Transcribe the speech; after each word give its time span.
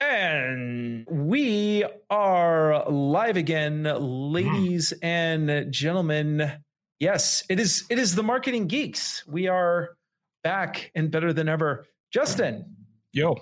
And 0.00 1.04
we 1.10 1.84
are 2.08 2.88
live 2.88 3.36
again, 3.36 3.82
ladies 3.82 4.92
and 5.02 5.72
gentlemen. 5.72 6.52
Yes, 7.00 7.42
it 7.48 7.58
is 7.58 7.84
it 7.90 7.98
is 7.98 8.14
the 8.14 8.22
marketing 8.22 8.68
geeks. 8.68 9.26
We 9.26 9.48
are 9.48 9.96
back 10.44 10.92
and 10.94 11.10
better 11.10 11.32
than 11.32 11.48
ever. 11.48 11.84
Justin. 12.12 12.76
Yo. 13.12 13.38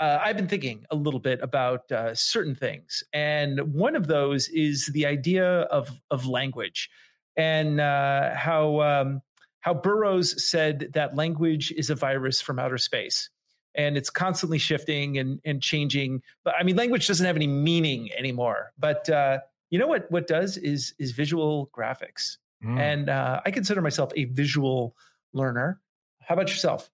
Uh, 0.00 0.18
I've 0.20 0.36
been 0.36 0.48
thinking 0.48 0.84
a 0.90 0.96
little 0.96 1.20
bit 1.20 1.40
about 1.42 1.90
uh, 1.92 2.12
certain 2.14 2.56
things, 2.56 3.04
and 3.12 3.72
one 3.72 3.94
of 3.94 4.08
those 4.08 4.48
is 4.48 4.86
the 4.86 5.06
idea 5.06 5.60
of 5.62 5.90
of 6.10 6.26
language, 6.26 6.90
and 7.36 7.80
uh, 7.80 8.34
how 8.34 8.80
um, 8.80 9.22
how 9.60 9.74
Burroughs 9.74 10.50
said 10.50 10.90
that 10.94 11.14
language 11.14 11.72
is 11.76 11.88
a 11.88 11.94
virus 11.94 12.40
from 12.40 12.58
outer 12.58 12.78
space 12.78 13.30
and 13.74 13.96
it's 13.96 14.10
constantly 14.10 14.58
shifting 14.58 15.18
and, 15.18 15.40
and 15.44 15.62
changing. 15.62 16.22
But 16.44 16.54
I 16.58 16.62
mean, 16.62 16.76
language 16.76 17.06
doesn't 17.06 17.24
have 17.24 17.36
any 17.36 17.46
meaning 17.46 18.10
anymore. 18.16 18.72
But 18.78 19.08
uh, 19.08 19.38
you 19.70 19.78
know 19.78 19.86
what? 19.86 20.10
What 20.10 20.26
does 20.26 20.56
is 20.56 20.94
is 20.98 21.12
visual 21.12 21.70
graphics, 21.76 22.38
mm. 22.64 22.78
and 22.78 23.08
uh, 23.08 23.40
I 23.44 23.50
consider 23.50 23.80
myself 23.80 24.10
a 24.16 24.24
visual 24.24 24.96
learner. 25.32 25.80
How 26.20 26.34
about 26.34 26.48
yourself? 26.48 26.90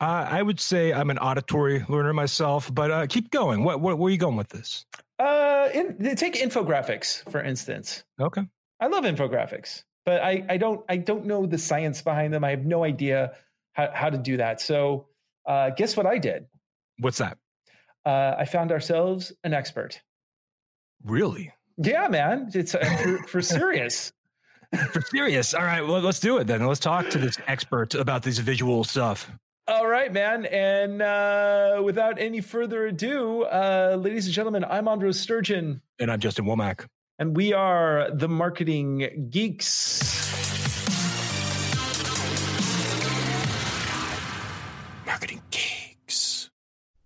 Uh, 0.00 0.26
I 0.30 0.42
would 0.42 0.60
say 0.60 0.92
I'm 0.92 1.10
an 1.10 1.18
auditory 1.18 1.84
learner 1.88 2.12
myself, 2.12 2.72
but 2.72 2.90
uh, 2.90 3.06
keep 3.08 3.30
going. 3.30 3.64
What, 3.64 3.80
what, 3.80 3.98
where 3.98 4.08
are 4.08 4.10
you 4.10 4.18
going 4.18 4.36
with 4.36 4.48
this? 4.48 4.86
Uh, 5.18 5.68
in, 5.74 6.14
take 6.14 6.34
infographics 6.34 7.28
for 7.30 7.42
instance. 7.42 8.04
Okay, 8.20 8.42
I 8.80 8.86
love 8.86 9.04
infographics, 9.04 9.82
but 10.06 10.22
I, 10.22 10.44
I 10.48 10.56
don't 10.56 10.84
I 10.88 10.98
don't 10.98 11.26
know 11.26 11.46
the 11.46 11.58
science 11.58 12.00
behind 12.00 12.32
them. 12.32 12.44
I 12.44 12.50
have 12.50 12.64
no 12.64 12.84
idea 12.84 13.32
how, 13.72 13.90
how 13.92 14.10
to 14.10 14.18
do 14.18 14.36
that. 14.36 14.60
So 14.60 15.06
uh, 15.48 15.70
guess 15.70 15.96
what 15.96 16.06
I 16.06 16.18
did? 16.18 16.46
What's 16.98 17.18
that? 17.18 17.38
Uh, 18.06 18.36
I 18.38 18.44
found 18.44 18.70
ourselves 18.70 19.32
an 19.42 19.54
expert. 19.54 20.00
Really? 21.04 21.52
Yeah, 21.76 22.08
man. 22.08 22.50
It's 22.54 22.74
uh, 22.74 22.84
for, 23.02 23.18
for 23.28 23.42
serious. 23.56 24.12
for 24.92 25.00
serious. 25.00 25.54
All 25.54 25.62
right. 25.62 25.80
Well, 25.86 26.00
let's 26.00 26.20
do 26.20 26.38
it 26.38 26.46
then. 26.46 26.66
Let's 26.66 26.80
talk 26.80 27.08
to 27.10 27.18
this 27.18 27.38
expert 27.46 27.94
about 27.94 28.22
this 28.22 28.38
visual 28.38 28.84
stuff. 28.84 29.30
All 29.66 29.86
right, 29.86 30.12
man. 30.12 30.46
And 30.46 31.02
uh, 31.02 31.82
without 31.84 32.18
any 32.18 32.40
further 32.40 32.86
ado, 32.86 33.42
uh, 33.44 33.96
ladies 34.00 34.26
and 34.26 34.34
gentlemen, 34.34 34.64
I'm 34.64 34.88
Andros 34.88 35.20
Sturgeon. 35.20 35.82
And 35.98 36.10
I'm 36.10 36.20
Justin 36.20 36.46
Womack. 36.46 36.86
And 37.18 37.36
we 37.36 37.52
are 37.52 38.08
the 38.12 38.28
Marketing 38.28 39.28
Geeks. 39.30 40.27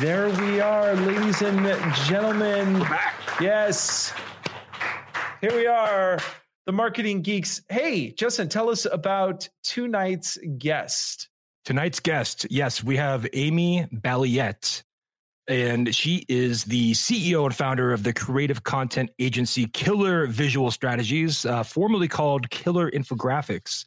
There 0.00 0.28
we 0.30 0.60
are, 0.60 0.94
ladies 0.94 1.42
and 1.42 1.64
gentlemen. 2.06 2.84
Yes. 3.40 4.12
Here 5.40 5.54
we 5.54 5.68
are, 5.68 6.18
the 6.66 6.72
marketing 6.72 7.22
geeks. 7.22 7.62
Hey, 7.68 8.10
Justin, 8.10 8.48
tell 8.48 8.70
us 8.70 8.86
about 8.90 9.48
tonight's 9.62 10.36
guest. 10.58 11.28
Tonight's 11.64 12.00
guest, 12.00 12.46
yes, 12.50 12.82
we 12.82 12.96
have 12.96 13.26
Amy 13.32 13.86
Balliet, 13.92 14.82
and 15.46 15.94
she 15.94 16.24
is 16.28 16.64
the 16.64 16.92
CEO 16.92 17.44
and 17.44 17.54
founder 17.54 17.92
of 17.92 18.02
the 18.02 18.12
creative 18.12 18.64
content 18.64 19.10
agency 19.20 19.66
Killer 19.66 20.26
Visual 20.26 20.72
Strategies, 20.72 21.46
uh, 21.46 21.62
formerly 21.62 22.08
called 22.08 22.50
Killer 22.50 22.90
Infographics. 22.90 23.84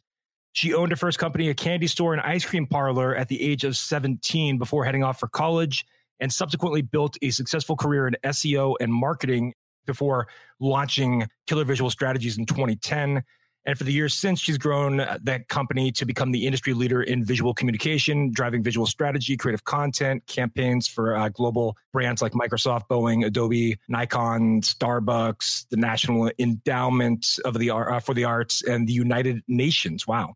She 0.52 0.74
owned 0.74 0.92
her 0.92 0.96
first 0.96 1.18
company, 1.18 1.48
a 1.48 1.54
candy 1.54 1.86
store 1.86 2.12
and 2.12 2.20
ice 2.22 2.44
cream 2.44 2.66
parlor, 2.66 3.14
at 3.14 3.28
the 3.28 3.40
age 3.40 3.64
of 3.64 3.76
17 3.76 4.58
before 4.58 4.84
heading 4.84 5.02
off 5.02 5.18
for 5.18 5.28
college, 5.28 5.86
and 6.20 6.32
subsequently 6.32 6.82
built 6.82 7.16
a 7.22 7.30
successful 7.30 7.76
career 7.76 8.06
in 8.06 8.16
SEO 8.24 8.76
and 8.80 8.92
marketing 8.92 9.54
before 9.86 10.28
launching 10.60 11.26
Killer 11.46 11.64
Visual 11.64 11.90
Strategies 11.90 12.38
in 12.38 12.46
2010. 12.46 13.22
And 13.64 13.78
for 13.78 13.84
the 13.84 13.92
years 13.92 14.12
since, 14.12 14.40
she's 14.40 14.58
grown 14.58 14.96
that 14.96 15.48
company 15.48 15.92
to 15.92 16.04
become 16.04 16.32
the 16.32 16.46
industry 16.46 16.74
leader 16.74 17.02
in 17.02 17.24
visual 17.24 17.54
communication, 17.54 18.32
driving 18.32 18.62
visual 18.62 18.86
strategy, 18.86 19.36
creative 19.36 19.62
content, 19.64 20.26
campaigns 20.26 20.88
for 20.88 21.16
uh, 21.16 21.28
global 21.28 21.76
brands 21.92 22.20
like 22.20 22.32
Microsoft, 22.32 22.88
Boeing, 22.90 23.24
Adobe, 23.24 23.78
Nikon, 23.88 24.62
Starbucks, 24.62 25.66
the 25.70 25.76
National 25.76 26.30
Endowment 26.40 27.38
of 27.44 27.56
the 27.58 27.70
uh, 27.70 28.00
for 28.00 28.14
the 28.14 28.24
Arts, 28.24 28.62
and 28.62 28.88
the 28.88 28.92
United 28.92 29.42
Nations. 29.46 30.08
Wow. 30.08 30.34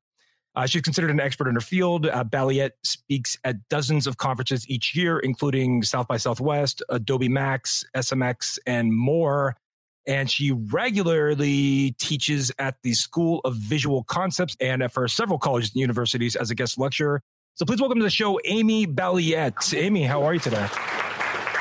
Uh, 0.56 0.64
she's 0.64 0.80
considered 0.80 1.10
an 1.10 1.20
expert 1.20 1.48
in 1.48 1.54
her 1.54 1.60
field. 1.60 2.06
Uh, 2.06 2.24
Balliet 2.24 2.72
speaks 2.82 3.38
at 3.44 3.68
dozens 3.68 4.06
of 4.06 4.16
conferences 4.16 4.68
each 4.68 4.96
year, 4.96 5.18
including 5.18 5.82
South 5.82 6.08
by 6.08 6.16
Southwest, 6.16 6.82
Adobe 6.88 7.28
Max, 7.28 7.84
SMX, 7.94 8.58
and 8.66 8.96
more. 8.96 9.56
And 10.06 10.30
she 10.30 10.52
regularly 10.52 11.94
teaches 11.98 12.50
at 12.58 12.76
the 12.82 12.94
School 12.94 13.40
of 13.44 13.54
Visual 13.56 14.04
Concepts 14.04 14.56
and 14.58 14.90
for 14.90 15.06
several 15.08 15.38
colleges 15.38 15.70
and 15.70 15.80
universities 15.80 16.36
as 16.36 16.50
a 16.50 16.54
guest 16.54 16.78
lecturer. 16.78 17.22
So 17.54 17.66
please 17.66 17.80
welcome 17.80 17.98
to 17.98 18.04
the 18.04 18.10
show, 18.10 18.40
Amy 18.44 18.86
Balliet. 18.86 19.74
Amy, 19.74 20.04
how 20.04 20.22
are 20.22 20.34
you 20.34 20.40
today? 20.40 20.68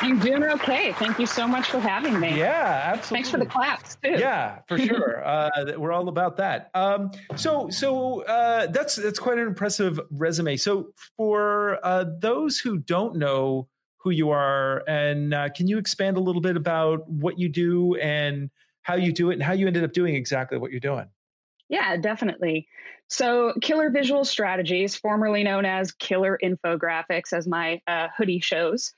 I'm 0.05 0.19
doing 0.19 0.43
okay. 0.43 0.91
Thank 0.94 1.18
you 1.18 1.25
so 1.25 1.47
much 1.47 1.68
for 1.68 1.80
having 1.80 2.19
me. 2.19 2.38
Yeah, 2.38 2.91
absolutely. 2.94 3.15
Thanks 3.15 3.30
for 3.31 3.38
the 3.39 3.45
claps 3.47 3.97
too. 4.03 4.12
Yeah, 4.12 4.59
for 4.68 4.77
sure. 4.77 5.25
uh, 5.27 5.50
we're 5.77 5.91
all 5.91 6.09
about 6.09 6.38
that. 6.38 6.69
Um, 6.75 7.09
so, 7.35 7.71
so 7.71 8.21
uh, 8.25 8.68
that's 8.68 8.97
that's 8.97 9.18
quite 9.18 9.39
an 9.39 9.47
impressive 9.47 10.00
resume. 10.12 10.57
So, 10.57 10.89
for 11.18 11.80
uh, 11.81 12.06
those 12.19 12.59
who 12.59 12.77
don't 12.77 13.15
know 13.15 13.68
who 13.97 14.12
you 14.12 14.30
are, 14.30 14.83
and 14.88 15.33
uh, 15.33 15.50
can 15.50 15.68
you 15.68 15.80
expand 15.80 16.18
a 16.18 16.19
little 16.19 16.41
bit 16.41 16.56
about 16.56 17.09
what 17.09 17.39
you 17.39 17.50
do 17.50 17.95
and 17.95 18.51
how 18.83 18.94
you 18.94 19.12
do 19.12 19.31
it, 19.31 19.33
and 19.33 19.44
how 19.44 19.53
you 19.53 19.65
ended 19.65 19.83
up 19.83 19.94
doing 19.94 20.13
exactly 20.13 20.59
what 20.59 20.69
you're 20.69 20.80
doing? 20.80 21.07
Yeah, 21.68 21.97
definitely. 21.97 22.68
So, 23.07 23.56
Killer 23.59 23.89
Visual 23.89 24.24
Strategies, 24.24 24.95
formerly 24.95 25.44
known 25.44 25.65
as 25.65 25.91
Killer 25.94 26.38
Infographics, 26.44 27.33
as 27.33 27.47
my 27.47 27.81
uh, 27.88 28.09
hoodie 28.15 28.39
shows, 28.39 28.94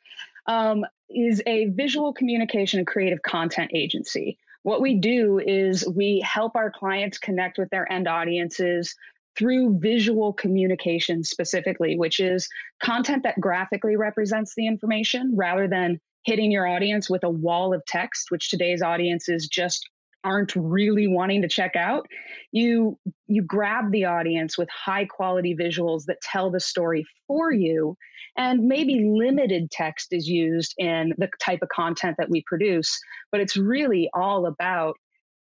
um, 0.48 0.86
is 1.10 1.42
a 1.46 1.66
visual 1.70 2.14
communication 2.14 2.80
and 2.80 2.88
creative 2.88 3.22
content 3.22 3.72
agency. 3.74 4.38
What 4.64 4.82
we 4.82 4.96
do 4.96 5.40
is 5.40 5.88
we 5.88 6.20
help 6.26 6.56
our 6.56 6.72
clients 6.72 7.18
connect 7.18 7.58
with 7.58 7.70
their 7.70 7.90
end 7.92 8.08
audiences 8.08 8.94
through 9.38 9.80
visual 9.80 10.34
communication 10.34 11.24
specifically, 11.24 11.98
which 11.98 12.20
is 12.20 12.50
content 12.84 13.24
that 13.24 13.40
graphically 13.40 13.96
represents 13.96 14.56
the 14.56 14.68
information 14.68 15.32
rather 15.36 15.68
than 15.68 16.00
hitting 16.26 16.52
your 16.52 16.68
audience 16.68 17.10
with 17.10 17.24
a 17.24 17.30
wall 17.30 17.74
of 17.74 17.86
text, 17.86 18.32
which 18.32 18.50
today's 18.50 18.82
audiences 18.82 19.48
just 19.48 19.88
aren't 20.24 20.56
really 20.56 21.08
wanting 21.08 21.42
to 21.42 21.48
check 21.48 21.76
out 21.76 22.08
you 22.52 22.98
you 23.28 23.42
grab 23.42 23.92
the 23.92 24.06
audience 24.06 24.58
with 24.58 24.70
high 24.70 25.06
quality 25.06 25.56
visuals 25.56 26.06
that 26.06 26.20
tell 26.22 26.50
the 26.50 26.60
story 26.60 27.06
for 27.28 27.52
you 27.52 27.96
and 28.38 28.68
maybe 28.68 29.06
limited 29.06 29.70
text 29.72 30.08
is 30.12 30.28
used 30.28 30.74
in 30.78 31.14
the 31.18 31.30
type 31.40 31.60
of 31.62 31.70
content 31.70 32.16
that 32.18 32.30
we 32.30 32.44
produce 32.48 33.00
but 33.32 33.42
it's 33.42 33.58
really 33.58 34.10
all 34.14 34.46
about 34.46 34.96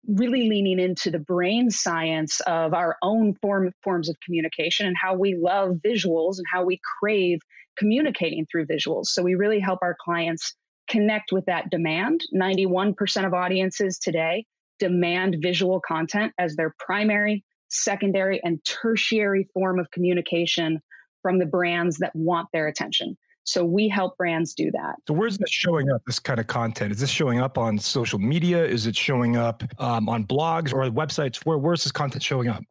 really 0.07 0.49
leaning 0.49 0.79
into 0.79 1.11
the 1.11 1.19
brain 1.19 1.69
science 1.69 2.39
of 2.41 2.73
our 2.73 2.97
own 3.01 3.35
form 3.35 3.71
forms 3.83 4.09
of 4.09 4.15
communication 4.25 4.87
and 4.87 4.95
how 4.99 5.13
we 5.13 5.35
love 5.35 5.77
visuals 5.85 6.37
and 6.37 6.45
how 6.51 6.63
we 6.63 6.79
crave 6.99 7.39
communicating 7.77 8.45
through 8.51 8.65
visuals. 8.65 9.07
So 9.07 9.21
we 9.21 9.35
really 9.35 9.59
help 9.59 9.79
our 9.81 9.95
clients 10.03 10.55
connect 10.91 11.31
with 11.31 11.45
that 11.45 11.69
demand. 11.69 12.21
91% 12.35 13.25
of 13.25 13.33
audiences 13.33 13.97
today 13.97 14.45
demand 14.79 15.37
visual 15.41 15.79
content 15.79 16.33
as 16.39 16.55
their 16.55 16.75
primary, 16.79 17.43
secondary, 17.69 18.41
and 18.43 18.59
tertiary 18.65 19.47
form 19.53 19.79
of 19.79 19.89
communication 19.91 20.81
from 21.21 21.37
the 21.37 21.45
brands 21.45 21.99
that 21.99 22.11
want 22.15 22.47
their 22.51 22.67
attention. 22.67 23.15
So 23.43 23.63
we 23.63 23.87
help 23.87 24.17
brands 24.17 24.53
do 24.53 24.71
that. 24.71 24.95
So 25.07 25.13
where's 25.13 25.37
this 25.37 25.49
showing 25.51 25.91
up? 25.91 26.01
This 26.05 26.19
kind 26.19 26.39
of 26.39 26.47
content 26.47 26.91
is 26.91 26.99
this 26.99 27.09
showing 27.09 27.39
up 27.39 27.57
on 27.57 27.77
social 27.79 28.19
media? 28.19 28.63
Is 28.63 28.85
it 28.85 28.95
showing 28.95 29.37
up 29.37 29.63
um, 29.79 30.09
on 30.09 30.25
blogs 30.25 30.73
or 30.73 30.83
websites? 30.91 31.37
Where 31.45 31.57
where's 31.57 31.83
this 31.83 31.91
content 31.91 32.23
showing 32.23 32.49
up? 32.49 32.63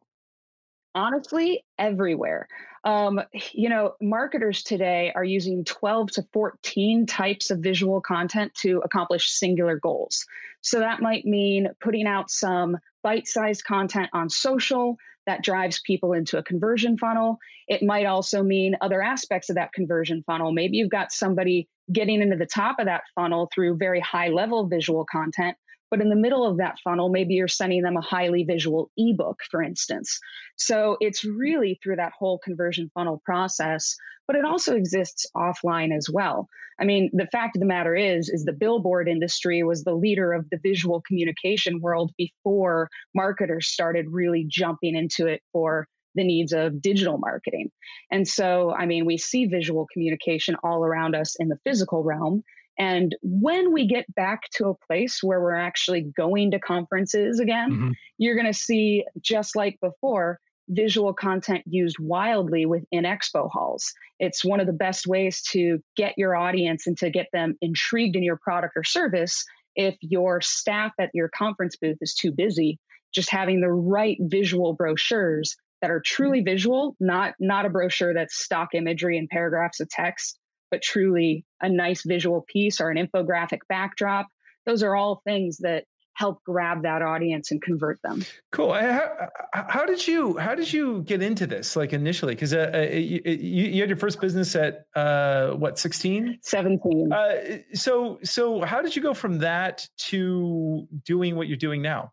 Honestly, 0.95 1.63
everywhere. 1.79 2.47
Um, 2.83 3.21
you 3.53 3.69
know, 3.69 3.93
marketers 4.01 4.63
today 4.63 5.11
are 5.15 5.23
using 5.23 5.63
12 5.63 6.11
to 6.13 6.25
14 6.33 7.05
types 7.05 7.51
of 7.51 7.59
visual 7.59 8.01
content 8.01 8.53
to 8.55 8.81
accomplish 8.83 9.29
singular 9.29 9.77
goals. 9.77 10.25
So 10.61 10.79
that 10.79 11.01
might 11.01 11.25
mean 11.25 11.69
putting 11.79 12.07
out 12.07 12.31
some 12.31 12.77
bite 13.03 13.27
sized 13.27 13.65
content 13.65 14.09
on 14.13 14.29
social 14.29 14.97
that 15.27 15.43
drives 15.43 15.81
people 15.81 16.13
into 16.13 16.37
a 16.37 16.43
conversion 16.43 16.97
funnel. 16.97 17.37
It 17.67 17.83
might 17.83 18.05
also 18.05 18.41
mean 18.41 18.75
other 18.81 19.01
aspects 19.01 19.49
of 19.49 19.55
that 19.55 19.73
conversion 19.73 20.23
funnel. 20.25 20.51
Maybe 20.51 20.77
you've 20.77 20.89
got 20.89 21.11
somebody 21.11 21.67
getting 21.91 22.21
into 22.21 22.37
the 22.37 22.45
top 22.45 22.79
of 22.79 22.85
that 22.85 23.03
funnel 23.13 23.49
through 23.53 23.77
very 23.77 23.99
high 23.99 24.29
level 24.29 24.65
visual 24.65 25.05
content, 25.11 25.55
but 25.91 26.01
in 26.01 26.09
the 26.09 26.15
middle 26.15 26.47
of 26.47 26.57
that 26.57 26.77
funnel, 26.83 27.09
maybe 27.09 27.35
you're 27.35 27.47
sending 27.47 27.83
them 27.83 27.97
a 27.97 28.01
highly 28.01 28.43
visual 28.43 28.89
ebook, 28.97 29.41
for 29.51 29.61
instance. 29.61 30.17
So 30.55 30.97
it's 31.01 31.23
really 31.23 31.79
through 31.83 31.97
that 31.97 32.13
whole 32.17 32.39
conversion 32.39 32.89
funnel 32.95 33.21
process, 33.25 33.95
but 34.25 34.37
it 34.37 34.45
also 34.45 34.75
exists 34.75 35.27
offline 35.35 35.95
as 35.95 36.07
well. 36.11 36.47
I 36.79 36.85
mean, 36.85 37.11
the 37.13 37.27
fact 37.27 37.55
of 37.55 37.59
the 37.59 37.67
matter 37.67 37.95
is, 37.95 38.29
is 38.29 38.45
the 38.45 38.53
billboard 38.53 39.07
industry 39.07 39.61
was 39.61 39.83
the 39.83 39.93
leader 39.93 40.33
of 40.33 40.49
the 40.49 40.59
visual 40.63 41.03
communication 41.05 41.79
world 41.81 42.11
before 42.17 42.89
marketers 43.13 43.67
started 43.67 44.07
really 44.09 44.47
jumping 44.49 44.95
into 44.95 45.27
it 45.27 45.41
for 45.51 45.87
the 46.15 46.23
needs 46.23 46.53
of 46.53 46.81
digital 46.81 47.17
marketing. 47.17 47.69
And 48.11 48.27
so, 48.27 48.73
I 48.73 48.85
mean, 48.85 49.05
we 49.05 49.17
see 49.17 49.45
visual 49.45 49.87
communication 49.93 50.55
all 50.63 50.83
around 50.83 51.15
us 51.15 51.35
in 51.39 51.49
the 51.49 51.59
physical 51.63 52.03
realm. 52.03 52.43
And 52.77 53.15
when 53.21 53.73
we 53.73 53.85
get 53.85 54.13
back 54.15 54.49
to 54.55 54.69
a 54.69 54.85
place 54.87 55.21
where 55.21 55.41
we're 55.41 55.55
actually 55.55 56.01
going 56.01 56.51
to 56.51 56.59
conferences 56.59 57.39
again, 57.39 57.71
mm-hmm. 57.71 57.91
you're 58.17 58.35
going 58.35 58.51
to 58.51 58.53
see, 58.53 59.05
just 59.21 59.55
like 59.55 59.79
before, 59.81 60.39
visual 60.69 61.13
content 61.13 61.63
used 61.67 61.97
wildly 61.99 62.65
within 62.65 63.03
expo 63.03 63.49
halls. 63.51 63.93
It's 64.19 64.45
one 64.45 64.59
of 64.59 64.67
the 64.67 64.73
best 64.73 65.05
ways 65.05 65.41
to 65.51 65.83
get 65.97 66.13
your 66.17 66.35
audience 66.35 66.87
and 66.87 66.97
to 66.99 67.09
get 67.09 67.27
them 67.33 67.55
intrigued 67.61 68.15
in 68.15 68.23
your 68.23 68.37
product 68.37 68.73
or 68.75 68.83
service. 68.83 69.43
If 69.75 69.95
your 70.01 70.41
staff 70.41 70.93
at 70.99 71.11
your 71.13 71.29
conference 71.29 71.75
booth 71.75 71.97
is 72.01 72.13
too 72.13 72.31
busy, 72.31 72.79
just 73.13 73.29
having 73.29 73.61
the 73.61 73.71
right 73.71 74.17
visual 74.21 74.73
brochures 74.73 75.55
that 75.81 75.91
are 75.91 76.01
truly 76.01 76.41
visual, 76.41 76.95
not 76.99 77.33
not 77.39 77.65
a 77.65 77.69
brochure 77.69 78.13
that's 78.13 78.37
stock 78.37 78.69
imagery 78.73 79.17
and 79.17 79.27
paragraphs 79.29 79.79
of 79.79 79.89
text, 79.89 80.39
but 80.71 80.81
truly 80.81 81.45
a 81.61 81.69
nice 81.69 82.03
visual 82.03 82.41
piece 82.47 82.81
or 82.81 82.89
an 82.89 82.97
infographic 82.97 83.59
backdrop. 83.69 84.27
Those 84.65 84.81
are 84.83 84.95
all 84.95 85.21
things 85.25 85.57
that 85.59 85.85
help 86.13 86.43
grab 86.43 86.83
that 86.83 87.01
audience 87.01 87.51
and 87.51 87.61
convert 87.61 88.01
them. 88.03 88.23
Cool. 88.51 88.73
How, 88.73 89.29
how 89.53 89.85
did 89.85 90.05
you 90.05 90.37
how 90.37 90.55
did 90.55 90.71
you 90.71 91.01
get 91.03 91.21
into 91.21 91.47
this 91.47 91.75
like 91.75 91.93
initially? 91.93 92.35
Because 92.35 92.53
uh, 92.53 92.71
uh 92.73 92.79
you, 92.93 93.21
you, 93.25 93.81
had 93.81 93.89
your 93.89 93.97
first 93.97 94.21
business 94.21 94.55
at 94.55 94.85
uh, 94.95 95.51
what 95.51 95.79
sixteen? 95.79 96.37
Seventeen. 96.43 97.11
Uh, 97.11 97.59
so 97.73 98.19
so 98.23 98.61
how 98.61 98.81
did 98.81 98.95
you 98.95 99.01
go 99.01 99.13
from 99.13 99.39
that 99.39 99.87
to 99.97 100.87
doing 101.05 101.35
what 101.35 101.47
you're 101.47 101.57
doing 101.57 101.81
now? 101.81 102.11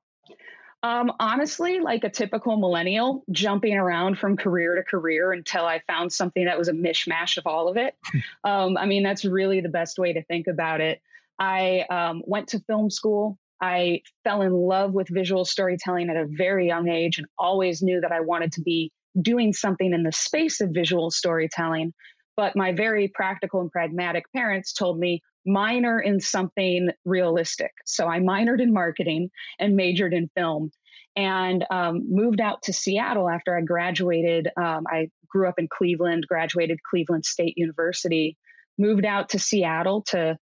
Um, 0.82 1.12
honestly, 1.18 1.80
like 1.80 2.04
a 2.04 2.10
typical 2.10 2.56
millennial, 2.56 3.24
jumping 3.32 3.74
around 3.74 4.18
from 4.18 4.36
career 4.36 4.76
to 4.76 4.84
career 4.84 5.32
until 5.32 5.64
I 5.64 5.80
found 5.88 6.12
something 6.12 6.44
that 6.44 6.56
was 6.56 6.68
a 6.68 6.72
mishmash 6.72 7.36
of 7.36 7.46
all 7.46 7.68
of 7.68 7.76
it. 7.76 7.96
um, 8.44 8.76
I 8.76 8.86
mean, 8.86 9.02
that's 9.02 9.24
really 9.24 9.60
the 9.60 9.68
best 9.68 9.98
way 9.98 10.12
to 10.12 10.22
think 10.24 10.46
about 10.46 10.80
it. 10.80 11.00
I 11.38 11.84
um, 11.90 12.22
went 12.26 12.48
to 12.48 12.60
film 12.60 12.90
school. 12.90 13.38
I 13.60 14.02
fell 14.22 14.42
in 14.42 14.52
love 14.52 14.92
with 14.92 15.08
visual 15.08 15.44
storytelling 15.44 16.10
at 16.10 16.16
a 16.16 16.26
very 16.26 16.68
young 16.68 16.88
age 16.88 17.18
and 17.18 17.26
always 17.38 17.82
knew 17.82 18.00
that 18.00 18.12
I 18.12 18.20
wanted 18.20 18.52
to 18.52 18.60
be 18.60 18.92
doing 19.20 19.52
something 19.52 19.92
in 19.92 20.04
the 20.04 20.12
space 20.12 20.60
of 20.60 20.70
visual 20.70 21.10
storytelling. 21.10 21.92
But 22.36 22.54
my 22.54 22.70
very 22.70 23.08
practical 23.08 23.60
and 23.60 23.70
pragmatic 23.70 24.32
parents 24.32 24.72
told 24.72 25.00
me, 25.00 25.22
minor 25.48 26.00
in 26.00 26.20
something 26.20 26.90
realistic. 27.04 27.72
So 27.84 28.06
I 28.06 28.20
minored 28.20 28.60
in 28.60 28.72
marketing 28.72 29.30
and 29.58 29.76
majored 29.76 30.14
in 30.14 30.30
film 30.36 30.70
and 31.16 31.64
um, 31.70 32.06
moved 32.08 32.40
out 32.40 32.62
to 32.62 32.72
Seattle 32.72 33.28
after 33.28 33.56
I 33.56 33.62
graduated. 33.62 34.48
Um, 34.56 34.84
I 34.88 35.08
grew 35.28 35.48
up 35.48 35.58
in 35.58 35.68
Cleveland, 35.68 36.26
graduated 36.28 36.78
Cleveland 36.88 37.24
State 37.24 37.54
University, 37.56 38.36
moved 38.78 39.04
out 39.04 39.28
to 39.30 39.38
Seattle 39.38 40.02
to 40.08 40.36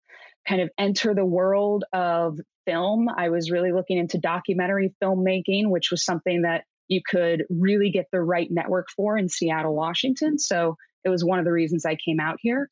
kind 0.47 0.61
of 0.61 0.71
enter 0.79 1.15
the 1.15 1.25
world 1.25 1.85
of 1.93 2.39
film. 2.67 3.09
I 3.17 3.31
was 3.31 3.51
really 3.51 3.73
looking 3.73 3.99
into 3.99 4.19
documentary 4.19 4.95
filmmaking, 5.03 5.69
which 5.69 5.91
was 5.91 6.05
something 6.05 6.43
that 6.43 6.65
you 6.89 7.01
could 7.09 7.45
really 7.49 7.91
get 7.91 8.07
the 8.13 8.21
right 8.21 8.49
network 8.51 8.89
for 8.95 9.17
in 9.17 9.29
Seattle, 9.29 9.75
Washington. 9.75 10.39
So 10.39 10.77
it 11.05 11.09
was 11.09 11.25
one 11.25 11.39
of 11.39 11.45
the 11.45 11.53
reasons 11.53 11.85
I 11.85 11.97
came 11.97 12.21
out 12.21 12.37
here. 12.41 12.71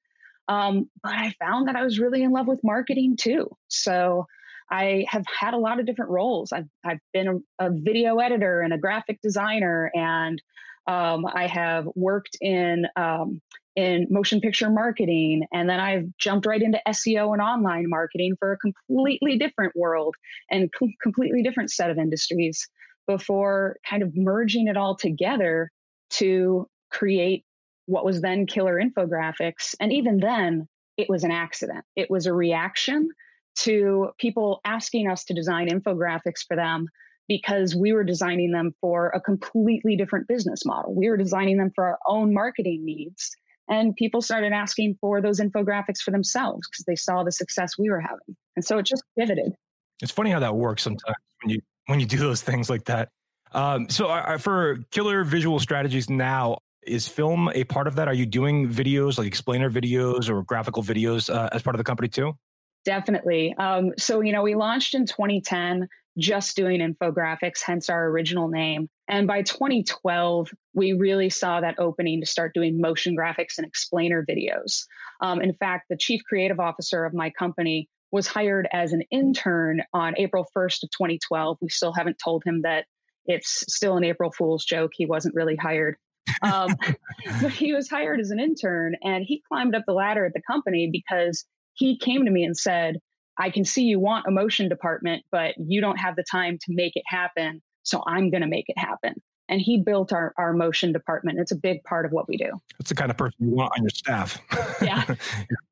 Um, 0.49 0.91
but 1.03 1.13
I 1.13 1.35
found 1.41 1.69
that 1.69 1.77
I 1.77 1.83
was 1.83 1.99
really 1.99 2.23
in 2.23 2.33
love 2.33 2.47
with 2.47 2.61
marketing 2.63 3.17
too. 3.17 3.51
So 3.69 4.27
I 4.71 5.05
have 5.09 5.25
had 5.27 5.55
a 5.55 5.59
lot 5.59 5.81
of 5.81 5.87
different 5.87 6.11
roles. 6.11 6.53
I've, 6.53 6.69
I've 6.85 7.01
been 7.13 7.43
a, 7.61 7.67
a 7.67 7.71
video 7.71 8.19
editor 8.19 8.61
and 8.61 8.73
a 8.73 8.79
graphic 8.79 9.21
designer, 9.23 9.91
and 9.95 10.43
um, 10.87 11.27
I 11.27 11.47
have 11.47 11.89
worked 11.95 12.37
in 12.41 12.87
um, 12.97 13.41
in 13.77 14.07
motion 14.09 14.41
picture 14.41 14.71
marketing, 14.71 15.47
and 15.53 15.69
then 15.69 15.81
I've 15.81 16.07
jumped 16.19 16.47
right 16.47 16.63
into 16.63 16.81
SEO 16.89 17.33
and 17.33 17.43
online 17.43 17.89
marketing 17.89 18.37
for 18.39 18.53
a 18.53 18.59
completely 18.59 19.37
different 19.37 19.75
world 19.75 20.15
and 20.51 20.71
com- 20.73 20.95
completely 21.03 21.43
different 21.43 21.71
set 21.71 21.91
of 21.91 21.99
industries 21.99 22.69
before 23.07 23.77
kind 23.89 24.03
of 24.03 24.13
merging 24.15 24.69
it 24.69 24.77
all 24.77 24.97
together 24.97 25.71
to 26.11 26.69
create 26.91 27.44
what 27.87 28.05
was 28.05 28.21
then 28.21 28.47
killer 28.47 28.81
infographics. 28.81 29.75
And 29.81 29.93
even 29.93 30.19
then, 30.19 30.69
it 30.97 31.09
was 31.09 31.25
an 31.25 31.31
accident. 31.31 31.85
It 31.97 32.11
was 32.11 32.27
a 32.27 32.33
reaction 32.33 33.09
to 33.57 34.11
people 34.19 34.61
asking 34.65 35.09
us 35.09 35.25
to 35.25 35.35
design 35.35 35.69
infographics 35.69 36.45
for 36.47 36.57
them 36.57 36.89
because 37.29 37.75
we 37.75 37.93
were 37.93 38.05
designing 38.05 38.53
them 38.53 38.75
for 38.81 39.09
a 39.09 39.21
completely 39.21 39.97
different 39.97 40.29
business 40.29 40.65
model. 40.65 40.95
We 40.95 41.09
were 41.09 41.17
designing 41.17 41.57
them 41.57 41.71
for 41.75 41.85
our 41.85 41.99
own 42.07 42.35
marketing 42.35 42.85
needs. 42.85 43.31
And 43.69 43.97
people 43.97 44.21
started 44.21 44.53
asking 44.53 44.99
for 45.01 45.23
those 45.23 45.41
infographics 45.41 46.01
for 46.01 46.11
themselves 46.11 46.69
because 46.69 46.85
they 46.85 46.97
saw 46.97 47.23
the 47.23 47.33
success 47.33 47.79
we 47.79 47.89
were 47.89 48.01
having. 48.01 48.37
And 48.57 48.65
so 48.65 48.77
it 48.77 48.85
just 48.85 49.03
pivoted. 49.19 49.55
It's 50.03 50.13
funny 50.13 50.31
how 50.31 50.41
that 50.41 50.55
works 50.55 50.83
sometimes 50.83 51.17
when 51.43 51.51
you 51.51 51.61
when 51.87 52.01
you 52.01 52.07
do 52.07 52.19
those 52.19 52.43
things 52.43 52.69
like 52.69 52.85
that. 52.85 53.09
Um, 53.53 53.89
so 53.89 54.09
uh, 54.09 54.37
for 54.37 54.79
killer 54.91 55.25
visual 55.25 55.61
strategies 55.61 56.11
now, 56.11 56.59
is 56.87 57.09
film 57.09 57.51
a 57.55 57.65
part 57.65 57.87
of 57.87 57.97
that? 57.97 58.09
Are 58.09 58.15
you 58.15 58.27
doing 58.27 58.69
videos 58.69 59.19
like 59.19 59.27
explainer 59.27 59.71
videos 59.71 60.29
or 60.29 60.43
graphical 60.43 60.83
videos 60.83 61.33
uh, 61.33 61.49
as 61.53 61.63
part 61.63 61.75
of 61.75 61.79
the 61.79 61.85
company 61.85 62.09
too? 62.09 62.37
Definitely. 62.85 63.55
Um, 63.59 63.93
so, 63.97 64.21
you 64.21 64.33
know, 64.33 64.43
we 64.43 64.55
launched 64.55 64.95
in 64.95 65.07
2010 65.07 65.89
just 66.19 66.55
doing 66.55 66.81
infographics, 66.81 67.61
hence 67.65 67.89
our 67.89 68.07
original 68.07 68.49
name. 68.49 68.89
And 69.09 69.27
by 69.27 69.43
2012, 69.43 70.51
we 70.75 70.93
really 70.93 71.31
saw 71.31 71.61
that 71.61 71.79
opening 71.79 72.21
to 72.21 72.27
start 72.27 72.55
doing 72.55 72.81
motion 72.81 73.17
graphics 73.17 73.59
and 73.59 73.67
explainer 73.67 74.25
videos. 74.25 74.85
Um, 75.21 75.41
in 75.41 75.55
fact, 75.55 75.87
the 75.89 75.97
chief 75.97 76.23
creative 76.29 76.61
officer 76.61 77.05
of 77.05 77.15
my 77.15 77.31
company 77.31 77.89
was 78.13 78.29
hired 78.29 78.69
as 78.73 78.93
an 78.93 79.03
intern 79.11 79.83
on 79.93 80.15
April 80.19 80.47
1st 80.57 80.85
of 80.85 80.91
2012. 80.91 81.59
We 81.61 81.69
still 81.69 81.93
haven't 81.93 82.19
told 82.23 82.45
him 82.45 82.63
that 82.63 82.87
It's 83.27 83.65
still 83.75 83.97
an 83.97 84.05
April 84.05 84.31
Fool's 84.31 84.65
joke. 84.65 84.93
He 84.95 85.07
wasn't 85.07 85.35
really 85.35 85.57
hired. 85.57 85.97
Um, 86.43 86.77
but 87.43 87.53
he 87.53 87.73
was 87.73 87.89
hired 87.89 88.21
as 88.21 88.31
an 88.31 88.41
intern 88.41 88.97
and 89.03 89.25
he 89.25 89.43
climbed 89.49 89.75
up 89.75 89.85
the 89.87 89.93
ladder 89.93 90.27
at 90.27 90.33
the 90.35 90.43
company 90.51 90.89
because 90.91 91.45
he 91.75 91.99
came 91.99 92.25
to 92.25 92.31
me 92.31 92.45
and 92.45 92.57
said, 92.57 92.99
I 93.39 93.51
can 93.51 93.65
see 93.65 93.83
you 93.83 93.99
want 93.99 94.27
a 94.29 94.31
motion 94.31 94.69
department, 94.69 95.25
but 95.33 95.55
you 95.59 95.81
don't 95.81 95.97
have 95.97 96.17
the 96.17 96.25
time 96.31 96.59
to 96.59 96.67
make 96.69 96.93
it 96.95 97.03
happen. 97.07 97.61
So 97.83 98.03
I'm 98.07 98.31
going 98.31 98.43
to 98.43 98.49
make 98.49 98.67
it 98.69 98.79
happen 98.79 99.15
and 99.49 99.61
he 99.61 99.79
built 99.79 100.13
our, 100.13 100.33
our 100.39 100.53
motion 100.53 100.93
department. 100.93 101.39
It's 101.39 101.53
a 101.53 101.57
big 101.57 101.85
part 101.85 102.07
of 102.07 102.13
what 102.13 102.29
we 102.29 102.37
do. 102.37 102.61
That's 102.79 102.89
the 102.89 102.95
kind 102.95 103.11
of 103.11 103.17
person 103.17 103.37
you 103.41 103.51
want 103.51 103.73
on 103.77 103.83
your 103.83 103.91
staff. 103.91 104.41
Yeah. 104.83 105.15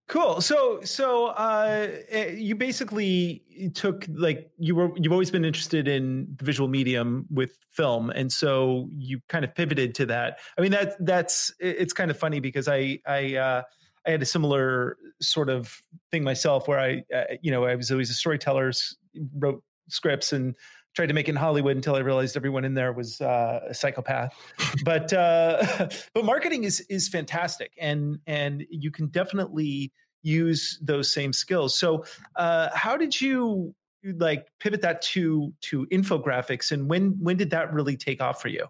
cool. 0.09 0.41
So, 0.41 0.81
so 0.85 1.27
uh, 1.27 1.89
eh, 2.09 2.31
you 2.31 2.55
basically 2.55 3.43
took 3.75 4.07
like 4.09 4.51
you 4.57 4.75
were 4.75 4.91
you've 4.97 5.13
always 5.13 5.31
been 5.31 5.45
interested 5.45 5.87
in 5.87 6.35
the 6.37 6.45
visual 6.45 6.69
medium 6.69 7.27
with 7.31 7.59
film, 7.73 8.11
and 8.11 8.33
so 8.33 8.89
you 8.97 9.21
kind 9.29 9.45
of 9.45 9.55
pivoted 9.55 9.95
to 9.97 10.07
that. 10.07 10.39
I 10.57 10.63
mean, 10.63 10.71
that 10.71 11.05
that's 11.05 11.53
it's 11.59 11.93
kind 11.93 12.11
of 12.11 12.19
funny 12.19 12.41
because 12.41 12.69
I 12.69 13.01
I. 13.07 13.37
Uh, 13.37 13.63
I 14.05 14.11
had 14.11 14.21
a 14.21 14.27
similar 14.27 14.97
sort 15.21 15.49
of 15.49 15.81
thing 16.11 16.25
myself 16.25 16.67
where 16.67 16.81
I, 16.81 17.05
uh, 17.15 17.37
you 17.41 17.53
know, 17.53 17.65
I 17.65 17.77
was 17.77 17.93
always 17.93 18.11
a 18.11 18.15
storyteller, 18.15 18.73
wrote 19.39 19.63
scripts 19.89 20.33
and 20.33 20.57
tried 20.95 21.07
to 21.07 21.15
make 21.15 21.29
it 21.29 21.33
in 21.33 21.37
Hollywood 21.37 21.77
until 21.77 21.97
I 21.97 22.01
realized 22.01 22.37
everyone 22.37 22.65
in 22.65 22.75
there 22.75 22.93
was 22.93 23.21
uh, 23.21 23.61
a 23.69 23.75
psychopath. 23.75 24.35
but 24.85 25.13
uh, 25.13 25.89
but 26.15 26.25
marketing 26.25 26.65
is 26.65 26.81
is 26.89 27.09
fantastic, 27.09 27.73
and 27.79 28.19
and 28.27 28.65
you 28.71 28.91
can 28.91 29.09
definitely 29.09 29.93
use 30.23 30.79
those 30.83 31.13
same 31.13 31.33
skills. 31.33 31.77
So 31.77 32.05
uh, 32.37 32.71
how 32.75 32.97
did 32.97 33.21
you 33.21 33.75
like 34.05 34.47
pivot 34.61 34.83
that 34.83 35.03
to 35.03 35.53
to 35.63 35.87
infographics, 35.87 36.73
and 36.73 36.89
when 36.89 37.17
when 37.21 37.37
did 37.37 37.51
that 37.51 37.73
really 37.73 37.97
take 37.97 38.21
off 38.21 38.41
for 38.41 38.49
you? 38.49 38.67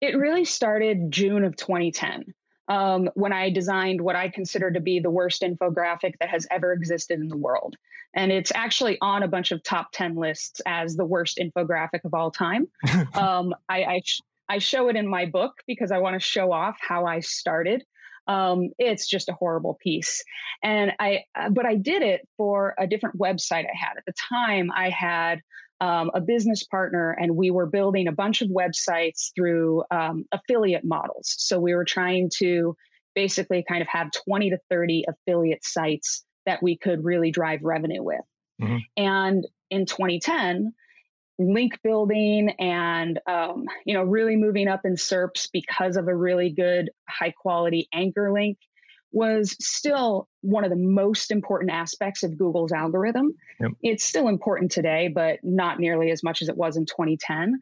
It 0.00 0.16
really 0.16 0.44
started 0.44 1.10
June 1.10 1.44
of 1.44 1.56
2010 1.56 2.32
um, 2.68 3.10
when 3.14 3.32
I 3.32 3.50
designed 3.50 4.00
what 4.00 4.16
I 4.16 4.28
consider 4.28 4.70
to 4.70 4.80
be 4.80 5.00
the 5.00 5.10
worst 5.10 5.42
infographic 5.42 6.14
that 6.20 6.28
has 6.28 6.46
ever 6.50 6.72
existed 6.72 7.18
in 7.20 7.28
the 7.28 7.36
world. 7.36 7.76
And 8.14 8.30
it's 8.32 8.52
actually 8.54 8.98
on 9.00 9.22
a 9.22 9.28
bunch 9.28 9.52
of 9.52 9.62
top 9.62 9.88
10 9.92 10.16
lists 10.16 10.60
as 10.66 10.96
the 10.96 11.04
worst 11.04 11.38
infographic 11.38 12.04
of 12.04 12.14
all 12.14 12.30
time. 12.30 12.68
um, 13.14 13.54
I, 13.68 13.84
I, 13.84 14.00
sh- 14.04 14.22
I, 14.48 14.58
show 14.58 14.88
it 14.88 14.96
in 14.96 15.06
my 15.06 15.26
book 15.26 15.54
because 15.66 15.90
I 15.90 15.98
want 15.98 16.14
to 16.14 16.20
show 16.20 16.52
off 16.52 16.76
how 16.80 17.06
I 17.06 17.20
started. 17.20 17.84
Um, 18.26 18.70
it's 18.78 19.06
just 19.06 19.28
a 19.28 19.34
horrible 19.34 19.78
piece. 19.80 20.22
And 20.62 20.92
I, 20.98 21.24
uh, 21.34 21.48
but 21.50 21.64
I 21.64 21.74
did 21.74 22.02
it 22.02 22.28
for 22.36 22.74
a 22.78 22.86
different 22.86 23.18
website 23.18 23.64
I 23.64 23.76
had. 23.76 23.96
At 23.96 24.04
the 24.06 24.14
time, 24.28 24.70
I 24.74 24.90
had 24.90 25.40
um, 25.80 26.10
a 26.14 26.20
business 26.20 26.64
partner, 26.64 27.16
and 27.18 27.36
we 27.36 27.50
were 27.50 27.66
building 27.66 28.08
a 28.08 28.12
bunch 28.12 28.42
of 28.42 28.48
websites 28.48 29.30
through 29.34 29.84
um, 29.90 30.24
affiliate 30.32 30.84
models. 30.84 31.34
So 31.38 31.60
we 31.60 31.74
were 31.74 31.84
trying 31.84 32.30
to 32.38 32.76
basically 33.14 33.64
kind 33.68 33.82
of 33.82 33.88
have 33.88 34.10
20 34.10 34.50
to 34.50 34.58
30 34.70 35.04
affiliate 35.08 35.64
sites 35.64 36.24
that 36.46 36.62
we 36.62 36.76
could 36.76 37.04
really 37.04 37.30
drive 37.30 37.60
revenue 37.62 38.02
with. 38.02 38.20
Mm-hmm. 38.60 38.76
And 38.96 39.46
in 39.70 39.86
2010, 39.86 40.72
link 41.38 41.78
building 41.84 42.50
and 42.58 43.20
um, 43.28 43.64
you 43.84 43.94
know 43.94 44.02
really 44.02 44.36
moving 44.36 44.68
up 44.68 44.80
in 44.84 44.94
SERPs 44.94 45.48
because 45.52 45.96
of 45.96 46.08
a 46.08 46.14
really 46.14 46.50
good 46.50 46.90
high 47.08 47.30
quality 47.30 47.88
anchor 47.92 48.32
link 48.32 48.58
was 49.12 49.56
still 49.60 50.28
one 50.42 50.64
of 50.64 50.70
the 50.70 50.76
most 50.76 51.30
important 51.30 51.70
aspects 51.70 52.22
of 52.22 52.36
Google's 52.36 52.72
algorithm. 52.72 53.34
Yep. 53.60 53.70
It's 53.82 54.04
still 54.04 54.28
important 54.28 54.70
today, 54.70 55.08
but 55.08 55.38
not 55.42 55.80
nearly 55.80 56.10
as 56.10 56.22
much 56.22 56.42
as 56.42 56.48
it 56.48 56.56
was 56.56 56.76
in 56.76 56.86
2010. 56.86 57.58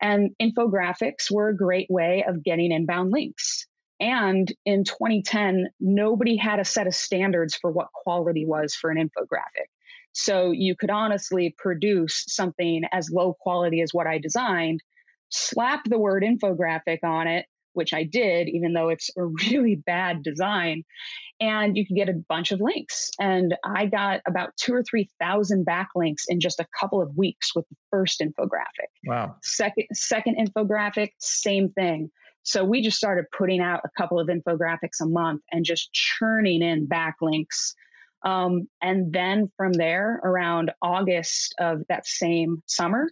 And 0.00 0.30
infographics 0.40 1.30
were 1.30 1.48
a 1.48 1.56
great 1.56 1.86
way 1.88 2.24
of 2.26 2.42
getting 2.42 2.72
inbound 2.72 3.12
links. 3.12 3.66
And 4.00 4.52
in 4.66 4.82
2010, 4.84 5.68
nobody 5.80 6.36
had 6.36 6.58
a 6.58 6.64
set 6.64 6.88
of 6.88 6.94
standards 6.94 7.54
for 7.54 7.70
what 7.70 7.92
quality 7.92 8.44
was 8.44 8.74
for 8.74 8.90
an 8.90 8.98
infographic. 8.98 9.68
So 10.12 10.50
you 10.50 10.74
could 10.76 10.90
honestly 10.90 11.54
produce 11.56 12.24
something 12.26 12.82
as 12.92 13.10
low 13.10 13.34
quality 13.40 13.80
as 13.80 13.94
what 13.94 14.06
I 14.06 14.18
designed, 14.18 14.82
slap 15.30 15.84
the 15.84 15.98
word 15.98 16.22
infographic 16.22 16.98
on 17.04 17.26
it, 17.28 17.46
which 17.74 17.92
I 17.92 18.04
did, 18.04 18.48
even 18.48 18.72
though 18.72 18.88
it's 18.88 19.10
a 19.16 19.24
really 19.50 19.76
bad 19.76 20.22
design. 20.22 20.84
And 21.40 21.76
you 21.76 21.86
can 21.86 21.96
get 21.96 22.08
a 22.08 22.22
bunch 22.28 22.52
of 22.52 22.60
links. 22.60 23.10
And 23.18 23.56
I 23.64 23.86
got 23.86 24.20
about 24.26 24.56
two 24.56 24.74
or 24.74 24.84
3,000 24.84 25.66
backlinks 25.66 26.22
in 26.28 26.38
just 26.38 26.60
a 26.60 26.66
couple 26.78 27.02
of 27.02 27.16
weeks 27.16 27.54
with 27.54 27.68
the 27.68 27.76
first 27.90 28.20
infographic. 28.20 28.90
Wow. 29.06 29.36
Second, 29.42 29.86
second 29.92 30.36
infographic, 30.36 31.10
same 31.18 31.70
thing. 31.70 32.10
So 32.44 32.64
we 32.64 32.82
just 32.82 32.96
started 32.96 33.26
putting 33.36 33.60
out 33.60 33.80
a 33.84 33.90
couple 34.00 34.18
of 34.18 34.28
infographics 34.28 35.00
a 35.00 35.06
month 35.06 35.42
and 35.50 35.64
just 35.64 35.92
churning 35.92 36.62
in 36.62 36.88
backlinks. 36.88 37.74
Um, 38.24 38.68
and 38.80 39.12
then 39.12 39.50
from 39.56 39.72
there, 39.72 40.20
around 40.24 40.72
August 40.80 41.54
of 41.58 41.82
that 41.88 42.06
same 42.06 42.62
summer, 42.66 43.08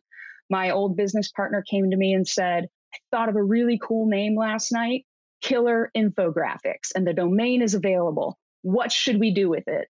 my 0.48 0.70
old 0.70 0.96
business 0.96 1.30
partner 1.30 1.64
came 1.68 1.90
to 1.90 1.96
me 1.96 2.12
and 2.12 2.26
said, 2.26 2.66
I 2.94 2.98
thought 3.10 3.28
of 3.28 3.36
a 3.36 3.42
really 3.42 3.78
cool 3.82 4.06
name 4.06 4.36
last 4.36 4.72
night 4.72 5.04
Killer 5.40 5.90
Infographics, 5.96 6.92
and 6.94 7.06
the 7.06 7.14
domain 7.14 7.62
is 7.62 7.74
available. 7.74 8.38
What 8.62 8.92
should 8.92 9.18
we 9.18 9.32
do 9.32 9.48
with 9.48 9.66
it? 9.66 9.88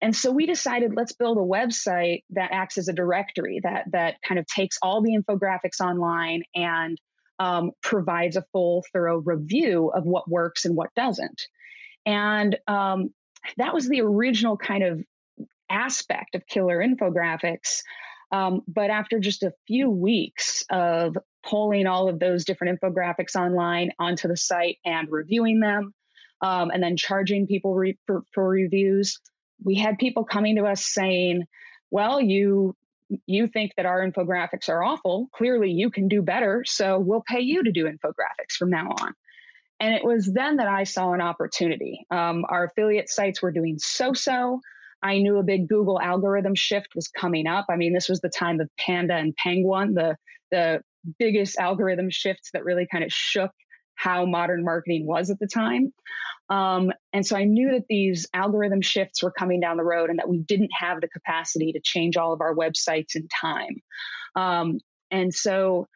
And 0.00 0.16
so 0.16 0.32
we 0.32 0.46
decided 0.46 0.94
let's 0.96 1.12
build 1.12 1.38
a 1.38 1.40
website 1.40 2.24
that 2.30 2.50
acts 2.52 2.76
as 2.76 2.88
a 2.88 2.92
directory 2.92 3.60
that 3.62 3.84
that 3.92 4.16
kind 4.26 4.40
of 4.40 4.46
takes 4.46 4.76
all 4.82 5.00
the 5.00 5.16
infographics 5.16 5.80
online 5.80 6.42
and 6.56 6.98
um, 7.38 7.70
provides 7.82 8.36
a 8.36 8.44
full, 8.52 8.84
thorough 8.92 9.18
review 9.18 9.92
of 9.94 10.04
what 10.04 10.28
works 10.28 10.64
and 10.64 10.76
what 10.76 10.92
doesn't. 10.96 11.42
And 12.04 12.58
um, 12.66 13.10
that 13.58 13.72
was 13.72 13.88
the 13.88 14.00
original 14.00 14.56
kind 14.56 14.82
of 14.82 15.02
aspect 15.70 16.34
of 16.34 16.46
killer 16.46 16.78
infographics. 16.78 17.82
Um, 18.32 18.62
but 18.66 18.90
after 18.90 19.20
just 19.20 19.42
a 19.42 19.52
few 19.66 19.90
weeks 19.90 20.64
of 20.70 21.16
pulling 21.44 21.86
all 21.86 22.08
of 22.08 22.18
those 22.18 22.44
different 22.44 22.80
infographics 22.80 23.36
online 23.36 23.92
onto 23.98 24.26
the 24.26 24.36
site 24.36 24.78
and 24.84 25.08
reviewing 25.10 25.60
them, 25.60 25.92
um, 26.40 26.70
and 26.70 26.82
then 26.82 26.96
charging 26.96 27.46
people 27.46 27.74
re- 27.74 27.98
for, 28.06 28.22
for 28.32 28.48
reviews, 28.48 29.20
we 29.62 29.76
had 29.76 29.98
people 29.98 30.24
coming 30.24 30.56
to 30.56 30.64
us 30.64 30.84
saying, 30.84 31.44
"Well, 31.90 32.20
you 32.20 32.74
you 33.26 33.46
think 33.46 33.72
that 33.76 33.84
our 33.84 34.00
infographics 34.00 34.70
are 34.70 34.82
awful. 34.82 35.28
Clearly, 35.34 35.70
you 35.70 35.90
can 35.90 36.08
do 36.08 36.22
better. 36.22 36.64
So 36.66 36.98
we'll 36.98 37.22
pay 37.28 37.40
you 37.40 37.62
to 37.62 37.70
do 37.70 37.84
infographics 37.84 38.56
from 38.58 38.70
now 38.70 38.88
on." 39.00 39.14
And 39.78 39.94
it 39.94 40.04
was 40.04 40.32
then 40.32 40.56
that 40.56 40.68
I 40.68 40.84
saw 40.84 41.12
an 41.12 41.20
opportunity. 41.20 42.06
Um, 42.10 42.44
our 42.48 42.64
affiliate 42.64 43.10
sites 43.10 43.42
were 43.42 43.52
doing 43.52 43.78
so 43.78 44.12
so. 44.12 44.60
I 45.02 45.18
knew 45.18 45.38
a 45.38 45.42
big 45.42 45.68
Google 45.68 46.00
algorithm 46.00 46.54
shift 46.54 46.94
was 46.94 47.08
coming 47.08 47.46
up. 47.46 47.66
I 47.70 47.76
mean, 47.76 47.92
this 47.92 48.08
was 48.08 48.20
the 48.20 48.28
time 48.28 48.60
of 48.60 48.68
Panda 48.78 49.14
and 49.14 49.34
Penguin, 49.36 49.94
the 49.94 50.16
the 50.50 50.82
biggest 51.18 51.58
algorithm 51.58 52.10
shifts 52.10 52.50
that 52.52 52.64
really 52.64 52.86
kind 52.90 53.02
of 53.02 53.12
shook 53.12 53.50
how 53.94 54.24
modern 54.24 54.64
marketing 54.64 55.06
was 55.06 55.30
at 55.30 55.38
the 55.38 55.46
time. 55.46 55.92
Um, 56.48 56.92
and 57.12 57.26
so 57.26 57.36
I 57.36 57.44
knew 57.44 57.70
that 57.72 57.86
these 57.88 58.26
algorithm 58.34 58.82
shifts 58.82 59.22
were 59.22 59.30
coming 59.30 59.60
down 59.60 59.76
the 59.76 59.84
road 59.84 60.10
and 60.10 60.18
that 60.18 60.28
we 60.28 60.38
didn't 60.38 60.70
have 60.78 61.00
the 61.00 61.08
capacity 61.08 61.72
to 61.72 61.80
change 61.82 62.16
all 62.16 62.32
of 62.32 62.40
our 62.40 62.54
websites 62.54 63.14
in 63.14 63.26
time. 63.28 63.76
Um, 64.36 64.78
and 65.10 65.34
so 65.34 65.86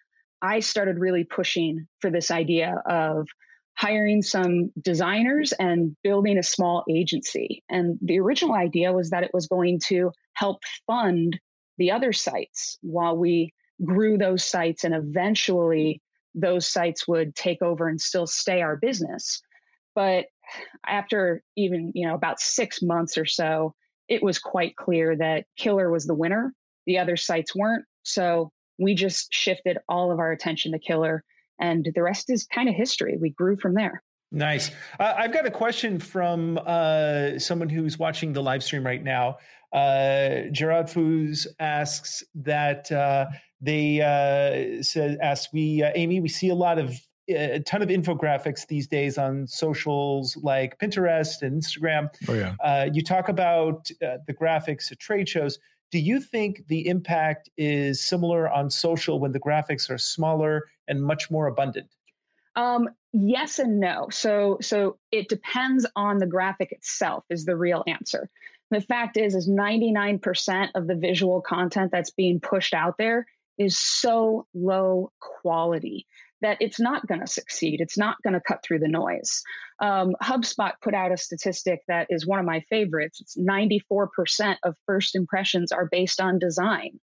I 0.42 0.60
started 0.60 0.98
really 0.98 1.24
pushing 1.24 1.86
for 2.00 2.10
this 2.10 2.30
idea 2.30 2.82
of 2.86 3.26
hiring 3.76 4.22
some 4.22 4.72
designers 4.82 5.52
and 5.58 5.94
building 6.02 6.38
a 6.38 6.42
small 6.42 6.82
agency. 6.90 7.62
And 7.68 7.98
the 8.00 8.18
original 8.18 8.54
idea 8.54 8.92
was 8.92 9.10
that 9.10 9.22
it 9.22 9.30
was 9.34 9.46
going 9.46 9.80
to 9.88 10.10
help 10.32 10.62
fund 10.86 11.38
the 11.78 11.90
other 11.90 12.12
sites 12.12 12.78
while 12.80 13.16
we 13.16 13.52
grew 13.84 14.16
those 14.16 14.42
sites 14.42 14.82
and 14.84 14.94
eventually 14.94 16.00
those 16.34 16.66
sites 16.66 17.06
would 17.06 17.34
take 17.34 17.60
over 17.60 17.86
and 17.88 18.00
still 18.00 18.26
stay 18.26 18.62
our 18.62 18.76
business. 18.76 19.42
But 19.94 20.26
after 20.86 21.42
even, 21.56 21.92
you 21.94 22.06
know, 22.06 22.14
about 22.14 22.40
6 22.40 22.82
months 22.82 23.18
or 23.18 23.26
so, 23.26 23.74
it 24.08 24.22
was 24.22 24.38
quite 24.38 24.76
clear 24.76 25.16
that 25.16 25.44
Killer 25.58 25.90
was 25.90 26.06
the 26.06 26.14
winner. 26.14 26.54
The 26.86 26.98
other 26.98 27.16
sites 27.16 27.54
weren't. 27.54 27.84
So 28.04 28.50
we 28.78 28.94
just 28.94 29.32
shifted 29.32 29.78
all 29.88 30.12
of 30.12 30.18
our 30.18 30.32
attention 30.32 30.72
to 30.72 30.78
Killer 30.78 31.24
and 31.58 31.88
the 31.94 32.02
rest 32.02 32.30
is 32.30 32.46
kind 32.46 32.68
of 32.68 32.74
history. 32.74 33.16
We 33.20 33.30
grew 33.30 33.56
from 33.56 33.74
there. 33.74 34.02
Nice. 34.32 34.70
Uh, 34.98 35.14
I've 35.16 35.32
got 35.32 35.46
a 35.46 35.50
question 35.50 35.98
from 36.00 36.58
uh, 36.66 37.38
someone 37.38 37.68
who's 37.68 37.98
watching 37.98 38.32
the 38.32 38.42
live 38.42 38.62
stream 38.62 38.84
right 38.84 39.02
now. 39.02 39.38
Uh, 39.72 40.48
Gerard 40.52 40.86
Foos 40.86 41.46
asks 41.60 42.24
that 42.34 42.90
uh, 42.90 43.26
they 43.60 44.00
uh, 44.00 44.82
said, 44.82 45.18
"Ask 45.22 45.52
we, 45.52 45.82
uh, 45.82 45.92
Amy, 45.94 46.20
we 46.20 46.28
see 46.28 46.48
a 46.48 46.54
lot 46.54 46.78
of 46.78 46.98
a 47.28 47.60
ton 47.60 47.82
of 47.82 47.88
infographics 47.88 48.66
these 48.66 48.86
days 48.86 49.18
on 49.18 49.46
socials 49.46 50.36
like 50.42 50.78
Pinterest 50.78 51.42
and 51.42 51.62
Instagram. 51.62 52.08
Oh 52.28 52.34
yeah. 52.34 52.54
Uh, 52.62 52.88
you 52.92 53.02
talk 53.02 53.28
about 53.28 53.90
uh, 54.02 54.18
the 54.26 54.34
graphics 54.34 54.92
at 54.92 55.00
trade 55.00 55.28
shows. 55.28 55.58
Do 55.90 55.98
you 55.98 56.20
think 56.20 56.66
the 56.68 56.88
impact 56.88 57.48
is 57.56 58.02
similar 58.02 58.50
on 58.50 58.70
social 58.70 59.20
when 59.20 59.32
the 59.32 59.40
graphics 59.40 59.88
are 59.90 59.98
smaller 59.98 60.64
and 60.88 61.02
much 61.02 61.30
more 61.30 61.46
abundant? 61.46 61.88
Um, 62.56 62.88
yes 63.12 63.58
and 63.58 63.78
no. 63.78 64.08
So 64.10 64.58
so 64.60 64.98
it 65.12 65.28
depends 65.28 65.86
on 65.94 66.18
the 66.18 66.26
graphic 66.26 66.72
itself 66.72 67.24
is 67.30 67.44
the 67.44 67.56
real 67.56 67.84
answer. 67.86 68.28
The 68.70 68.80
fact 68.80 69.16
is 69.16 69.34
is 69.34 69.48
99% 69.48 70.68
of 70.74 70.86
the 70.86 70.96
visual 70.96 71.40
content 71.40 71.92
that's 71.92 72.10
being 72.10 72.40
pushed 72.40 72.74
out 72.74 72.96
there 72.98 73.26
is 73.58 73.78
so 73.78 74.46
low 74.54 75.12
quality 75.20 76.06
that 76.42 76.58
it's 76.60 76.80
not 76.80 77.06
going 77.06 77.20
to 77.20 77.26
succeed. 77.26 77.80
It's 77.80 77.96
not 77.96 78.16
going 78.22 78.34
to 78.34 78.40
cut 78.40 78.62
through 78.62 78.80
the 78.80 78.88
noise. 78.88 79.42
Um, 79.80 80.14
HubSpot 80.22 80.72
put 80.82 80.94
out 80.94 81.12
a 81.12 81.16
statistic 81.16 81.80
that 81.88 82.06
is 82.10 82.26
one 82.26 82.38
of 82.38 82.44
my 82.44 82.60
favorites. 82.68 83.20
It's 83.20 83.36
94% 83.38 84.56
of 84.62 84.76
first 84.84 85.14
impressions 85.14 85.72
are 85.72 85.88
based 85.90 86.20
on 86.20 86.38
design. 86.38 87.00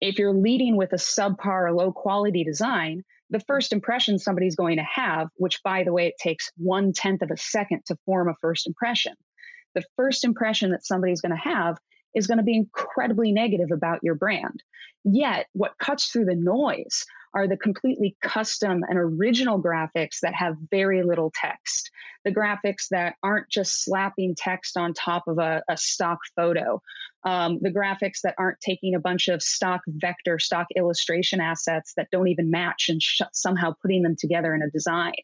If 0.00 0.18
you're 0.18 0.34
leading 0.34 0.76
with 0.76 0.92
a 0.92 0.96
subpar 0.96 1.74
low 1.74 1.92
quality 1.92 2.44
design, 2.44 3.04
the 3.34 3.40
first 3.40 3.72
impression 3.72 4.16
somebody's 4.16 4.54
going 4.54 4.76
to 4.76 4.84
have, 4.84 5.26
which 5.38 5.60
by 5.64 5.82
the 5.82 5.92
way, 5.92 6.06
it 6.06 6.14
takes 6.22 6.52
one 6.56 6.92
tenth 6.92 7.20
of 7.20 7.32
a 7.32 7.36
second 7.36 7.82
to 7.84 7.96
form 8.06 8.28
a 8.28 8.34
first 8.40 8.64
impression. 8.64 9.12
The 9.74 9.82
first 9.96 10.22
impression 10.22 10.70
that 10.70 10.86
somebody's 10.86 11.20
going 11.20 11.34
to 11.34 11.50
have 11.50 11.76
is 12.14 12.28
going 12.28 12.38
to 12.38 12.44
be 12.44 12.54
incredibly 12.54 13.32
negative 13.32 13.72
about 13.72 13.98
your 14.04 14.14
brand. 14.14 14.62
Yet, 15.02 15.46
what 15.52 15.76
cuts 15.80 16.06
through 16.06 16.26
the 16.26 16.36
noise 16.36 17.04
are 17.34 17.48
the 17.48 17.56
completely 17.56 18.16
custom 18.22 18.82
and 18.88 18.98
original 18.98 19.60
graphics 19.60 20.20
that 20.22 20.34
have 20.34 20.56
very 20.70 21.02
little 21.02 21.32
text. 21.34 21.90
The 22.24 22.32
graphics 22.32 22.88
that 22.90 23.16
aren't 23.22 23.50
just 23.50 23.84
slapping 23.84 24.34
text 24.36 24.76
on 24.76 24.94
top 24.94 25.26
of 25.26 25.38
a, 25.38 25.62
a 25.68 25.76
stock 25.76 26.18
photo. 26.36 26.80
Um, 27.24 27.58
the 27.60 27.72
graphics 27.72 28.20
that 28.22 28.34
aren't 28.38 28.60
taking 28.60 28.94
a 28.94 29.00
bunch 29.00 29.28
of 29.28 29.42
stock 29.42 29.80
vector, 29.86 30.38
stock 30.38 30.66
illustration 30.76 31.40
assets 31.40 31.92
that 31.96 32.08
don't 32.12 32.28
even 32.28 32.50
match 32.50 32.88
and 32.88 33.02
sh- 33.02 33.22
somehow 33.32 33.74
putting 33.82 34.02
them 34.02 34.16
together 34.16 34.54
in 34.54 34.62
a 34.62 34.70
design. 34.70 35.14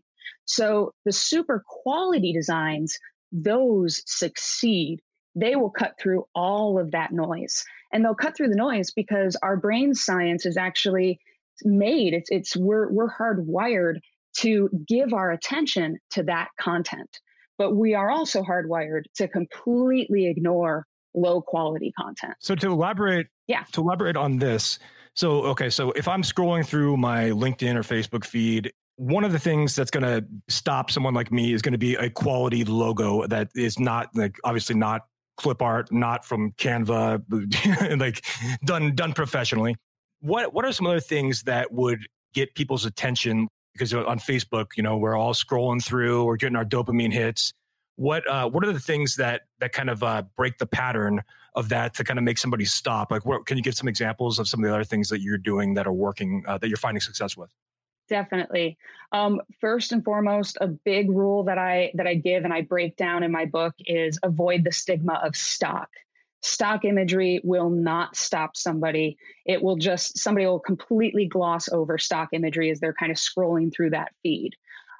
So 0.47 0.93
the 1.05 1.12
super 1.12 1.62
quality 1.67 2.33
designs, 2.33 2.99
those 3.31 4.02
succeed 4.07 5.00
they 5.35 5.57
will 5.57 5.71
cut 5.71 5.95
through 6.00 6.26
all 6.35 6.79
of 6.79 6.90
that 6.90 7.12
noise. 7.12 7.64
And 7.93 8.05
they'll 8.05 8.14
cut 8.14 8.37
through 8.37 8.49
the 8.49 8.57
noise 8.57 8.90
because 8.90 9.37
our 9.43 9.57
brain 9.57 9.95
science 9.95 10.47
is 10.47 10.57
actually 10.57 11.21
made. 11.64 12.14
It's 12.14 12.31
it's 12.31 12.57
we're 12.57 12.90
we're 12.90 13.12
hardwired 13.12 13.97
to 14.38 14.69
give 14.87 15.12
our 15.12 15.31
attention 15.31 15.99
to 16.11 16.23
that 16.25 16.49
content. 16.61 17.09
But 17.59 17.76
we 17.76 17.95
are 17.95 18.11
also 18.11 18.43
hardwired 18.43 19.02
to 19.17 19.29
completely 19.29 20.26
ignore 20.26 20.87
low 21.14 21.43
quality 21.43 21.93
content. 21.99 22.35
So 22.40 22.55
to 22.55 22.73
elaborate, 22.73 23.26
yeah. 23.47 23.64
To 23.73 23.83
elaborate 23.83 24.17
on 24.17 24.38
this, 24.38 24.79
so 25.14 25.43
okay, 25.47 25.71
so 25.71 25.90
if 25.93 26.09
I'm 26.09 26.23
scrolling 26.23 26.64
through 26.64 26.97
my 26.97 27.31
LinkedIn 27.31 27.75
or 27.75 27.83
Facebook 27.83 28.25
feed, 28.25 28.73
one 28.97 29.25
of 29.25 29.33
the 29.33 29.38
things 29.38 29.75
that's 29.75 29.90
going 29.90 30.05
to 30.05 30.25
stop 30.49 30.90
someone 30.90 31.14
like 31.14 31.33
me 31.33 31.52
is 31.52 31.62
going 31.62 31.73
to 31.73 31.79
be 31.79 31.95
a 31.95 32.11
quality 32.11 32.64
logo 32.64 33.26
that 33.26 33.49
is 33.55 33.79
not 33.79 34.09
like 34.14 34.38
obviously 34.45 34.76
not 34.76 35.02
clip 35.37 35.62
art, 35.62 35.90
not 35.90 36.25
from 36.25 36.52
Canva, 36.52 37.99
like 38.00 38.25
done 38.64 38.95
done 38.95 39.12
professionally. 39.12 39.76
What 40.21 40.53
what 40.53 40.65
are 40.65 40.73
some 40.73 40.87
other 40.87 41.00
things 41.00 41.43
that 41.43 41.73
would 41.73 42.07
get 42.35 42.55
people's 42.55 42.85
attention? 42.85 43.49
Because 43.73 43.95
on 43.95 44.19
Facebook, 44.19 44.77
you 44.77 44.83
know, 44.83 44.97
we're 44.97 45.17
all 45.17 45.33
scrolling 45.33 45.83
through, 45.83 46.25
we're 46.25 46.37
getting 46.37 46.57
our 46.57 46.65
dopamine 46.65 47.12
hits. 47.12 47.53
What 47.97 48.29
uh, 48.29 48.49
what 48.49 48.65
are 48.65 48.73
the 48.73 48.81
things 48.81 49.17
that 49.17 49.43
that 49.61 49.73
kind 49.73 49.91
of 49.91 50.03
uh, 50.03 50.23
break 50.37 50.59
the 50.59 50.67
pattern 50.67 51.23
of 51.55 51.69
that 51.71 51.95
to 51.95 52.05
kind 52.05 52.19
of 52.19 52.25
make 52.25 52.39
somebody 52.39 52.65
stop? 52.65 53.11
Like, 53.11 53.27
what, 53.27 53.47
can 53.47 53.57
you 53.57 53.62
give 53.62 53.75
some 53.75 53.89
examples 53.89 54.39
of 54.39 54.49
some 54.49 54.62
of 54.62 54.69
the 54.69 54.75
other 54.75 54.85
things 54.85 55.09
that 55.09 55.21
you're 55.21 55.39
doing 55.39 55.75
that 55.75 55.87
are 55.87 55.93
working 55.93 56.45
uh, 56.47 56.59
that 56.59 56.69
you're 56.69 56.77
finding 56.77 57.00
success 57.00 57.37
with? 57.37 57.50
Definitely. 58.09 58.77
Um, 59.12 59.41
first 59.61 59.93
and 59.93 60.05
foremost, 60.05 60.59
a 60.61 60.67
big 60.67 61.09
rule 61.11 61.45
that 61.45 61.59
I 61.59 61.93
that 61.95 62.07
I 62.07 62.15
give 62.15 62.45
and 62.45 62.53
I 62.53 62.62
break 62.62 62.97
down 62.97 63.23
in 63.23 63.31
my 63.31 63.45
book 63.45 63.75
is 63.87 64.19
avoid 64.23 64.65
the 64.65 64.73
stigma 64.73 65.21
of 65.23 65.37
stock. 65.37 65.89
Stock 66.43 66.85
imagery 66.85 67.41
will 67.45 67.71
not 67.71 68.17
stop 68.17 68.57
somebody. 68.57 69.17
It 69.45 69.63
will 69.63 69.77
just 69.77 70.19
somebody 70.19 70.47
will 70.47 70.61
completely 70.61 71.26
gloss 71.26 71.69
over 71.69 71.99
stock 71.99 72.31
imagery 72.33 72.71
as 72.71 72.81
they're 72.81 72.95
kind 72.95 73.13
of 73.13 73.19
scrolling 73.19 73.73
through 73.75 73.91
that 73.91 74.13
feed. 74.23 74.55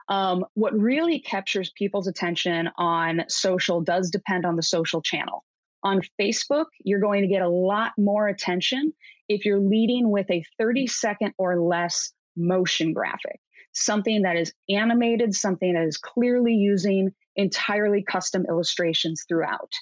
Um, 0.09 0.45
what 0.55 0.79
really 0.79 1.21
captures 1.21 1.71
people's 1.71 2.09
attention 2.09 2.69
on 2.77 3.23
social 3.29 3.81
does 3.81 4.11
depend 4.11 4.45
on 4.45 4.57
the 4.57 4.63
social 4.63 5.01
channel. 5.01 5.45
On 5.83 6.03
Facebook, 6.21 6.67
you're 6.85 7.01
going 7.01 7.23
to 7.23 7.29
get 7.29 7.43
a 7.43 7.49
lot 7.49 7.93
more 7.97 8.29
attention 8.29 8.93
if 9.29 9.45
you're 9.45 9.61
leading 9.61 10.11
with 10.11 10.29
a 10.31 10.45
30 10.59 10.89
second 10.89 11.33
or 11.39 11.61
less 11.61 12.13
motion 12.37 12.93
graphic, 12.93 13.41
something 13.73 14.23
that 14.23 14.37
is 14.37 14.53
animated, 14.69 15.35
something 15.35 15.75
that 15.75 15.85
is 15.85 15.97
clearly 15.97 16.55
using 16.55 17.15
entirely 17.37 18.03
custom 18.03 18.45
illustrations 18.49 19.25
throughout. 19.29 19.73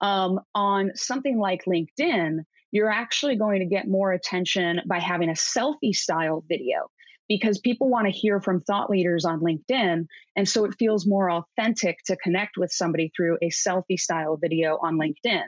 Um, 0.00 0.40
on 0.54 0.92
something 0.94 1.38
like 1.38 1.64
LinkedIn, 1.64 2.44
you're 2.70 2.90
actually 2.90 3.36
going 3.36 3.60
to 3.60 3.66
get 3.66 3.88
more 3.88 4.12
attention 4.12 4.80
by 4.86 4.98
having 4.98 5.28
a 5.28 5.32
selfie 5.32 5.94
style 5.94 6.44
video 6.48 6.88
because 7.28 7.58
people 7.58 7.90
want 7.90 8.06
to 8.06 8.12
hear 8.12 8.40
from 8.40 8.60
thought 8.60 8.90
leaders 8.90 9.24
on 9.24 9.40
LinkedIn. 9.40 10.06
And 10.36 10.48
so 10.48 10.64
it 10.64 10.74
feels 10.78 11.06
more 11.06 11.30
authentic 11.30 11.98
to 12.06 12.16
connect 12.16 12.56
with 12.56 12.70
somebody 12.70 13.10
through 13.14 13.38
a 13.42 13.50
selfie 13.50 13.98
style 13.98 14.36
video 14.36 14.78
on 14.82 14.98
LinkedIn 14.98 15.44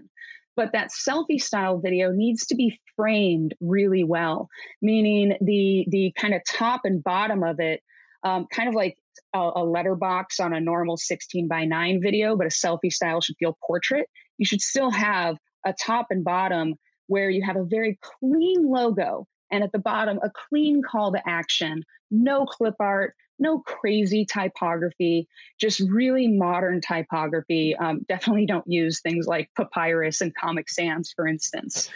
but 0.57 0.73
that 0.73 0.91
selfie 0.91 1.41
style 1.41 1.79
video 1.79 2.13
needs 2.13 2.47
to 2.47 2.55
be 2.55 2.79
framed 2.97 3.55
really 3.61 4.05
well 4.05 4.49
meaning 4.83 5.35
the 5.41 5.87
the 5.89 6.13
kind 6.19 6.35
of 6.35 6.43
top 6.49 6.83
and 6.85 7.03
bottom 7.03 7.43
of 7.43 7.59
it 7.61 7.83
um, 8.23 8.47
kind 8.53 8.69
of 8.69 8.75
like 8.75 8.99
a, 9.35 9.51
a 9.57 9.65
letterbox 9.65 10.39
on 10.39 10.53
a 10.53 10.61
normal 10.61 10.99
16 10.99 11.49
by 11.49 11.65
9 11.65 12.01
video 12.03 12.37
but 12.37 12.47
a 12.47 12.51
selfie 12.51 12.93
style 12.93 13.21
should 13.21 13.37
feel 13.39 13.57
portrait 13.67 14.07
you 14.41 14.47
should 14.47 14.61
still 14.61 14.91
have 14.91 15.37
a 15.65 15.73
top 15.73 16.07
and 16.11 16.25
bottom 16.25 16.75
where 17.07 17.31
you 17.31 17.45
have 17.45 17.57
a 17.57 17.65
very 17.65 17.97
clean 18.01 18.69
logo 18.69 19.27
and 19.53 19.63
at 19.63 19.71
the 19.71 19.79
bottom 19.79 20.19
a 20.25 20.31
clean 20.49 20.83
call 20.83 21.13
to 21.13 21.21
action 21.29 21.85
no 22.11 22.47
clip 22.47 22.75
art 22.81 23.15
no 23.41 23.61
crazy 23.61 24.25
typography, 24.25 25.27
just 25.59 25.81
really 25.81 26.29
modern 26.29 26.81
typography. 26.81 27.75
Um, 27.75 28.03
definitely 28.09 28.47
don't 28.47 28.67
use 28.67 29.01
things 29.01 29.27
like 29.27 29.51
Papyrus 29.57 30.21
and 30.21 30.33
Comic 30.37 30.69
Sans, 30.69 31.11
for 31.17 31.27
instance. 31.27 31.89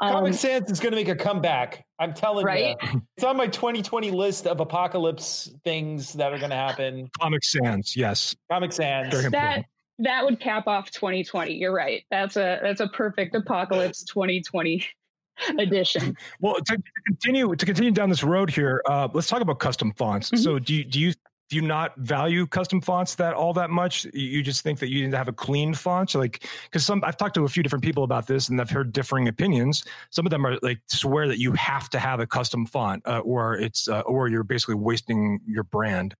Um, 0.00 0.12
Comic 0.12 0.34
Sans 0.34 0.70
is 0.70 0.80
going 0.80 0.92
to 0.92 0.96
make 0.96 1.08
a 1.08 1.14
comeback. 1.14 1.84
I'm 1.98 2.14
telling 2.14 2.44
right? 2.44 2.76
you. 2.82 3.02
It's 3.16 3.24
on 3.24 3.36
my 3.36 3.46
2020 3.46 4.10
list 4.10 4.46
of 4.46 4.60
apocalypse 4.60 5.50
things 5.64 6.14
that 6.14 6.32
are 6.32 6.38
going 6.38 6.50
to 6.50 6.56
happen. 6.56 7.08
Comic 7.20 7.44
Sans, 7.44 7.96
yes. 7.96 8.34
Comic 8.50 8.72
Sans. 8.72 9.30
That, 9.30 9.64
that 9.98 10.24
would 10.24 10.40
cap 10.40 10.66
off 10.66 10.90
2020. 10.90 11.54
You're 11.54 11.72
right. 11.72 12.04
That's 12.10 12.36
a 12.36 12.58
that's 12.62 12.80
a 12.80 12.88
perfect 12.88 13.34
apocalypse 13.34 14.04
2020 14.04 14.86
edition. 15.58 16.16
Well, 16.40 16.54
to, 16.54 16.76
to, 16.76 16.82
continue 17.06 17.54
to 17.54 17.66
continue 17.66 17.90
down 17.90 18.08
this 18.08 18.22
road 18.22 18.50
here, 18.50 18.82
uh, 18.86 19.08
let's 19.12 19.28
talk 19.28 19.40
about 19.40 19.58
custom 19.58 19.92
fonts. 19.92 20.30
Mm-hmm. 20.30 20.42
So, 20.42 20.58
do 20.58 20.74
you, 20.74 20.84
do 20.84 21.00
you 21.00 21.12
do 21.48 21.54
you 21.56 21.62
not 21.62 21.96
value 21.96 22.44
custom 22.46 22.80
fonts 22.80 23.14
that 23.16 23.32
all 23.32 23.52
that 23.52 23.70
much? 23.70 24.04
You 24.12 24.42
just 24.42 24.62
think 24.62 24.80
that 24.80 24.88
you 24.88 25.04
need 25.04 25.12
to 25.12 25.16
have 25.16 25.28
a 25.28 25.32
clean 25.32 25.74
font, 25.74 26.10
so 26.10 26.18
like 26.18 26.44
because 26.64 26.84
some 26.84 27.02
I've 27.04 27.16
talked 27.16 27.36
to 27.36 27.44
a 27.44 27.48
few 27.48 27.62
different 27.62 27.84
people 27.84 28.02
about 28.02 28.26
this, 28.26 28.48
and 28.48 28.60
I've 28.60 28.70
heard 28.70 28.92
differing 28.92 29.28
opinions. 29.28 29.84
Some 30.10 30.26
of 30.26 30.30
them 30.30 30.44
are 30.44 30.58
like 30.62 30.80
swear 30.88 31.28
that 31.28 31.38
you 31.38 31.52
have 31.52 31.88
to 31.90 32.00
have 32.00 32.18
a 32.18 32.26
custom 32.26 32.66
font, 32.66 33.02
uh, 33.06 33.20
or 33.20 33.54
it's 33.54 33.88
uh, 33.88 34.00
or 34.00 34.28
you're 34.28 34.42
basically 34.42 34.74
wasting 34.74 35.40
your 35.46 35.62
brand. 35.62 36.14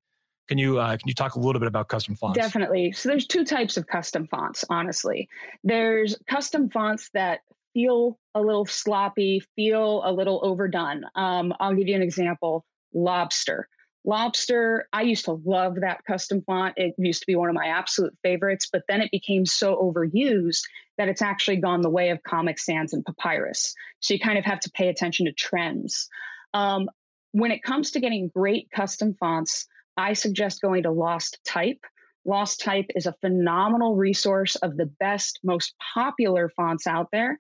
Can 0.49 0.59
you 0.59 0.79
uh, 0.79 0.97
can 0.97 1.09
you 1.09 1.15
talk 1.15 1.35
a 1.35 1.41
little 1.41 1.59
bit 1.59 1.67
about 1.67 1.89
custom 1.89 2.15
fonts? 2.15 2.39
Definitely. 2.39 2.93
So 2.93 3.09
there's 3.09 3.27
two 3.27 3.45
types 3.45 3.77
of 3.77 3.87
custom 3.87 4.27
fonts. 4.29 4.65
Honestly, 4.71 5.29
there's 5.65 6.17
custom 6.29 6.71
fonts 6.71 7.11
that 7.15 7.41
feel 7.75 8.19
a 8.35 8.41
little 8.41 8.65
sloppy, 8.65 9.43
feel 9.55 10.03
a 10.05 10.13
little 10.13 10.41
overdone. 10.43 11.05
Um, 11.15 11.53
I'll 11.61 11.75
give 11.75 11.89
you 11.89 11.97
an 11.97 12.03
example 12.03 12.65
Lobster. 12.95 13.69
Lobster, 14.07 14.89
I 14.93 15.03
used 15.03 15.25
to 15.25 15.43
love 15.45 15.81
that 15.81 16.05
custom 16.07 16.41
font. 16.47 16.75
It 16.77 16.95
used 16.97 17.21
to 17.21 17.27
be 17.27 17.35
one 17.35 17.49
of 17.49 17.57
my 17.57 17.67
absolute 17.67 18.17
favorites, 18.23 18.69
but 18.73 18.83
then 18.89 19.03
it 19.03 19.11
became 19.11 19.45
so 19.45 19.75
overused 19.77 20.63
that 20.97 21.09
it's 21.09 21.21
actually 21.21 21.57
gone 21.57 21.83
the 21.83 21.91
way 21.91 22.11
of 22.11 22.23
Comic 22.23 22.61
Sans 22.61 22.95
and 22.95 23.05
Papyrus. 23.05 23.75
So 23.99 24.15
you 24.15 24.21
kind 24.21 24.39
of 24.39 24.45
have 24.45 24.61
to 24.61 24.71
pay 24.71 24.89
attention 24.89 25.27
to 25.27 25.33
trends. 25.33 26.09
Um, 26.55 26.89
when 27.33 27.51
it 27.51 27.65
comes 27.65 27.91
to 27.91 28.01
getting 28.01 28.29
great 28.29 28.71
custom 28.71 29.15
fonts, 29.19 29.67
I 29.97 30.13
suggest 30.13 30.63
going 30.63 30.83
to 30.85 30.91
Lost 30.91 31.39
Type. 31.47 31.81
Lost 32.25 32.61
Type 32.61 32.87
is 32.95 33.07
a 33.07 33.15
phenomenal 33.21 33.97
resource 33.97 34.57
of 34.57 34.77
the 34.77 34.87
best, 34.87 35.39
most 35.45 35.75
popular 35.95 36.51
fonts 36.57 36.87
out 36.87 37.09
there. 37.13 37.39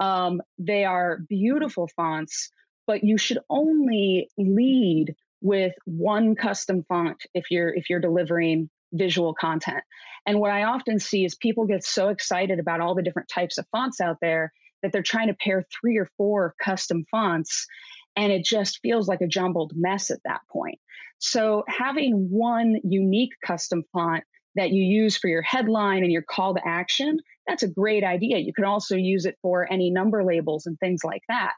Um, 0.00 0.40
they 0.58 0.84
are 0.84 1.18
beautiful 1.28 1.88
fonts, 1.96 2.50
but 2.86 3.02
you 3.02 3.18
should 3.18 3.38
only 3.50 4.30
lead 4.38 5.14
with 5.40 5.74
one 5.84 6.34
custom 6.34 6.84
font 6.88 7.24
if 7.34 7.50
you're 7.50 7.74
if 7.74 7.90
you're 7.90 8.00
delivering 8.00 8.70
visual 8.92 9.34
content. 9.34 9.82
And 10.26 10.40
what 10.40 10.50
I 10.50 10.64
often 10.64 10.98
see 10.98 11.24
is 11.24 11.34
people 11.34 11.66
get 11.66 11.84
so 11.84 12.08
excited 12.08 12.58
about 12.58 12.80
all 12.80 12.94
the 12.94 13.02
different 13.02 13.28
types 13.28 13.58
of 13.58 13.66
fonts 13.70 14.00
out 14.00 14.18
there, 14.20 14.52
that 14.82 14.92
they're 14.92 15.02
trying 15.02 15.28
to 15.28 15.34
pair 15.34 15.64
three 15.80 15.96
or 15.96 16.08
four 16.16 16.54
custom 16.62 17.04
fonts 17.10 17.66
and 18.16 18.32
it 18.32 18.44
just 18.44 18.80
feels 18.82 19.06
like 19.06 19.20
a 19.20 19.28
jumbled 19.28 19.72
mess 19.76 20.10
at 20.10 20.18
that 20.24 20.40
point. 20.50 20.80
So 21.18 21.64
having 21.68 22.28
one 22.30 22.80
unique 22.84 23.32
custom 23.44 23.84
font 23.92 24.24
that 24.54 24.70
you 24.70 24.82
use 24.82 25.16
for 25.16 25.28
your 25.28 25.42
headline 25.42 26.02
and 26.02 26.12
your 26.12 26.22
call 26.22 26.54
to 26.54 26.66
action, 26.66 27.18
that's 27.46 27.62
a 27.62 27.68
great 27.68 28.04
idea. 28.04 28.38
You 28.38 28.52
can 28.52 28.64
also 28.64 28.96
use 28.96 29.24
it 29.24 29.36
for 29.42 29.70
any 29.72 29.90
number 29.90 30.24
labels 30.24 30.66
and 30.66 30.78
things 30.78 31.02
like 31.04 31.22
that. 31.28 31.52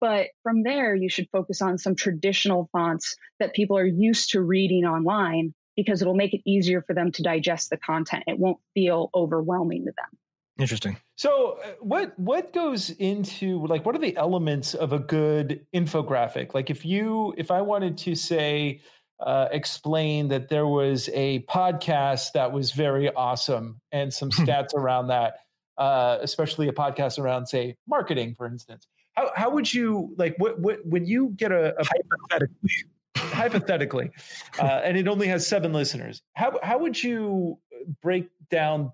But 0.00 0.28
from 0.42 0.62
there, 0.62 0.94
you 0.94 1.08
should 1.08 1.28
focus 1.30 1.60
on 1.60 1.76
some 1.76 1.94
traditional 1.94 2.68
fonts 2.72 3.14
that 3.38 3.54
people 3.54 3.76
are 3.76 3.86
used 3.86 4.30
to 4.30 4.40
reading 4.40 4.84
online 4.84 5.54
because 5.76 6.00
it'll 6.02 6.14
make 6.14 6.34
it 6.34 6.40
easier 6.46 6.82
for 6.82 6.94
them 6.94 7.12
to 7.12 7.22
digest 7.22 7.70
the 7.70 7.76
content. 7.76 8.24
It 8.26 8.38
won't 8.38 8.58
feel 8.74 9.10
overwhelming 9.14 9.84
to 9.84 9.92
them. 9.96 10.18
Interesting. 10.58 10.98
So, 11.16 11.58
uh, 11.64 11.68
what 11.80 12.18
what 12.18 12.52
goes 12.52 12.90
into 12.90 13.66
like 13.66 13.86
what 13.86 13.94
are 13.94 14.00
the 14.00 14.14
elements 14.16 14.74
of 14.74 14.92
a 14.92 14.98
good 14.98 15.64
infographic? 15.74 16.52
Like, 16.52 16.68
if 16.68 16.84
you 16.84 17.32
if 17.38 17.50
I 17.50 17.62
wanted 17.62 17.96
to 17.98 18.14
say 18.14 18.82
uh, 19.20 19.48
explain 19.50 20.28
that 20.28 20.48
there 20.48 20.66
was 20.66 21.10
a 21.12 21.40
podcast 21.40 22.32
that 22.32 22.52
was 22.52 22.72
very 22.72 23.12
awesome 23.12 23.80
and 23.92 24.12
some 24.12 24.30
stats 24.30 24.74
around 24.74 25.08
that, 25.08 25.40
uh, 25.78 26.18
especially 26.20 26.68
a 26.68 26.72
podcast 26.72 27.18
around 27.18 27.46
say 27.46 27.76
marketing, 27.86 28.34
for 28.36 28.46
instance. 28.46 28.86
How 29.14 29.30
how 29.34 29.50
would 29.50 29.72
you 29.72 30.14
like 30.16 30.36
what 30.38 30.58
what 30.60 30.84
when 30.86 31.04
you 31.04 31.32
get 31.36 31.52
a, 31.52 31.74
a 31.78 31.84
hypothetically 31.84 32.70
hypothetically, 33.16 34.10
uh, 34.58 34.80
and 34.84 34.96
it 34.96 35.08
only 35.08 35.26
has 35.26 35.46
seven 35.46 35.72
listeners? 35.72 36.22
How 36.34 36.58
how 36.62 36.78
would 36.78 37.02
you 37.02 37.58
break 38.02 38.28
down 38.50 38.92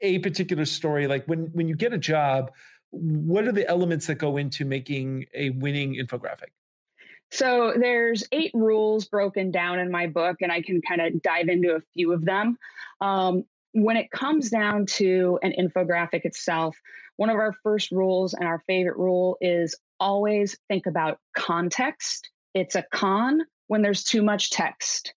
a 0.00 0.18
particular 0.18 0.64
story? 0.64 1.06
Like 1.06 1.24
when 1.26 1.46
when 1.52 1.68
you 1.68 1.76
get 1.76 1.92
a 1.92 1.98
job, 1.98 2.50
what 2.90 3.46
are 3.46 3.52
the 3.52 3.66
elements 3.68 4.06
that 4.08 4.16
go 4.16 4.36
into 4.36 4.64
making 4.64 5.26
a 5.34 5.50
winning 5.50 5.94
infographic? 5.94 6.50
So 7.30 7.74
there's 7.78 8.24
eight 8.32 8.52
rules 8.54 9.06
broken 9.06 9.50
down 9.50 9.78
in 9.78 9.90
my 9.90 10.06
book, 10.06 10.36
and 10.40 10.52
I 10.52 10.62
can 10.62 10.80
kind 10.82 11.00
of 11.00 11.20
dive 11.22 11.48
into 11.48 11.74
a 11.74 11.80
few 11.94 12.12
of 12.12 12.24
them. 12.24 12.56
Um, 13.00 13.44
when 13.72 13.96
it 13.96 14.10
comes 14.10 14.48
down 14.48 14.86
to 14.86 15.38
an 15.42 15.52
infographic 15.58 16.24
itself, 16.24 16.76
one 17.16 17.30
of 17.30 17.36
our 17.36 17.52
first 17.62 17.90
rules 17.90 18.34
and 18.34 18.46
our 18.46 18.62
favorite 18.66 18.96
rule 18.96 19.36
is 19.40 19.74
always 20.00 20.56
think 20.68 20.86
about 20.86 21.18
context. 21.36 22.30
It's 22.54 22.74
a 22.74 22.84
con 22.92 23.40
when 23.66 23.82
there's 23.82 24.04
too 24.04 24.22
much 24.22 24.50
text. 24.50 25.12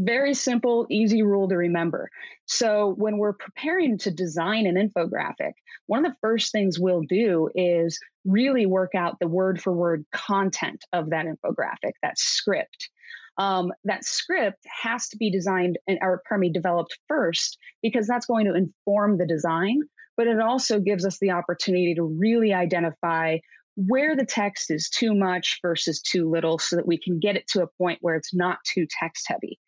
Very 0.00 0.32
simple, 0.32 0.86
easy 0.88 1.22
rule 1.22 1.48
to 1.48 1.56
remember. 1.56 2.08
So, 2.46 2.94
when 2.98 3.18
we're 3.18 3.32
preparing 3.32 3.98
to 3.98 4.12
design 4.12 4.64
an 4.66 4.76
infographic, 4.76 5.54
one 5.86 6.06
of 6.06 6.12
the 6.12 6.18
first 6.20 6.52
things 6.52 6.78
we'll 6.78 7.02
do 7.02 7.50
is 7.56 7.98
really 8.24 8.64
work 8.64 8.94
out 8.94 9.18
the 9.18 9.26
word 9.26 9.60
for 9.60 9.72
word 9.72 10.04
content 10.12 10.84
of 10.92 11.10
that 11.10 11.26
infographic, 11.26 11.94
that 12.00 12.16
script. 12.16 12.90
Um, 13.38 13.72
that 13.84 14.04
script 14.04 14.64
has 14.82 15.08
to 15.08 15.16
be 15.16 15.32
designed 15.32 15.78
and, 15.88 15.98
or 16.00 16.22
pardon 16.28 16.42
me, 16.42 16.52
developed 16.52 16.96
first 17.08 17.58
because 17.82 18.06
that's 18.06 18.26
going 18.26 18.46
to 18.46 18.54
inform 18.54 19.18
the 19.18 19.26
design. 19.26 19.80
But 20.16 20.28
it 20.28 20.40
also 20.40 20.78
gives 20.78 21.04
us 21.04 21.18
the 21.18 21.32
opportunity 21.32 21.96
to 21.96 22.04
really 22.04 22.52
identify 22.52 23.38
where 23.74 24.14
the 24.14 24.26
text 24.26 24.70
is 24.70 24.88
too 24.88 25.12
much 25.12 25.58
versus 25.60 26.00
too 26.00 26.30
little 26.30 26.58
so 26.60 26.76
that 26.76 26.86
we 26.86 26.98
can 26.98 27.18
get 27.18 27.36
it 27.36 27.48
to 27.48 27.62
a 27.62 27.68
point 27.78 27.98
where 28.00 28.14
it's 28.14 28.32
not 28.32 28.58
too 28.64 28.86
text 29.00 29.26
heavy. 29.26 29.58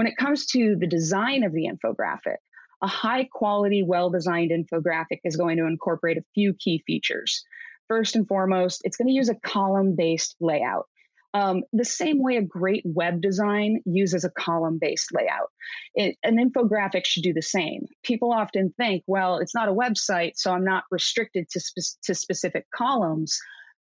When 0.00 0.06
it 0.06 0.16
comes 0.16 0.46
to 0.46 0.76
the 0.76 0.86
design 0.86 1.42
of 1.44 1.52
the 1.52 1.68
infographic, 1.68 2.38
a 2.80 2.86
high 2.86 3.28
quality, 3.30 3.82
well 3.82 4.08
designed 4.08 4.50
infographic 4.50 5.20
is 5.24 5.36
going 5.36 5.58
to 5.58 5.66
incorporate 5.66 6.16
a 6.16 6.24
few 6.32 6.54
key 6.54 6.82
features. 6.86 7.44
First 7.86 8.16
and 8.16 8.26
foremost, 8.26 8.80
it's 8.84 8.96
going 8.96 9.08
to 9.08 9.12
use 9.12 9.28
a 9.28 9.34
column 9.34 9.94
based 9.94 10.36
layout. 10.40 10.86
Um, 11.34 11.64
the 11.74 11.84
same 11.84 12.22
way 12.22 12.38
a 12.38 12.42
great 12.42 12.82
web 12.86 13.20
design 13.20 13.82
uses 13.84 14.24
a 14.24 14.30
column 14.30 14.78
based 14.80 15.10
layout. 15.12 15.50
It, 15.94 16.16
an 16.24 16.38
infographic 16.38 17.04
should 17.04 17.22
do 17.22 17.34
the 17.34 17.42
same. 17.42 17.84
People 18.02 18.32
often 18.32 18.72
think, 18.78 19.04
well, 19.06 19.36
it's 19.36 19.54
not 19.54 19.68
a 19.68 19.74
website, 19.74 20.32
so 20.36 20.54
I'm 20.54 20.64
not 20.64 20.84
restricted 20.90 21.50
to, 21.50 21.60
spe- 21.60 22.00
to 22.04 22.14
specific 22.14 22.64
columns. 22.74 23.38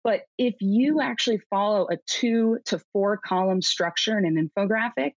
But 0.02 0.22
if 0.38 0.56
you 0.58 1.00
actually 1.00 1.38
follow 1.50 1.86
a 1.88 1.98
two 2.08 2.58
to 2.64 2.80
four 2.92 3.16
column 3.16 3.62
structure 3.62 4.18
in 4.18 4.24
an 4.24 4.50
infographic, 4.50 5.12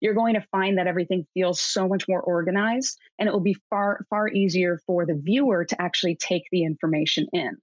you're 0.00 0.14
going 0.14 0.34
to 0.34 0.46
find 0.50 0.78
that 0.78 0.86
everything 0.86 1.26
feels 1.34 1.60
so 1.60 1.88
much 1.88 2.06
more 2.08 2.20
organized 2.20 2.98
and 3.18 3.28
it 3.28 3.32
will 3.32 3.40
be 3.40 3.56
far, 3.70 4.04
far 4.10 4.28
easier 4.28 4.80
for 4.86 5.04
the 5.04 5.14
viewer 5.14 5.64
to 5.64 5.80
actually 5.80 6.16
take 6.16 6.44
the 6.52 6.64
information 6.64 7.26
in. 7.32 7.56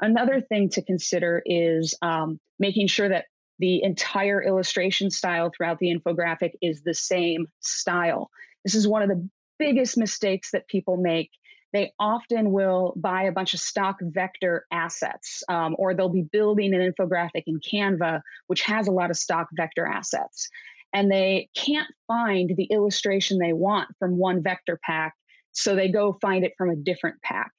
Another 0.00 0.40
thing 0.40 0.68
to 0.70 0.82
consider 0.82 1.42
is 1.46 1.94
um, 2.02 2.38
making 2.58 2.86
sure 2.86 3.08
that 3.08 3.26
the 3.58 3.82
entire 3.82 4.42
illustration 4.42 5.10
style 5.10 5.50
throughout 5.50 5.78
the 5.78 5.94
infographic 5.94 6.52
is 6.60 6.82
the 6.82 6.94
same 6.94 7.46
style. 7.60 8.30
This 8.64 8.74
is 8.74 8.86
one 8.86 9.02
of 9.02 9.08
the 9.08 9.28
biggest 9.58 9.96
mistakes 9.96 10.50
that 10.50 10.68
people 10.68 10.98
make. 10.98 11.30
They 11.72 11.92
often 11.98 12.52
will 12.52 12.92
buy 12.96 13.22
a 13.22 13.32
bunch 13.32 13.54
of 13.54 13.60
stock 13.60 13.96
vector 14.00 14.66
assets, 14.70 15.42
um, 15.48 15.74
or 15.78 15.94
they'll 15.94 16.10
be 16.10 16.28
building 16.30 16.74
an 16.74 16.80
infographic 16.80 17.44
in 17.46 17.58
Canva, 17.60 18.20
which 18.46 18.62
has 18.62 18.86
a 18.86 18.92
lot 18.92 19.10
of 19.10 19.16
stock 19.16 19.48
vector 19.54 19.86
assets 19.86 20.48
and 20.92 21.10
they 21.10 21.48
can't 21.56 21.88
find 22.06 22.52
the 22.56 22.64
illustration 22.64 23.38
they 23.38 23.52
want 23.52 23.88
from 23.98 24.16
one 24.16 24.42
vector 24.42 24.78
pack. 24.82 25.14
So 25.52 25.74
they 25.74 25.88
go 25.88 26.18
find 26.20 26.44
it 26.44 26.52
from 26.56 26.70
a 26.70 26.76
different 26.76 27.20
pack. 27.22 27.50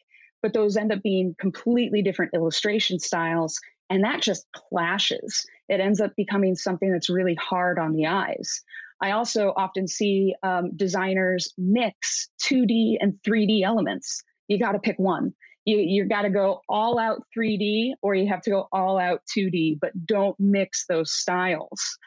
But 0.42 0.54
those 0.54 0.78
end 0.78 0.92
up 0.92 1.02
being 1.02 1.36
completely 1.40 2.02
different 2.02 2.34
illustration 2.34 3.00
styles. 3.00 3.60
And 3.90 4.04
that 4.04 4.22
just 4.22 4.48
clashes. 4.54 5.46
It 5.70 5.80
ends 5.80 6.02
up 6.02 6.14
becoming 6.16 6.56
something 6.56 6.92
that's 6.92 7.10
really 7.10 7.36
hard 7.36 7.80
on 7.80 7.94
the 7.94 8.06
eyes. 8.06 8.62
I 9.02 9.12
also 9.12 9.54
often 9.58 9.88
see 9.88 10.36
um, 10.44 10.76
designers 10.76 11.54
mix 11.58 12.30
2D 12.42 12.98
and 13.00 13.14
3D 13.26 13.64
elements. 13.64 14.24
You 14.48 14.60
got 14.60 14.72
to 14.72 14.80
pick 14.80 14.98
one. 14.98 15.34
You, 15.66 15.78
you 15.78 16.06
got 16.06 16.22
to 16.24 16.30
go 16.30 16.62
all 16.70 16.98
out 16.98 17.22
3D 17.38 17.92
or 18.02 18.16
you 18.16 18.28
have 18.28 18.42
to 18.44 18.50
go 18.50 18.68
all 18.72 18.98
out 18.98 19.22
2D, 19.38 19.80
but 19.82 19.92
don't 20.06 20.40
mix 20.40 20.86
those 20.88 21.12
styles. 21.12 21.98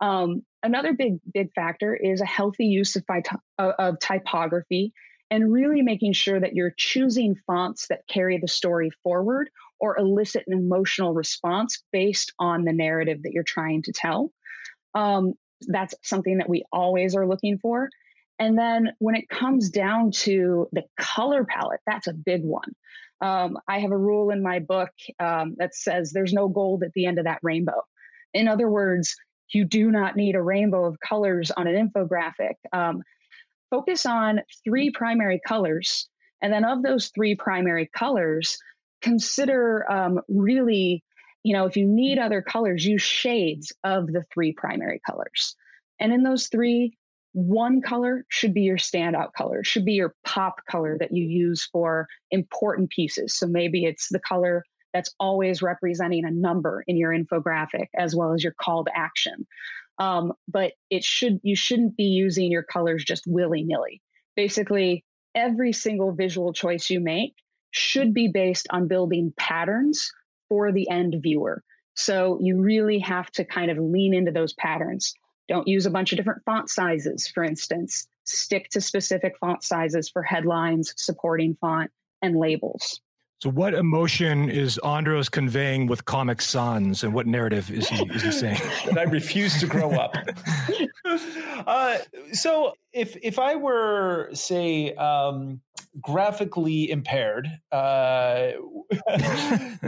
Um, 0.00 0.42
another 0.66 0.92
big 0.92 1.18
big 1.32 1.52
factor 1.54 1.94
is 1.94 2.20
a 2.20 2.26
healthy 2.26 2.66
use 2.66 2.96
of, 2.96 3.04
of 3.58 3.98
typography 4.00 4.92
and 5.30 5.52
really 5.52 5.82
making 5.82 6.12
sure 6.12 6.38
that 6.38 6.54
you're 6.54 6.74
choosing 6.76 7.34
fonts 7.46 7.86
that 7.88 8.06
carry 8.08 8.38
the 8.38 8.48
story 8.48 8.90
forward 9.02 9.50
or 9.80 9.98
elicit 9.98 10.44
an 10.46 10.52
emotional 10.52 11.14
response 11.14 11.82
based 11.92 12.32
on 12.38 12.64
the 12.64 12.72
narrative 12.72 13.22
that 13.22 13.32
you're 13.32 13.42
trying 13.42 13.82
to 13.82 13.92
tell. 13.92 14.32
Um, 14.94 15.34
that's 15.68 15.94
something 16.02 16.38
that 16.38 16.48
we 16.48 16.64
always 16.72 17.16
are 17.16 17.26
looking 17.26 17.58
for. 17.58 17.88
And 18.38 18.58
then 18.58 18.90
when 18.98 19.14
it 19.14 19.28
comes 19.28 19.70
down 19.70 20.10
to 20.12 20.68
the 20.72 20.84
color 21.00 21.44
palette, 21.44 21.80
that's 21.86 22.06
a 22.06 22.12
big 22.12 22.42
one. 22.44 22.72
Um, 23.20 23.58
I 23.66 23.80
have 23.80 23.92
a 23.92 23.98
rule 23.98 24.30
in 24.30 24.42
my 24.42 24.58
book 24.58 24.90
um, 25.18 25.54
that 25.58 25.74
says 25.74 26.12
there's 26.12 26.34
no 26.34 26.48
gold 26.48 26.82
at 26.82 26.92
the 26.94 27.06
end 27.06 27.18
of 27.18 27.24
that 27.24 27.40
rainbow. 27.42 27.82
In 28.34 28.46
other 28.46 28.68
words, 28.68 29.16
you 29.50 29.64
do 29.64 29.90
not 29.90 30.16
need 30.16 30.34
a 30.34 30.42
rainbow 30.42 30.84
of 30.84 30.98
colors 31.00 31.50
on 31.50 31.66
an 31.66 31.90
infographic. 31.90 32.54
Um, 32.72 33.02
focus 33.70 34.06
on 34.06 34.40
three 34.64 34.90
primary 34.90 35.40
colors. 35.46 36.08
And 36.42 36.52
then, 36.52 36.64
of 36.64 36.82
those 36.82 37.08
three 37.14 37.34
primary 37.34 37.90
colors, 37.94 38.58
consider 39.02 39.90
um, 39.90 40.20
really, 40.28 41.02
you 41.42 41.52
know, 41.52 41.66
if 41.66 41.76
you 41.76 41.86
need 41.86 42.18
other 42.18 42.42
colors, 42.42 42.84
use 42.84 43.02
shades 43.02 43.72
of 43.84 44.08
the 44.08 44.24
three 44.32 44.52
primary 44.52 45.00
colors. 45.06 45.54
And 45.98 46.12
in 46.12 46.22
those 46.22 46.48
three, 46.48 46.96
one 47.32 47.82
color 47.82 48.24
should 48.28 48.54
be 48.54 48.62
your 48.62 48.78
standout 48.78 49.32
color, 49.36 49.62
should 49.62 49.84
be 49.84 49.92
your 49.92 50.14
pop 50.24 50.64
color 50.70 50.96
that 50.98 51.12
you 51.12 51.24
use 51.24 51.68
for 51.70 52.06
important 52.30 52.90
pieces. 52.90 53.34
So 53.38 53.46
maybe 53.46 53.84
it's 53.84 54.08
the 54.10 54.20
color 54.20 54.64
that's 54.96 55.14
always 55.20 55.60
representing 55.60 56.24
a 56.24 56.30
number 56.30 56.82
in 56.86 56.96
your 56.96 57.12
infographic 57.12 57.88
as 57.94 58.16
well 58.16 58.32
as 58.32 58.42
your 58.42 58.54
call 58.58 58.82
to 58.82 58.96
action. 58.96 59.46
Um, 59.98 60.32
but 60.48 60.72
it 60.88 61.04
should 61.04 61.38
you 61.42 61.54
shouldn't 61.54 61.98
be 61.98 62.04
using 62.04 62.50
your 62.50 62.62
colors 62.62 63.04
just 63.04 63.24
willy 63.26 63.62
nilly. 63.62 64.00
Basically, 64.36 65.04
every 65.34 65.74
single 65.74 66.12
visual 66.12 66.54
choice 66.54 66.88
you 66.88 67.00
make 67.00 67.34
should 67.72 68.14
be 68.14 68.28
based 68.28 68.66
on 68.70 68.88
building 68.88 69.34
patterns 69.36 70.10
for 70.48 70.72
the 70.72 70.88
end 70.88 71.16
viewer. 71.22 71.62
So 71.94 72.38
you 72.40 72.58
really 72.58 72.98
have 73.00 73.30
to 73.32 73.44
kind 73.44 73.70
of 73.70 73.76
lean 73.76 74.14
into 74.14 74.32
those 74.32 74.54
patterns. 74.54 75.12
Don't 75.46 75.68
use 75.68 75.84
a 75.84 75.90
bunch 75.90 76.10
of 76.12 76.16
different 76.16 76.42
font 76.46 76.70
sizes, 76.70 77.28
for 77.28 77.44
instance. 77.44 78.06
Stick 78.24 78.70
to 78.70 78.80
specific 78.80 79.34
font 79.38 79.62
sizes 79.62 80.08
for 80.08 80.22
headlines, 80.22 80.94
supporting 80.96 81.54
font, 81.60 81.90
and 82.22 82.34
labels. 82.36 83.00
So, 83.40 83.50
what 83.50 83.74
emotion 83.74 84.48
is 84.48 84.78
Andros 84.78 85.28
conveying 85.28 85.88
with 85.88 86.06
Comic 86.06 86.40
Sans, 86.40 87.04
and 87.04 87.12
what 87.12 87.26
narrative 87.26 87.70
is 87.70 87.86
he 87.86 88.02
is 88.08 88.22
he 88.22 88.30
saying? 88.32 88.60
that 88.86 88.98
I 88.98 89.02
refuse 89.02 89.60
to 89.60 89.66
grow 89.66 89.90
up. 89.92 90.16
uh, 91.66 91.98
so, 92.32 92.74
if 92.94 93.14
if 93.22 93.38
I 93.38 93.56
were 93.56 94.30
say 94.32 94.94
um, 94.94 95.60
graphically 96.00 96.90
impaired, 96.90 97.46
uh, 97.72 98.52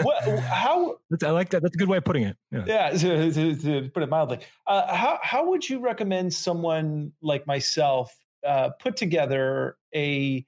what, 0.02 0.28
how? 0.40 0.98
I 1.24 1.30
like 1.30 1.48
that. 1.50 1.62
That's 1.62 1.74
a 1.74 1.78
good 1.78 1.88
way 1.88 1.96
of 1.96 2.04
putting 2.04 2.24
it. 2.24 2.36
Yeah, 2.50 2.64
yeah 2.66 2.90
to, 2.90 3.32
to, 3.32 3.56
to, 3.56 3.88
put 3.88 4.02
it 4.02 4.10
mildly. 4.10 4.40
Uh, 4.66 4.94
how 4.94 5.18
how 5.22 5.48
would 5.48 5.66
you 5.66 5.80
recommend 5.80 6.34
someone 6.34 7.12
like 7.22 7.46
myself 7.46 8.14
uh, 8.46 8.70
put 8.78 8.96
together 8.96 9.78
a 9.94 10.44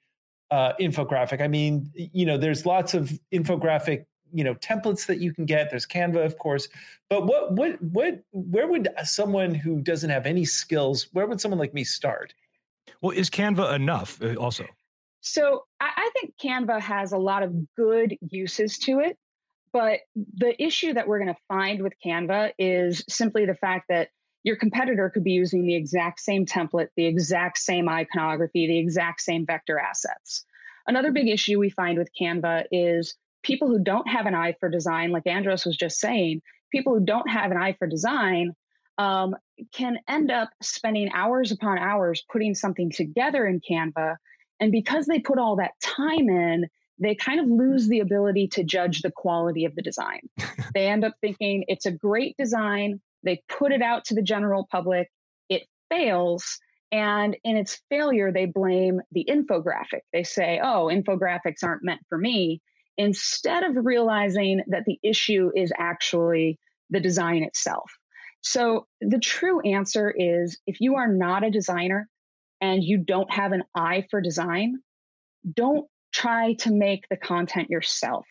uh, 0.51 0.73
infographic? 0.81 1.41
I 1.41 1.49
mean, 1.49 1.91
you 1.95 2.27
know, 2.27 2.37
there's 2.37 2.67
lots 2.67 2.95
of 2.95 3.13
infographic 3.33 4.07
you 4.33 4.45
know 4.45 4.55
templates 4.55 5.07
that 5.07 5.19
you 5.19 5.33
can 5.33 5.45
get. 5.45 5.71
There's 5.71 5.87
canva 5.87 6.25
of 6.25 6.39
course. 6.39 6.69
But 7.09 7.27
what 7.27 7.53
what 7.53 7.83
what 7.83 8.23
where 8.33 8.69
would 8.69 8.89
someone 9.05 9.55
who 9.55 9.81
doesn't 9.81 10.11
have 10.11 10.27
any 10.27 10.45
skills 10.45 11.09
where 11.13 11.27
would 11.27 11.41
someone 11.41 11.59
like 11.59 11.75
me 11.75 11.85
start? 11.85 12.35
Well 13.01 13.17
is 13.17 13.31
canva 13.31 13.75
enough 13.75 14.21
uh, 14.23 14.35
also? 14.35 14.67
So 15.21 15.65
I, 15.81 15.91
I 15.97 16.11
think 16.15 16.35
canva 16.43 16.81
has 16.81 17.13
a 17.13 17.19
lot 17.19 17.43
of 17.43 17.55
good 17.77 18.17
uses 18.21 18.79
to 18.81 19.01
it 19.01 19.19
but 19.73 20.01
the 20.17 20.61
issue 20.63 20.93
that 20.95 21.07
we're 21.07 21.19
going 21.19 21.35
to 21.35 21.41
find 21.49 21.83
with 21.83 21.93
canva 22.05 22.53
is 22.59 23.05
simply 23.09 23.47
the 23.47 23.55
fact 23.55 23.87
that 23.89 24.09
your 24.43 24.57
competitor 24.57 25.11
could 25.11 25.25
be 25.25 25.33
using 25.33 25.67
the 25.67 25.77
exact 25.77 26.21
same 26.21 26.47
template 26.47 26.89
the 26.97 27.07
exact 27.07 27.59
same 27.59 27.89
iconography 27.89 28.67
the 28.67 28.79
exact 28.79 29.21
same 29.21 29.45
vector 29.47 29.79
assets 29.79 30.45
another 30.87 31.13
big 31.13 31.29
issue 31.29 31.59
we 31.59 31.71
find 31.71 31.99
with 31.99 32.11
canva 32.21 32.65
is 32.71 33.17
people 33.43 33.69
who 33.69 33.79
don't 33.83 34.09
have 34.09 34.27
an 34.27 34.35
eye 34.35 34.55
for 34.61 34.69
design, 34.69 35.11
like 35.11 35.27
Andros 35.27 35.65
was 35.65 35.77
just 35.77 35.99
saying, 35.99 36.43
people 36.73 36.95
who 36.95 37.05
don't 37.05 37.29
have 37.29 37.51
an 37.51 37.57
eye 37.57 37.75
for 37.79 37.87
design 37.87 38.53
um, 38.99 39.35
can 39.73 39.99
end 40.09 40.31
up 40.31 40.51
spending 40.63 41.11
hours 41.15 41.53
upon 41.53 41.79
hours 41.79 42.25
putting 42.31 42.55
something 42.55 42.91
together 42.91 43.47
in 43.47 43.61
Canva. 43.61 44.17
And 44.61 44.71
because 44.73 45.07
they 45.07 45.21
put 45.21 45.39
all 45.39 45.57
that 45.57 45.73
time 45.83 46.29
in, 46.29 46.67
they 46.99 47.15
kind 47.15 47.41
of 47.41 47.47
lose 47.47 47.89
the 47.89 48.01
ability 48.01 48.49
to 48.49 48.65
judge 48.65 49.01
the 49.01 49.11
quality 49.11 49.65
of 49.65 49.75
the 49.75 49.83
design. 49.83 50.21
they 50.75 50.87
end 50.87 51.05
up 51.05 51.15
thinking 51.21 51.65
it's 51.67 51.87
a 51.87 51.91
great 51.91 52.37
design. 52.37 53.01
They 53.23 53.43
put 53.49 53.73
it 53.73 53.83
out 53.83 54.05
to 54.07 54.15
the 54.15 54.23
general 54.23 54.67
public, 54.71 55.09
it 55.49 55.63
fails. 55.91 56.59
And 56.93 57.37
in 57.45 57.57
its 57.57 57.81
failure, 57.89 58.33
they 58.33 58.47
blame 58.47 59.01
the 59.13 59.25
infographic. 59.29 60.01
They 60.13 60.25
say, 60.25 60.61
oh, 60.63 60.87
infographics 60.87 61.63
aren't 61.63 61.85
meant 61.85 62.01
for 62.09 62.19
me 62.19 62.61
instead 62.99 63.63
of 63.63 63.85
realizing 63.85 64.63
that 64.67 64.85
the 64.87 64.99
issue 65.03 65.51
is 65.55 65.73
actually 65.79 66.59
the 66.91 67.01
design 67.01 67.43
itself. 67.43 67.91
So, 68.43 68.87
the 69.01 69.19
true 69.19 69.61
answer 69.61 70.11
is 70.17 70.59
if 70.67 70.81
you 70.81 70.97
are 70.97 71.09
not 71.09 71.45
a 71.45 71.51
designer 71.51 72.09
and 72.61 72.83
you 72.83 72.99
don't 72.99 73.31
have 73.31 73.53
an 73.53 73.65
eye 73.75 74.07
for 74.11 74.21
design, 74.21 74.77
don't 75.55 75.87
try 76.13 76.55
to 76.55 76.73
make 76.73 77.05
the 77.09 77.17
content 77.17 77.71
yourself. 77.71 78.27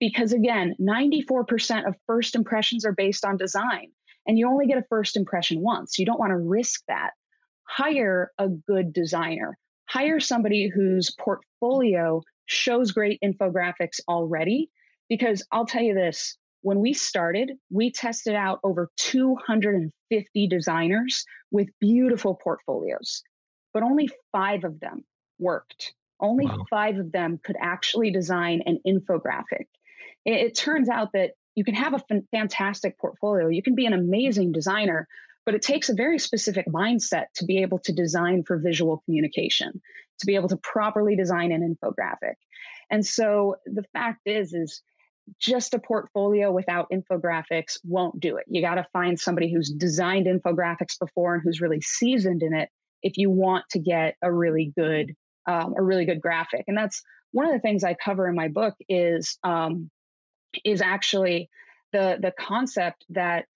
Because 0.00 0.32
again, 0.32 0.74
94% 0.80 1.86
of 1.86 1.94
first 2.06 2.34
impressions 2.34 2.84
are 2.84 2.92
based 2.92 3.24
on 3.24 3.36
design, 3.36 3.90
and 4.26 4.38
you 4.38 4.48
only 4.48 4.66
get 4.66 4.78
a 4.78 4.84
first 4.88 5.16
impression 5.16 5.60
once. 5.60 5.98
You 5.98 6.06
don't 6.06 6.20
want 6.20 6.30
to 6.30 6.38
risk 6.38 6.82
that. 6.88 7.10
Hire 7.66 8.30
a 8.38 8.48
good 8.48 8.92
designer, 8.92 9.58
hire 9.86 10.20
somebody 10.20 10.68
whose 10.68 11.14
portfolio 11.18 12.22
shows 12.46 12.92
great 12.92 13.18
infographics 13.24 14.00
already. 14.08 14.70
Because 15.08 15.46
I'll 15.52 15.66
tell 15.66 15.82
you 15.82 15.94
this 15.94 16.36
when 16.62 16.80
we 16.80 16.94
started, 16.94 17.52
we 17.70 17.92
tested 17.92 18.34
out 18.34 18.58
over 18.64 18.90
250 18.96 20.48
designers 20.48 21.24
with 21.50 21.68
beautiful 21.78 22.38
portfolios, 22.42 23.22
but 23.74 23.82
only 23.82 24.08
five 24.32 24.64
of 24.64 24.80
them 24.80 25.04
worked. 25.38 25.92
Only 26.20 26.46
wow. 26.46 26.64
five 26.70 26.96
of 26.98 27.12
them 27.12 27.38
could 27.44 27.56
actually 27.60 28.10
design 28.10 28.62
an 28.64 28.78
infographic. 28.86 29.66
It, 30.24 30.40
it 30.40 30.54
turns 30.54 30.88
out 30.88 31.12
that 31.12 31.32
you 31.54 31.64
can 31.64 31.74
have 31.74 31.94
a 31.94 32.20
fantastic 32.30 32.98
portfolio, 32.98 33.48
you 33.48 33.62
can 33.62 33.74
be 33.74 33.86
an 33.86 33.92
amazing 33.92 34.52
designer, 34.52 35.06
but 35.46 35.54
it 35.54 35.62
takes 35.62 35.88
a 35.88 35.94
very 35.94 36.18
specific 36.18 36.66
mindset 36.66 37.26
to 37.34 37.44
be 37.44 37.58
able 37.58 37.78
to 37.80 37.92
design 37.92 38.42
for 38.44 38.58
visual 38.58 39.02
communication 39.04 39.80
to 40.18 40.26
be 40.26 40.34
able 40.34 40.48
to 40.48 40.56
properly 40.58 41.16
design 41.16 41.52
an 41.52 41.76
infographic. 41.76 42.34
And 42.90 43.04
so 43.04 43.56
the 43.66 43.84
fact 43.92 44.20
is, 44.26 44.52
is 44.52 44.82
just 45.40 45.72
a 45.74 45.78
portfolio 45.78 46.52
without 46.52 46.86
infographics 46.92 47.78
won't 47.84 48.20
do 48.20 48.36
it. 48.36 48.44
You 48.46 48.60
got 48.60 48.74
to 48.74 48.86
find 48.92 49.18
somebody 49.18 49.52
who's 49.52 49.70
designed 49.70 50.26
infographics 50.26 50.98
before 50.98 51.34
and 51.34 51.42
who's 51.42 51.60
really 51.60 51.80
seasoned 51.80 52.42
in 52.42 52.54
it 52.54 52.68
if 53.02 53.16
you 53.16 53.30
want 53.30 53.64
to 53.70 53.78
get 53.78 54.16
a 54.22 54.32
really 54.32 54.72
good 54.76 55.14
um, 55.46 55.74
a 55.76 55.82
really 55.82 56.06
good 56.06 56.22
graphic. 56.22 56.64
And 56.68 56.76
that's 56.76 57.02
one 57.32 57.46
of 57.46 57.52
the 57.52 57.60
things 57.60 57.84
I 57.84 57.94
cover 57.94 58.26
in 58.28 58.34
my 58.34 58.48
book 58.48 58.74
is 58.88 59.38
um, 59.44 59.90
is 60.64 60.80
actually 60.80 61.50
the 61.92 62.18
the 62.20 62.32
concept 62.38 63.04
that 63.10 63.46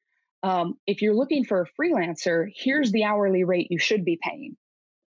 um, 0.43 0.75
if 0.87 1.03
you're 1.03 1.15
looking 1.15 1.45
for 1.45 1.63
a 1.63 1.67
freelancer, 1.81 2.49
here's 2.55 2.93
the 2.93 3.05
hourly 3.05 3.45
rate 3.45 3.69
you 3.71 3.79
should 3.79 4.05
be 4.05 4.19
paying. 4.23 4.57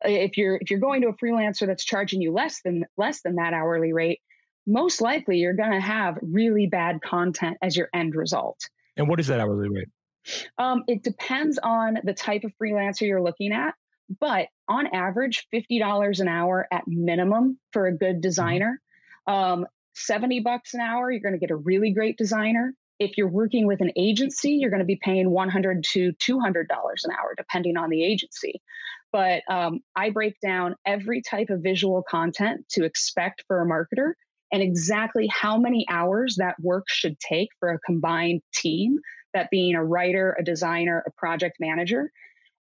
If 0.04 0.38
you're 0.38 0.58
if 0.62 0.72
you're 0.72 0.80
going 0.80 1.02
to 1.02 1.10
a 1.10 1.14
freelancer 1.14 1.68
that's 1.68 1.84
charging 1.84 2.22
you 2.22 2.32
less 2.32 2.62
than 2.64 2.86
less 2.98 3.22
than 3.22 3.36
that 3.36 3.54
hourly 3.54 3.94
rate 3.94 4.20
most 4.68 5.02
likely 5.02 5.38
you're 5.38 5.54
going 5.54 5.72
to 5.72 5.80
have 5.80 6.16
really 6.22 6.68
bad 6.68 7.02
content 7.02 7.58
as 7.64 7.76
your 7.76 7.90
end 7.92 8.14
result. 8.14 8.60
And 8.98 9.08
what 9.08 9.20
is 9.20 9.26
that 9.26 9.40
hourly 9.40 9.68
rate? 9.68 9.88
Um, 10.60 10.84
it 10.88 11.02
depends 11.02 11.58
on 11.64 11.98
the 12.04 12.14
type 12.14 12.44
of 12.44 12.52
freelancer 12.62 13.02
you're 13.02 13.24
looking 13.24 13.52
at 13.52 13.74
but 14.20 14.48
on 14.68 14.88
average 14.88 15.48
$50 15.54 16.20
an 16.20 16.28
hour 16.28 16.68
at 16.72 16.84
minimum 16.88 17.60
for 17.72 17.88
a 17.88 17.92
good 17.92 18.16
mm-hmm. 18.16 18.22
designer. 18.22 18.82
Um, 19.28 19.68
70 20.00 20.42
bucks 20.42 20.74
an 20.74 20.82
hour 20.82 21.12
you're 21.12 21.22
going 21.22 21.34
to 21.34 21.40
get 21.40 21.52
a 21.52 21.56
really 21.56 21.92
great 21.92 22.18
designer. 22.18 22.74
If 23.00 23.18
you're 23.18 23.30
working 23.30 23.68
with 23.68 23.82
an 23.82 23.92
agency 23.96 24.52
you're 24.52 24.70
going 24.70 24.80
to 24.80 24.86
be 24.86 25.00
paying 25.02 25.32
100 25.32 25.84
to 25.92 26.12
200 26.14 26.68
dollars 26.68 27.04
an 27.04 27.12
hour 27.12 27.34
depending 27.38 27.78
on 27.78 27.90
the 27.90 28.04
agency. 28.04 28.62
But 29.12 29.42
um, 29.50 29.80
I 29.96 30.12
break 30.12 30.40
down 30.40 30.76
every 30.86 31.22
type 31.22 31.50
of 31.50 31.62
visual 31.62 32.04
content 32.08 32.68
to 32.72 32.84
expect 32.84 33.44
for 33.48 33.62
a 33.62 33.66
marketer 33.66 34.14
and 34.52 34.62
exactly 34.62 35.28
how 35.28 35.58
many 35.58 35.86
hours 35.90 36.36
that 36.38 36.60
work 36.60 36.86
should 36.90 37.20
take 37.20 37.50
for 37.60 37.70
a 37.70 37.80
combined 37.80 38.42
team, 38.54 38.98
that 39.34 39.50
being 39.52 39.76
a 39.76 39.84
writer, 39.84 40.36
a 40.40 40.44
designer, 40.44 41.04
a 41.06 41.12
project 41.12 41.58
manager, 41.60 42.12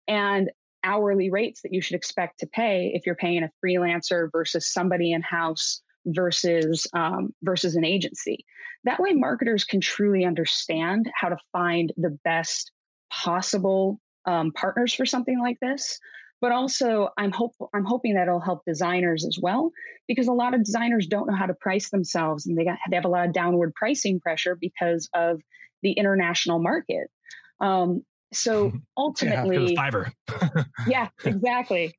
and 0.08 0.50
hourly 0.84 1.30
rates 1.30 1.62
that 1.62 1.73
you 1.73 1.82
should 1.82 1.95
expect 1.95 2.39
to 2.39 2.47
pay 2.47 2.91
if 2.93 3.06
you're 3.06 3.15
paying 3.15 3.43
a 3.43 3.52
freelancer 3.63 4.30
versus 4.32 4.71
somebody 4.71 5.12
in 5.12 5.21
house 5.21 5.82
versus 6.08 6.88
um, 6.93 7.34
versus 7.43 7.76
an 7.76 7.86
agency. 7.86 8.46
That 8.84 9.00
way, 9.00 9.13
marketers 9.13 9.63
can 9.63 9.82
truly 9.82 10.26
understand 10.26 11.10
how 11.13 11.30
to 11.30 11.38
find 11.52 11.91
the 11.98 12.17
best 12.24 12.72
possible 13.12 14.00
um, 14.26 14.52
partners 14.52 14.93
for 14.93 15.06
something 15.06 15.39
like 15.39 15.58
this. 15.62 16.00
But 16.39 16.52
also 16.52 17.10
i'm 17.17 17.32
hopeful 17.32 17.72
i'm 17.74 17.84
hoping 17.84 18.13
that 18.13 18.28
it'll 18.28 18.39
help 18.39 18.62
designers 18.63 19.26
as 19.26 19.39
well 19.41 19.72
because 20.08 20.28
a 20.28 20.34
lot 20.34 20.54
of 20.54 20.63
designers 20.63 21.08
don't 21.08 21.28
know 21.28 21.36
how 21.36 21.48
to 21.48 21.56
price 21.56 21.89
themselves 21.89 22.46
and 22.46 22.56
they 22.56 22.63
got 22.63 22.78
they 22.91 22.96
have 22.96 23.06
a 23.06 23.10
lot 23.10 23.26
of 23.26 23.34
downward 23.34 23.74
pricing 23.74 24.20
pressure 24.20 24.56
because 24.56 25.10
of 25.15 25.41
the 25.82 25.93
international 25.93 26.60
market. 26.60 27.10
Um, 27.60 28.04
so 28.34 28.72
ultimately 28.98 29.74
yeah, 29.74 29.89
fiverr 29.89 30.65
yeah 30.88 31.08
exactly. 31.26 31.96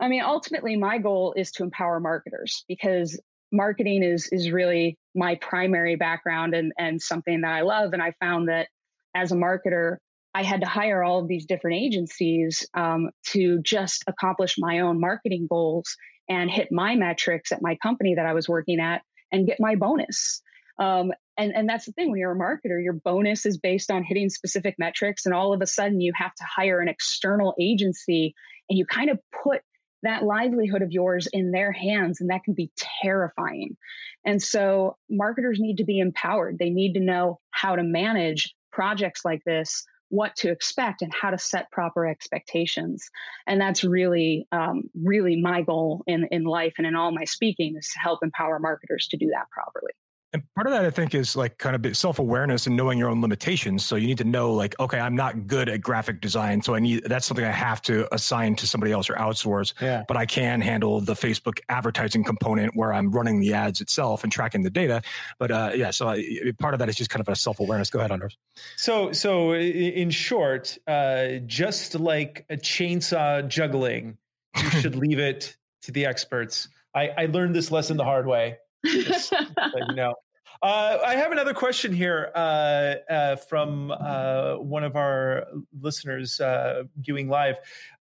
I 0.00 0.08
mean 0.08 0.22
ultimately 0.22 0.76
my 0.76 0.96
goal 0.96 1.34
is 1.36 1.50
to 1.52 1.62
empower 1.62 2.00
marketers 2.00 2.64
because 2.68 3.20
marketing 3.52 4.02
is 4.02 4.28
is 4.32 4.50
really 4.50 4.96
my 5.14 5.34
primary 5.36 5.96
background 5.96 6.54
and 6.54 6.72
and 6.78 7.00
something 7.00 7.42
that 7.42 7.52
i 7.52 7.60
love 7.60 7.92
and 7.92 8.02
i 8.02 8.12
found 8.20 8.48
that 8.48 8.68
as 9.14 9.32
a 9.32 9.36
marketer 9.36 9.98
I 10.34 10.42
had 10.42 10.60
to 10.62 10.66
hire 10.66 11.02
all 11.02 11.18
of 11.20 11.28
these 11.28 11.44
different 11.44 11.76
agencies 11.76 12.66
um, 12.74 13.10
to 13.32 13.60
just 13.62 14.02
accomplish 14.06 14.54
my 14.58 14.80
own 14.80 14.98
marketing 14.98 15.46
goals 15.48 15.94
and 16.28 16.50
hit 16.50 16.68
my 16.70 16.94
metrics 16.94 17.52
at 17.52 17.60
my 17.60 17.76
company 17.82 18.14
that 18.14 18.26
I 18.26 18.32
was 18.32 18.48
working 18.48 18.80
at 18.80 19.02
and 19.30 19.46
get 19.46 19.58
my 19.60 19.74
bonus. 19.74 20.40
Um, 20.78 21.12
and, 21.36 21.54
and 21.54 21.68
that's 21.68 21.84
the 21.84 21.92
thing 21.92 22.10
when 22.10 22.18
you're 22.18 22.32
a 22.32 22.38
marketer, 22.38 22.82
your 22.82 22.94
bonus 22.94 23.44
is 23.44 23.58
based 23.58 23.90
on 23.90 24.04
hitting 24.04 24.30
specific 24.30 24.76
metrics. 24.78 25.26
And 25.26 25.34
all 25.34 25.52
of 25.52 25.60
a 25.60 25.66
sudden, 25.66 26.00
you 26.00 26.12
have 26.16 26.34
to 26.34 26.44
hire 26.44 26.80
an 26.80 26.88
external 26.88 27.54
agency 27.60 28.34
and 28.70 28.78
you 28.78 28.86
kind 28.86 29.10
of 29.10 29.18
put 29.42 29.60
that 30.02 30.24
livelihood 30.24 30.82
of 30.82 30.92
yours 30.92 31.28
in 31.32 31.52
their 31.52 31.72
hands. 31.72 32.20
And 32.20 32.30
that 32.30 32.44
can 32.44 32.54
be 32.54 32.70
terrifying. 33.02 33.76
And 34.24 34.42
so, 34.42 34.96
marketers 35.10 35.58
need 35.60 35.76
to 35.78 35.84
be 35.84 35.98
empowered, 35.98 36.58
they 36.58 36.70
need 36.70 36.94
to 36.94 37.00
know 37.00 37.40
how 37.50 37.76
to 37.76 37.82
manage 37.82 38.54
projects 38.72 39.24
like 39.24 39.42
this 39.44 39.84
what 40.12 40.36
to 40.36 40.50
expect 40.50 41.00
and 41.00 41.10
how 41.18 41.30
to 41.30 41.38
set 41.38 41.70
proper 41.70 42.06
expectations. 42.06 43.08
And 43.46 43.58
that's 43.58 43.82
really, 43.82 44.46
um, 44.52 44.82
really 45.02 45.40
my 45.40 45.62
goal 45.62 46.02
in, 46.06 46.28
in 46.30 46.44
life 46.44 46.74
and 46.76 46.86
in 46.86 46.94
all 46.94 47.12
my 47.12 47.24
speaking 47.24 47.76
is 47.78 47.88
to 47.94 47.98
help 47.98 48.18
empower 48.22 48.58
marketers 48.58 49.08
to 49.08 49.16
do 49.16 49.28
that 49.28 49.48
properly. 49.50 49.92
And 50.32 50.42
part 50.54 50.66
of 50.66 50.72
that, 50.72 50.84
I 50.84 50.90
think, 50.90 51.14
is 51.14 51.36
like 51.36 51.58
kind 51.58 51.76
of 51.76 51.96
self 51.96 52.18
awareness 52.18 52.66
and 52.66 52.74
knowing 52.76 52.98
your 52.98 53.10
own 53.10 53.20
limitations. 53.20 53.84
So 53.84 53.96
you 53.96 54.06
need 54.06 54.18
to 54.18 54.24
know, 54.24 54.54
like, 54.54 54.78
okay, 54.80 54.98
I'm 54.98 55.14
not 55.14 55.46
good 55.46 55.68
at 55.68 55.82
graphic 55.82 56.20
design, 56.22 56.62
so 56.62 56.74
I 56.74 56.80
need 56.80 57.04
that's 57.04 57.26
something 57.26 57.44
I 57.44 57.50
have 57.50 57.82
to 57.82 58.12
assign 58.14 58.56
to 58.56 58.66
somebody 58.66 58.92
else 58.92 59.10
or 59.10 59.14
outsource. 59.14 59.74
Yeah. 59.80 60.04
But 60.08 60.16
I 60.16 60.24
can 60.24 60.62
handle 60.62 61.00
the 61.00 61.14
Facebook 61.14 61.58
advertising 61.68 62.24
component 62.24 62.74
where 62.74 62.94
I'm 62.94 63.10
running 63.10 63.40
the 63.40 63.52
ads 63.52 63.80
itself 63.82 64.24
and 64.24 64.32
tracking 64.32 64.62
the 64.62 64.70
data. 64.70 65.02
But 65.38 65.50
uh, 65.50 65.72
yeah, 65.74 65.90
so 65.90 66.08
I, 66.08 66.52
part 66.58 66.72
of 66.72 66.80
that 66.80 66.88
is 66.88 66.96
just 66.96 67.10
kind 67.10 67.20
of 67.20 67.28
a 67.28 67.36
self 67.36 67.60
awareness. 67.60 67.90
Go 67.90 67.98
ahead, 67.98 68.10
Anders. 68.10 68.38
So, 68.76 69.12
so 69.12 69.54
in 69.54 70.10
short, 70.10 70.78
uh, 70.86 71.38
just 71.46 71.94
like 71.94 72.46
a 72.48 72.56
chainsaw 72.56 73.46
juggling, 73.46 74.16
you 74.56 74.70
should 74.70 74.96
leave 74.96 75.18
it 75.18 75.56
to 75.82 75.92
the 75.92 76.06
experts. 76.06 76.68
I, 76.94 77.08
I 77.18 77.26
learned 77.26 77.54
this 77.54 77.70
lesson 77.70 77.96
the 77.96 78.04
hard 78.04 78.26
way. 78.26 78.56
Just, 78.84 79.32
you 79.88 79.94
know. 79.94 80.14
Uh, 80.62 80.98
I 81.04 81.16
have 81.16 81.32
another 81.32 81.54
question 81.54 81.92
here 81.92 82.30
uh, 82.36 82.94
uh, 83.10 83.36
from 83.36 83.90
uh, 83.90 84.54
one 84.58 84.84
of 84.84 84.94
our 84.94 85.44
listeners 85.80 86.40
uh, 86.40 86.84
viewing 86.98 87.28
live. 87.28 87.56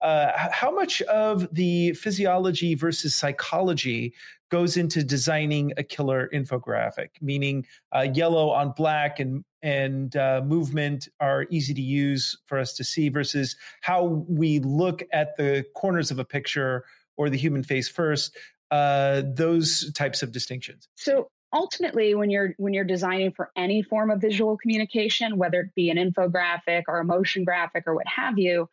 Uh, 0.02 0.32
how 0.36 0.72
much 0.72 1.04
of 1.04 1.48
the 1.54 1.94
physiology 1.94 2.74
versus 2.74 3.14
psychology 3.14 4.16
goes 4.50 4.76
into 4.76 5.04
designing 5.04 5.72
a 5.78 5.84
killer 5.84 6.30
infographic? 6.34 7.10
Meaning, 7.22 7.68
yellow 8.14 8.50
on 8.50 8.74
black 8.76 9.20
and 9.20 9.44
and 9.62 10.16
movement 10.48 11.10
are 11.20 11.46
easy 11.52 11.76
to 11.76 11.82
use 11.82 12.40
for 12.48 12.58
us 12.58 12.74
to 12.74 12.84
see, 12.84 13.10
versus 13.10 13.56
how 13.82 14.26
we 14.28 14.60
look 14.60 15.04
at 15.14 15.38
the 15.38 15.64
corners 15.76 16.10
of 16.10 16.18
a 16.18 16.26
picture 16.26 16.86
or 17.18 17.30
the 17.30 17.38
human 17.38 17.62
face 17.62 17.88
first 17.88 18.36
those 18.72 19.92
types 19.94 20.24
of 20.24 20.32
distinctions? 20.32 20.88
So 20.96 21.30
ultimately 21.54 22.14
when 22.16 22.30
you're 22.30 22.54
when 22.58 22.74
you're 22.74 22.84
designing 22.84 23.32
for 23.32 23.52
any 23.56 23.82
form 23.82 24.12
of 24.12 24.20
visual 24.20 24.58
communication 24.58 25.38
whether 25.38 25.62
it 25.62 25.76
be 25.76 25.90
an 25.90 25.98
infographic 25.98 26.84
or 26.88 27.00
a 27.00 27.06
motion 27.06 27.44
graphic 27.44 27.84
or 27.88 27.96
what 27.96 28.08
have 28.08 28.38
you 28.38 28.70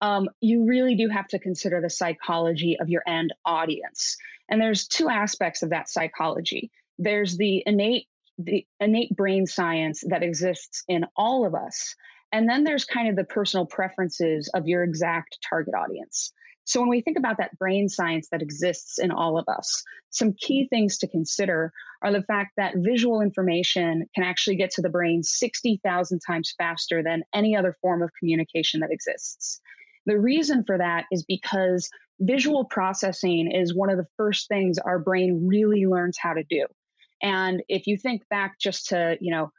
um, 0.00 0.28
you 0.40 0.64
really 0.64 0.94
do 0.94 1.08
have 1.08 1.26
to 1.28 1.38
consider 1.38 1.80
the 1.80 1.90
psychology 1.90 2.78
of 2.80 2.88
your 2.88 3.02
end 3.06 3.34
audience. 3.44 4.16
And 4.48 4.60
there's 4.60 4.86
two 4.86 5.08
aspects 5.08 5.62
of 5.62 5.70
that 5.70 5.88
psychology. 5.88 6.70
There's 6.98 7.36
the 7.36 7.62
innate 7.66 8.06
the 8.40 8.64
innate 8.78 9.16
brain 9.16 9.46
science 9.46 10.04
that 10.06 10.22
exists 10.22 10.84
in 10.86 11.04
all 11.16 11.44
of 11.44 11.56
us 11.56 11.96
and 12.30 12.48
then 12.48 12.62
there's 12.62 12.84
kind 12.84 13.08
of 13.08 13.16
the 13.16 13.24
personal 13.24 13.66
preferences 13.66 14.48
of 14.54 14.68
your 14.68 14.84
exact 14.84 15.38
target 15.48 15.74
audience 15.74 16.32
so 16.68 16.80
when 16.80 16.90
we 16.90 17.00
think 17.00 17.16
about 17.16 17.38
that 17.38 17.58
brain 17.58 17.88
science 17.88 18.28
that 18.30 18.42
exists 18.42 18.98
in 18.98 19.10
all 19.10 19.38
of 19.38 19.48
us, 19.48 19.82
some 20.10 20.34
key 20.34 20.68
things 20.68 20.98
to 20.98 21.08
consider 21.08 21.72
are 22.02 22.12
the 22.12 22.22
fact 22.24 22.52
that 22.58 22.74
visual 22.76 23.22
information 23.22 24.04
can 24.14 24.22
actually 24.22 24.56
get 24.56 24.70
to 24.72 24.82
the 24.82 24.90
brain 24.90 25.22
60,000 25.22 26.20
times 26.26 26.54
faster 26.58 27.02
than 27.02 27.22
any 27.34 27.56
other 27.56 27.74
form 27.80 28.02
of 28.02 28.10
communication 28.18 28.80
that 28.80 28.92
exists. 28.92 29.62
The 30.04 30.20
reason 30.20 30.62
for 30.66 30.76
that 30.76 31.06
is 31.10 31.24
because 31.24 31.88
visual 32.20 32.66
processing 32.66 33.50
is 33.50 33.74
one 33.74 33.88
of 33.88 33.96
the 33.96 34.06
first 34.18 34.46
things 34.48 34.76
our 34.76 34.98
brain 34.98 35.46
really 35.46 35.86
learns 35.86 36.18
how 36.20 36.34
to 36.34 36.44
do. 36.50 36.66
And 37.22 37.62
if 37.70 37.86
you 37.86 37.96
think 37.96 38.28
back 38.28 38.60
just 38.60 38.88
to, 38.88 39.16
you 39.22 39.30
know, 39.30 39.50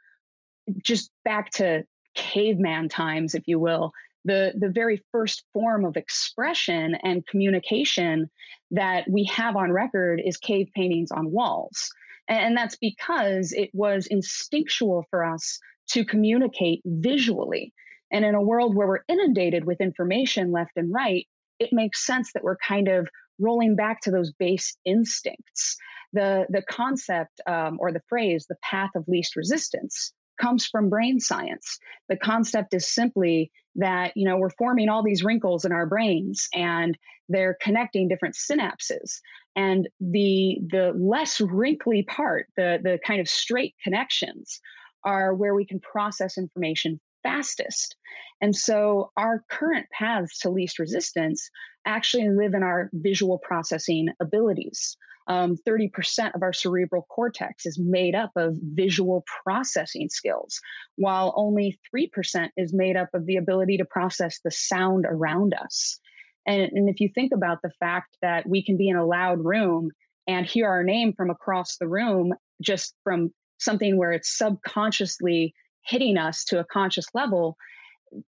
just 0.80 1.10
back 1.24 1.50
to 1.54 1.82
caveman 2.14 2.88
times, 2.88 3.34
if 3.34 3.48
you 3.48 3.58
will, 3.58 3.90
the, 4.24 4.52
the 4.58 4.68
very 4.68 5.02
first 5.12 5.44
form 5.52 5.84
of 5.84 5.96
expression 5.96 6.96
and 7.02 7.26
communication 7.26 8.30
that 8.70 9.04
we 9.10 9.24
have 9.24 9.56
on 9.56 9.72
record 9.72 10.20
is 10.24 10.36
cave 10.36 10.68
paintings 10.74 11.10
on 11.10 11.30
walls. 11.30 11.90
And 12.28 12.56
that's 12.56 12.76
because 12.76 13.52
it 13.52 13.70
was 13.72 14.06
instinctual 14.06 15.04
for 15.10 15.24
us 15.24 15.58
to 15.90 16.04
communicate 16.04 16.80
visually. 16.84 17.72
And 18.12 18.24
in 18.24 18.34
a 18.34 18.42
world 18.42 18.76
where 18.76 18.86
we're 18.86 19.04
inundated 19.08 19.64
with 19.64 19.80
information 19.80 20.52
left 20.52 20.72
and 20.76 20.92
right, 20.92 21.26
it 21.58 21.70
makes 21.72 22.06
sense 22.06 22.32
that 22.32 22.44
we're 22.44 22.56
kind 22.56 22.88
of 22.88 23.08
rolling 23.38 23.74
back 23.74 24.00
to 24.02 24.10
those 24.10 24.32
base 24.32 24.76
instincts. 24.84 25.76
The, 26.12 26.46
the 26.50 26.62
concept 26.62 27.40
um, 27.46 27.78
or 27.80 27.92
the 27.92 28.02
phrase, 28.08 28.46
the 28.48 28.56
path 28.62 28.90
of 28.94 29.04
least 29.08 29.36
resistance, 29.36 30.12
comes 30.40 30.66
from 30.66 30.88
brain 30.88 31.20
science. 31.20 31.78
The 32.08 32.16
concept 32.16 32.74
is 32.74 32.88
simply 32.88 33.50
that, 33.76 34.12
you 34.16 34.26
know, 34.26 34.36
we're 34.36 34.50
forming 34.50 34.88
all 34.88 35.02
these 35.02 35.24
wrinkles 35.24 35.64
in 35.64 35.72
our 35.72 35.86
brains 35.86 36.48
and 36.54 36.96
they're 37.28 37.56
connecting 37.62 38.08
different 38.08 38.34
synapses. 38.34 39.20
And 39.56 39.88
the 40.00 40.58
the 40.70 40.92
less 40.96 41.40
wrinkly 41.40 42.02
part, 42.04 42.46
the 42.56 42.78
the 42.82 42.98
kind 43.06 43.20
of 43.20 43.28
straight 43.28 43.74
connections 43.82 44.60
are 45.04 45.34
where 45.34 45.54
we 45.54 45.64
can 45.64 45.80
process 45.80 46.36
information 46.36 47.00
fastest. 47.22 47.96
And 48.40 48.56
so 48.56 49.12
our 49.16 49.44
current 49.50 49.86
paths 49.92 50.38
to 50.40 50.50
least 50.50 50.78
resistance 50.78 51.50
actually 51.86 52.28
live 52.28 52.54
in 52.54 52.62
our 52.62 52.90
visual 52.92 53.38
processing 53.38 54.08
abilities 54.20 54.96
um, 55.30 55.56
30% 55.66 56.34
of 56.34 56.42
our 56.42 56.52
cerebral 56.52 57.06
cortex 57.08 57.64
is 57.64 57.78
made 57.78 58.16
up 58.16 58.32
of 58.34 58.56
visual 58.74 59.24
processing 59.44 60.08
skills, 60.08 60.60
while 60.96 61.32
only 61.36 61.78
3% 61.94 62.48
is 62.56 62.74
made 62.74 62.96
up 62.96 63.10
of 63.14 63.26
the 63.26 63.36
ability 63.36 63.76
to 63.76 63.84
process 63.84 64.40
the 64.42 64.50
sound 64.50 65.06
around 65.08 65.54
us. 65.54 66.00
And, 66.48 66.72
and 66.72 66.88
if 66.88 66.98
you 66.98 67.08
think 67.14 67.32
about 67.32 67.62
the 67.62 67.70
fact 67.78 68.16
that 68.22 68.48
we 68.48 68.64
can 68.64 68.76
be 68.76 68.88
in 68.88 68.96
a 68.96 69.06
loud 69.06 69.38
room 69.44 69.92
and 70.26 70.44
hear 70.44 70.68
our 70.68 70.82
name 70.82 71.12
from 71.12 71.30
across 71.30 71.76
the 71.76 71.86
room 71.86 72.34
just 72.60 72.96
from 73.04 73.32
something 73.60 73.96
where 73.96 74.10
it's 74.10 74.36
subconsciously 74.36 75.54
hitting 75.86 76.18
us 76.18 76.42
to 76.46 76.58
a 76.58 76.64
conscious 76.64 77.06
level, 77.14 77.56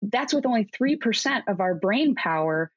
that's 0.03 0.35
with 0.35 0.45
only 0.45 0.69
3% 0.79 1.41
of 1.47 1.61
our 1.61 1.73
brain 1.73 2.13
power 2.13 2.71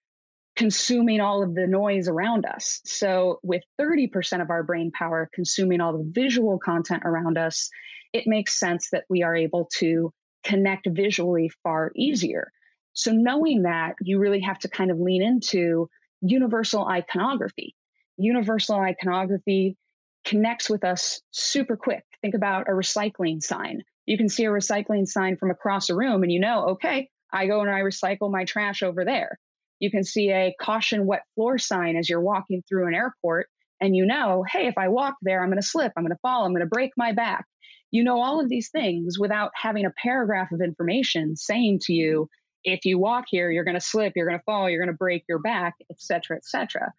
consuming 0.57 1.21
all 1.21 1.43
of 1.43 1.55
the 1.55 1.67
noise 1.67 2.09
around 2.09 2.47
us. 2.47 2.81
So, 2.85 3.41
with 3.43 3.63
30% 3.81 4.41
of 4.41 4.51
our 4.51 4.63
brain 4.63 4.91
power 4.93 5.29
consuming 5.35 5.81
all 5.81 5.93
the 5.93 6.11
visual 6.13 6.59
content 6.59 7.03
around 7.05 7.39
us, 7.39 7.69
it 8.13 8.27
makes 8.27 8.59
sense 8.59 8.91
that 8.91 9.05
we 9.09 9.23
are 9.23 9.35
able 9.35 9.69
to 9.79 10.13
connect 10.45 10.89
visually 10.91 11.51
far 11.63 11.93
easier. 11.97 12.53
So, 12.93 13.11
knowing 13.11 13.63
that, 13.63 13.97
you 14.01 14.19
really 14.19 14.41
have 14.41 14.59
to 14.61 14.69
kind 14.69 14.91
of 14.91 15.01
lean 15.01 15.23
into 15.23 15.89
universal 16.21 16.87
iconography. 16.87 17.75
Universal 18.17 18.77
iconography 18.77 19.77
connects 20.25 20.71
with 20.71 20.85
us 20.85 21.21
super 21.33 21.77
quick. 21.77 22.05
Think 22.23 22.35
about 22.35 22.69
a 22.69 22.73
recycling 22.73 23.43
sign. 23.43 23.83
You 24.07 24.17
can 24.17 24.29
see 24.29 24.45
a 24.45 24.51
recycling 24.51 25.07
sign 25.07 25.37
from 25.37 25.51
across 25.51 25.91
a 25.91 25.97
room 25.97 26.23
and 26.23 26.33
you 26.33 26.41
know, 26.41 26.67
okay, 26.67 27.11
I 27.33 27.47
go 27.47 27.61
and 27.61 27.71
I 27.71 27.81
recycle 27.81 28.31
my 28.31 28.45
trash 28.45 28.83
over 28.83 29.05
there. 29.05 29.39
You 29.81 29.91
can 29.91 30.05
see 30.05 30.31
a 30.31 30.55
caution 30.61 31.07
wet 31.07 31.23
floor 31.35 31.59
sign 31.59 31.97
as 31.97 32.09
you're 32.09 32.21
walking 32.21 32.63
through 32.69 32.89
an 32.89 32.95
airport, 32.95 33.49
and 33.81 33.95
you 33.95 34.07
know, 34.07 34.45
hey, 34.51 34.67
if 34.67 34.79
I 34.79 34.89
walk 34.89 35.17
there, 35.23 35.43
I'm 35.43 35.49
going 35.49 35.61
to 35.61 35.67
slip, 35.67 35.93
I'm 35.97 36.05
going 36.05 36.15
to 36.15 36.21
fall, 36.23 36.45
I'm 36.45 36.53
going 36.53 36.61
to 36.61 36.67
break 36.67 36.93
my 36.97 37.13
back. 37.13 37.45
You 37.91 38.03
know 38.03 38.21
all 38.21 38.41
of 38.41 38.49
these 38.49 38.71
things 38.71 39.19
without 39.19 39.51
having 39.55 39.85
a 39.85 39.93
paragraph 40.03 40.51
of 40.53 40.61
information 40.61 41.37
saying 41.37 41.81
to 41.85 41.93
you, 41.93 42.29
if 42.65 42.85
you 42.85 42.99
walk 42.99 43.27
here, 43.29 43.51
you're 43.51 43.65
going 43.65 43.79
to 43.79 43.81
slip, 43.81 44.15
you're 44.17 44.27
going 44.27 44.39
to 44.39 44.45
fall, 44.45 44.69
you're 44.69 44.81
going 44.81 44.93
to 44.93 44.99
break 44.99 45.25
your 45.29 45.39
back, 45.39 45.75
et 45.91 46.01
cetera, 46.01 46.37
et 46.37 46.45
cetera. 46.45 46.93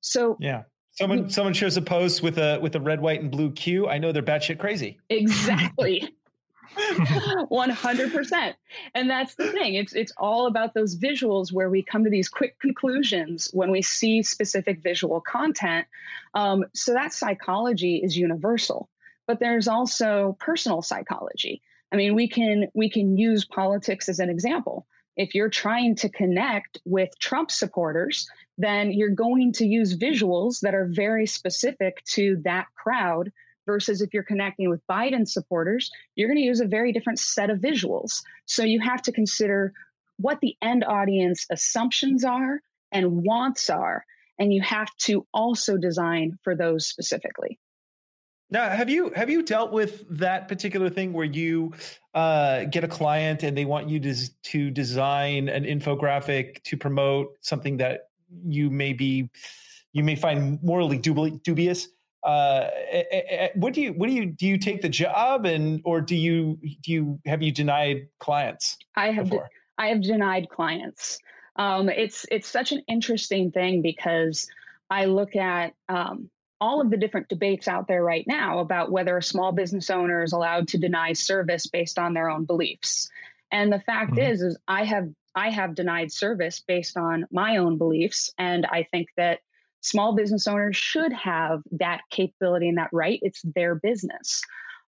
So 0.00 0.36
yeah, 0.40 0.62
someone 0.92 1.24
hmm. 1.24 1.28
someone 1.28 1.52
shares 1.52 1.76
a 1.76 1.82
post 1.82 2.22
with 2.22 2.38
a 2.38 2.58
with 2.60 2.74
a 2.74 2.80
red, 2.80 3.00
white, 3.00 3.20
and 3.20 3.30
blue 3.30 3.52
Q. 3.52 3.88
I 3.88 3.98
know 3.98 4.12
they're 4.12 4.22
batshit 4.22 4.58
crazy. 4.58 4.98
Exactly. 5.08 6.08
100% 6.76 8.54
and 8.94 9.10
that's 9.10 9.34
the 9.34 9.50
thing 9.52 9.74
it's 9.74 9.92
it's 9.92 10.12
all 10.16 10.46
about 10.46 10.74
those 10.74 10.96
visuals 10.96 11.52
where 11.52 11.68
we 11.68 11.82
come 11.82 12.04
to 12.04 12.10
these 12.10 12.28
quick 12.28 12.58
conclusions 12.60 13.50
when 13.52 13.70
we 13.70 13.82
see 13.82 14.22
specific 14.22 14.82
visual 14.82 15.20
content 15.20 15.86
um, 16.34 16.64
so 16.74 16.92
that 16.92 17.12
psychology 17.12 17.96
is 17.96 18.16
universal. 18.16 18.88
But 19.26 19.40
there's 19.40 19.68
also 19.68 20.36
personal 20.40 20.82
psychology. 20.82 21.62
I 21.92 21.96
mean 21.96 22.14
we 22.14 22.28
can 22.28 22.68
we 22.74 22.88
can 22.88 23.16
use 23.16 23.44
politics 23.44 24.08
as 24.08 24.20
an 24.20 24.30
example. 24.30 24.86
If 25.16 25.34
you're 25.34 25.50
trying 25.50 25.96
to 25.96 26.08
connect 26.08 26.78
with 26.84 27.10
trump 27.18 27.50
supporters 27.50 28.28
then 28.58 28.92
you're 28.92 29.08
going 29.08 29.52
to 29.54 29.66
use 29.66 29.96
visuals 29.96 30.60
that 30.60 30.74
are 30.74 30.86
very 30.86 31.26
specific 31.26 32.04
to 32.04 32.36
that 32.44 32.66
crowd 32.74 33.32
versus 33.70 34.02
if 34.02 34.12
you're 34.12 34.24
connecting 34.24 34.68
with 34.68 34.80
Biden 34.90 35.28
supporters, 35.28 35.92
you're 36.16 36.26
going 36.26 36.38
to 36.38 36.42
use 36.42 36.60
a 36.60 36.66
very 36.66 36.92
different 36.92 37.20
set 37.20 37.50
of 37.50 37.58
visuals. 37.58 38.20
So 38.46 38.64
you 38.64 38.80
have 38.80 39.00
to 39.02 39.12
consider 39.12 39.72
what 40.16 40.40
the 40.40 40.56
end 40.60 40.82
audience 40.82 41.46
assumptions 41.52 42.24
are 42.24 42.62
and 42.90 43.22
wants 43.22 43.70
are. 43.70 44.04
And 44.40 44.52
you 44.52 44.60
have 44.62 44.88
to 45.02 45.24
also 45.32 45.76
design 45.76 46.36
for 46.42 46.56
those 46.56 46.88
specifically. 46.88 47.60
Now, 48.50 48.68
have 48.70 48.90
you 48.90 49.12
have 49.14 49.30
you 49.30 49.44
dealt 49.44 49.70
with 49.70 50.04
that 50.18 50.48
particular 50.48 50.90
thing 50.90 51.12
where 51.12 51.30
you 51.42 51.72
uh, 52.14 52.64
get 52.64 52.82
a 52.82 52.88
client 52.88 53.44
and 53.44 53.56
they 53.56 53.66
want 53.66 53.88
you 53.88 54.00
to 54.00 54.14
to 54.52 54.70
design 54.72 55.48
an 55.48 55.62
infographic 55.62 56.60
to 56.64 56.76
promote 56.76 57.28
something 57.42 57.76
that 57.76 58.08
you 58.44 58.68
may 58.68 58.92
be 58.92 59.30
you 59.92 60.02
may 60.02 60.16
find 60.16 60.60
morally 60.62 60.98
dubious, 60.98 61.88
uh, 62.22 62.68
what 63.54 63.72
do 63.72 63.80
you 63.80 63.92
what 63.94 64.08
do 64.08 64.12
you 64.12 64.26
do 64.26 64.46
you 64.46 64.58
take 64.58 64.82
the 64.82 64.88
job 64.88 65.46
and 65.46 65.80
or 65.84 66.00
do 66.00 66.14
you 66.14 66.58
do 66.82 66.92
you 66.92 67.20
have 67.24 67.42
you 67.42 67.50
denied 67.50 68.06
clients 68.18 68.76
i 68.96 69.10
have 69.10 69.30
de- 69.30 69.48
i 69.78 69.88
have 69.88 70.02
denied 70.02 70.48
clients. 70.50 71.18
Um, 71.56 71.88
it's 71.88 72.26
it's 72.30 72.48
such 72.48 72.72
an 72.72 72.82
interesting 72.88 73.50
thing 73.50 73.82
because 73.82 74.46
i 74.90 75.06
look 75.06 75.34
at 75.34 75.74
um, 75.88 76.30
all 76.60 76.80
of 76.80 76.90
the 76.90 76.96
different 76.96 77.28
debates 77.28 77.66
out 77.66 77.88
there 77.88 78.04
right 78.04 78.24
now 78.26 78.58
about 78.58 78.92
whether 78.92 79.16
a 79.16 79.22
small 79.22 79.50
business 79.52 79.88
owner 79.88 80.22
is 80.22 80.32
allowed 80.32 80.68
to 80.68 80.78
deny 80.78 81.12
service 81.12 81.66
based 81.66 81.98
on 81.98 82.12
their 82.12 82.28
own 82.28 82.44
beliefs. 82.44 83.08
And 83.50 83.72
the 83.72 83.80
fact 83.80 84.12
mm-hmm. 84.12 84.30
is 84.32 84.42
is 84.42 84.58
i 84.68 84.84
have 84.84 85.08
i 85.34 85.50
have 85.50 85.74
denied 85.74 86.12
service 86.12 86.62
based 86.66 86.96
on 86.96 87.26
my 87.30 87.56
own 87.56 87.78
beliefs. 87.78 88.30
And 88.38 88.66
i 88.66 88.86
think 88.90 89.08
that 89.16 89.40
small 89.80 90.14
business 90.14 90.46
owners 90.46 90.76
should 90.76 91.12
have 91.12 91.62
that 91.72 92.02
capability 92.10 92.68
and 92.68 92.78
that 92.78 92.90
right. 92.92 93.18
It's 93.22 93.40
their 93.54 93.74
business. 93.74 94.42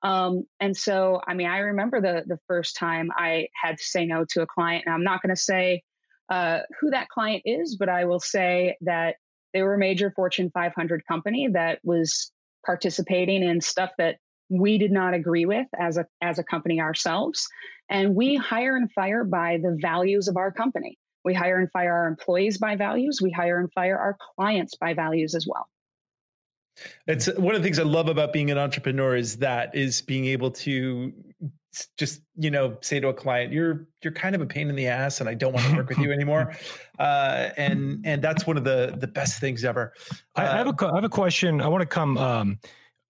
Um, 0.03 0.45
and 0.61 0.77
so, 0.77 1.21
I 1.27 1.35
mean, 1.35 1.47
I 1.47 1.59
remember 1.59 2.01
the 2.01 2.25
the 2.27 2.39
first 2.47 2.77
time 2.77 3.11
I 3.17 3.49
had 3.61 3.79
to 3.79 3.85
say 3.85 4.07
no 4.07 4.25
to 4.31 4.43
a 4.43 4.47
client, 4.47 4.85
and 4.87 4.95
I'm 4.95 5.05
not 5.05 5.23
going 5.23 5.35
to 5.35 5.41
say 5.41 5.83
uh, 6.31 6.61
who 6.81 6.91
that 6.91 7.09
client 7.09 7.43
is, 7.45 7.77
but 7.77 7.89
I 7.89 8.05
will 8.05 8.21
say 8.21 8.77
that 8.83 9.17
they 9.53 9.63
were 9.63 9.75
a 9.75 9.79
major 9.79 10.13
Fortune 10.15 10.51
500 10.55 11.05
company 11.07 11.49
that 11.53 11.81
was 11.83 12.31
participating 12.65 13.43
in 13.43 13.61
stuff 13.61 13.91
that 13.99 14.17
we 14.49 14.79
did 14.79 14.93
not 14.93 15.13
agree 15.13 15.45
with 15.45 15.67
as 15.79 15.97
a 15.97 16.07
as 16.23 16.39
a 16.39 16.45
company 16.45 16.81
ourselves, 16.81 17.47
and 17.91 18.15
we 18.15 18.37
hire 18.37 18.77
and 18.77 18.91
fire 18.93 19.25
by 19.25 19.59
the 19.63 19.77
values 19.81 20.29
of 20.29 20.37
our 20.37 20.51
company. 20.51 20.99
We 21.25 21.35
hire 21.35 21.59
and 21.59 21.71
fire 21.71 21.93
our 21.93 22.07
employees 22.07 22.59
by 22.59 22.77
values. 22.77 23.21
We 23.23 23.31
hire 23.31 23.59
and 23.59 23.71
fire 23.73 23.99
our 23.99 24.17
clients 24.37 24.75
by 24.77 24.95
values 24.95 25.35
as 25.35 25.47
well. 25.47 25.69
It's 27.07 27.27
one 27.35 27.55
of 27.55 27.61
the 27.61 27.67
things 27.67 27.79
I 27.79 27.83
love 27.83 28.09
about 28.09 28.33
being 28.33 28.51
an 28.51 28.59
entrepreneur 28.59 29.17
is 29.17 29.37
that 29.39 29.75
is 29.75 30.01
being 30.01 30.27
able 30.27 30.51
to 30.51 31.13
just 31.97 32.23
you 32.37 32.51
know 32.51 32.77
say 32.81 32.99
to 32.99 33.09
a 33.09 33.15
client 33.15 33.53
you're 33.53 33.87
you're 34.03 34.13
kind 34.13 34.35
of 34.35 34.41
a 34.41 34.47
pain 34.47 34.69
in 34.69 34.75
the 34.75 34.89
ass 34.89 35.21
and 35.21 35.29
I 35.29 35.35
don't 35.35 35.53
want 35.53 35.67
to 35.67 35.77
work 35.77 35.89
with 35.89 35.99
you 35.99 36.11
anymore 36.11 36.53
uh, 36.99 37.51
and 37.57 38.05
and 38.05 38.21
that's 38.21 38.45
one 38.45 38.57
of 38.57 38.65
the 38.65 38.97
the 38.99 39.07
best 39.07 39.41
things 39.41 39.65
ever. 39.65 39.93
Uh, 40.37 40.41
I 40.41 40.57
have 40.57 40.67
a 40.67 40.87
I 40.87 40.95
have 40.97 41.05
a 41.05 41.09
question. 41.09 41.61
I 41.61 41.69
want 41.69 41.83
to 41.83 41.87
come 41.87 42.19
um, 42.19 42.59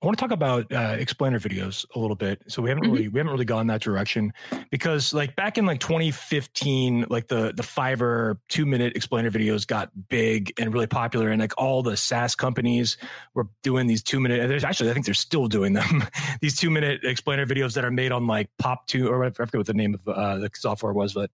I 0.02 0.06
want 0.06 0.16
to 0.16 0.22
talk 0.22 0.30
about 0.30 0.72
uh, 0.72 0.96
explainer 0.98 1.38
videos 1.38 1.84
a 1.94 1.98
little 1.98 2.16
bit. 2.16 2.42
So 2.48 2.62
we 2.62 2.70
haven't 2.70 2.84
mm-hmm. 2.84 2.92
really 2.92 3.08
we 3.08 3.18
haven't 3.18 3.32
really 3.32 3.44
gone 3.44 3.66
that 3.66 3.82
direction 3.82 4.32
because 4.70 5.12
like 5.12 5.36
back 5.36 5.58
in 5.58 5.66
like 5.66 5.80
2015, 5.80 7.06
like 7.10 7.28
the 7.28 7.52
the 7.54 7.62
Fiverr 7.62 8.38
two 8.48 8.64
minute 8.64 8.96
explainer 8.96 9.30
videos 9.30 9.66
got 9.66 9.90
big 10.08 10.54
and 10.58 10.72
really 10.72 10.86
popular, 10.86 11.28
and 11.28 11.40
like 11.40 11.52
all 11.58 11.82
the 11.82 11.98
SaaS 11.98 12.34
companies 12.34 12.96
were 13.34 13.48
doing 13.62 13.86
these 13.88 14.02
two 14.02 14.20
minute. 14.20 14.48
There's 14.48 14.64
actually 14.64 14.90
I 14.90 14.94
think 14.94 15.04
they're 15.04 15.14
still 15.14 15.48
doing 15.48 15.74
them. 15.74 16.04
these 16.40 16.56
two 16.56 16.70
minute 16.70 17.04
explainer 17.04 17.44
videos 17.44 17.74
that 17.74 17.84
are 17.84 17.90
made 17.90 18.10
on 18.10 18.26
like 18.26 18.48
Powtoon 18.60 19.10
or 19.10 19.22
I 19.24 19.30
forget 19.30 19.54
what 19.54 19.66
the 19.66 19.74
name 19.74 19.94
of 19.94 20.08
uh, 20.08 20.36
the 20.38 20.50
software 20.54 20.94
was, 20.94 21.12
but 21.12 21.30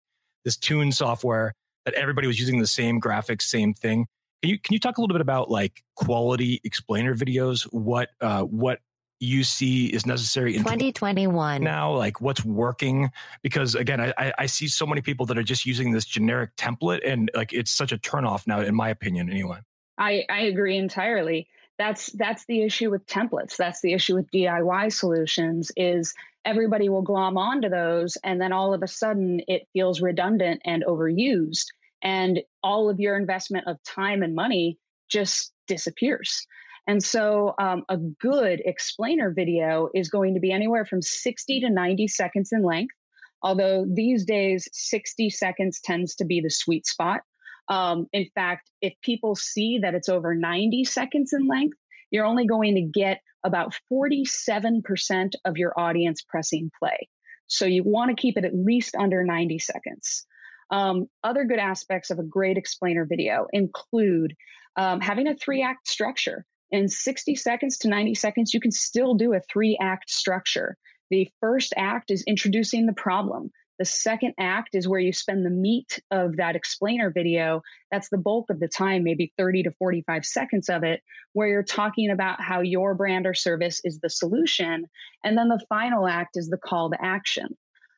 this 0.45 0.57
Tune 0.57 0.91
software 0.91 1.55
that 1.85 1.93
everybody 1.95 2.27
was 2.27 2.41
using 2.41 2.61
the 2.61 2.67
same 2.67 2.99
graphics, 2.99 3.43
same 3.43 3.75
thing. 3.75 4.07
Can 4.45 4.51
you 4.51 4.59
can 4.59 4.75
you 4.75 4.79
talk 4.79 4.99
a 4.99 5.01
little 5.01 5.15
bit 5.15 5.23
about 5.23 5.51
like 5.51 5.83
quality 5.95 6.61
explainer 6.65 7.15
videos? 7.15 7.63
What 7.73 8.11
uh, 8.21 8.43
what 8.43 8.81
you 9.19 9.43
see 9.43 9.87
is 9.87 10.05
necessary 10.05 10.55
in 10.55 10.59
2021 10.65 11.63
now? 11.63 11.95
Like 11.95 12.21
what's 12.21 12.45
working? 12.45 13.11
Because 13.43 13.75
again 13.75 14.03
I, 14.03 14.35
I 14.39 14.45
see 14.45 14.69
so 14.69 14.85
many 14.85 15.01
people 15.01 15.25
that 15.27 15.39
are 15.39 15.43
just 15.43 15.65
using 15.65 15.93
this 15.93 16.05
generic 16.05 16.55
template 16.57 17.01
and 17.11 17.31
like 17.35 17.55
it's 17.55 17.71
such 17.71 17.91
a 17.91 17.97
turnoff 17.97 18.47
now 18.47 18.61
in 18.61 18.75
my 18.75 18.91
opinion 18.91 19.31
anyway. 19.31 19.61
I 19.97 20.27
i 20.29 20.41
agree 20.41 20.77
entirely. 20.77 21.49
That's 21.79 22.13
that's 22.13 22.45
the 22.45 22.65
issue 22.65 22.91
with 22.91 23.07
templates. 23.07 23.57
That's 23.57 23.81
the 23.81 23.95
issue 23.95 24.15
with 24.15 24.31
diy 24.31 24.93
solutions 24.93 25.73
is 25.75 26.13
everybody 26.45 26.91
will 26.91 27.01
glom 27.01 27.39
onto 27.39 27.71
those 27.71 28.19
and 28.23 28.43
then 28.43 28.53
all 28.53 28.75
of 28.75 28.83
a 28.83 28.89
sudden 28.89 29.41
it 29.49 29.69
feels 29.73 30.03
redundant 30.03 30.61
and 30.67 30.85
overused 30.87 31.69
and 32.05 32.41
all 32.63 32.89
of 32.89 33.01
your 33.01 33.17
investment 33.17 33.67
of 33.67 33.83
time 33.83 34.23
and 34.23 34.35
money 34.35 34.79
just 35.09 35.53
disappears. 35.67 36.47
And 36.87 37.03
so, 37.03 37.55
um, 37.59 37.83
a 37.89 37.97
good 37.97 38.61
explainer 38.67 39.31
video 39.31 39.89
is 39.95 40.11
going 40.11 40.35
to 40.35 40.41
be 40.41 40.53
anywhere 40.53 40.85
from 40.85 41.01
60 41.01 41.61
to 41.61 41.71
90 41.71 42.09
seconds 42.09 42.53
in 42.53 42.63
length. 42.63 42.95
Although 43.43 43.87
these 43.91 44.25
days, 44.25 44.69
60 44.73 45.31
seconds 45.31 45.81
tends 45.81 46.15
to 46.17 46.25
be 46.25 46.41
the 46.41 46.51
sweet 46.51 46.87
spot. 46.87 47.23
Um, 47.69 48.07
in 48.13 48.27
fact, 48.35 48.71
if 48.83 48.93
people 49.03 49.35
see 49.35 49.79
that 49.79 49.95
it's 49.95 50.11
over 50.11 50.35
90 50.35 50.85
seconds 50.85 51.33
in 51.33 51.49
length, 51.49 51.79
you're 52.11 52.27
only 52.27 52.47
going 52.47 52.75
to 52.75 52.83
get 52.83 53.21
about 53.45 53.75
47% 53.91 55.33
of 55.45 55.57
your 55.57 55.79
audience 55.79 56.23
pressing 56.23 56.71
play. 56.79 57.09
So 57.47 57.65
you 57.65 57.83
want 57.83 58.11
to 58.11 58.21
keep 58.21 58.37
it 58.37 58.45
at 58.45 58.55
least 58.55 58.95
under 58.95 59.25
90 59.25 59.59
seconds. 59.59 60.27
Um, 60.71 61.09
other 61.23 61.45
good 61.45 61.59
aspects 61.59 62.11
of 62.11 62.19
a 62.19 62.25
great 62.25 62.57
explainer 62.57 63.05
video 63.05 63.47
include 63.53 64.35
um, 64.77 65.01
having 65.01 65.29
a 65.29 65.35
three 65.35 65.63
act 65.63 65.89
structure. 65.89 66.45
In 66.71 66.89
60 66.89 67.37
seconds 67.37 67.79
to 67.79 67.89
90 67.89 68.15
seconds, 68.15 68.53
you 68.53 68.61
can 68.61 68.73
still 68.73 69.15
do 69.15 69.35
a 69.35 69.41
three 69.41 69.79
act 69.81 70.11
structure. 70.11 70.77
The 71.11 71.31
first 71.41 71.73
act 71.77 72.11
is 72.11 72.25
introducing 72.27 72.87
the 72.87 72.93
problem. 72.93 73.51
The 73.79 73.85
second 73.85 74.35
act 74.39 74.75
is 74.75 74.87
where 74.87 75.01
you 75.01 75.13
spend 75.13 75.45
the 75.45 75.51
meat 75.51 76.01
of 76.11 76.37
that 76.37 76.55
explainer 76.55 77.11
video. 77.11 77.63
That's 77.91 78.09
the 78.09 78.19
bulk 78.19 78.49
of 78.51 78.61
the 78.61 78.69
time, 78.69 79.03
maybe 79.03 79.33
30 79.37 79.65
to 79.65 79.73
45 79.73 80.25
seconds 80.25 80.69
of 80.69 80.85
it, 80.85 81.03
where 81.33 81.49
you're 81.49 81.65
talking 81.65 82.11
about 82.11 82.41
how 82.41 82.61
your 82.61 82.95
brand 82.95 83.27
or 83.27 83.35
service 83.35 83.81
is 83.83 83.99
the 83.99 84.11
solution. 84.11 84.87
And 85.25 85.37
then 85.37 85.49
the 85.49 85.65
final 85.69 86.07
act 86.07 86.37
is 86.37 86.49
the 86.49 86.57
call 86.57 86.91
to 86.91 87.05
action. 87.05 87.57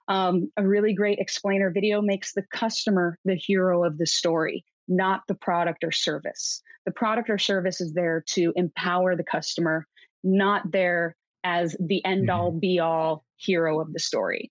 Um, 0.09 0.51
a 0.57 0.67
really 0.67 0.95
great 0.95 1.19
explainer 1.19 1.71
video 1.71 2.01
makes 2.01 2.33
the 2.33 2.45
customer 2.53 3.19
the 3.25 3.35
hero 3.35 3.85
of 3.85 3.99
the 3.99 4.07
story, 4.07 4.65
not 4.89 5.23
the 5.27 5.35
product 5.35 5.83
or 5.83 5.93
service. 5.93 6.63
The 6.85 6.93
product 6.93 7.29
or 7.29 7.39
service 7.39 7.81
is 7.81 7.93
there 7.95 8.23
to 8.29 8.53
empower 8.55 9.17
the 9.17 9.25
customer, 9.25 9.87
not 10.23 10.71
there 10.71 11.17
as 11.43 11.77
the 11.81 12.05
end 12.05 12.31
all 12.31 12.51
mm-hmm. 12.51 12.59
be 12.61 12.79
all 12.79 13.25
hero 13.37 13.81
of 13.81 13.93
the 13.93 13.99
story. 13.99 14.51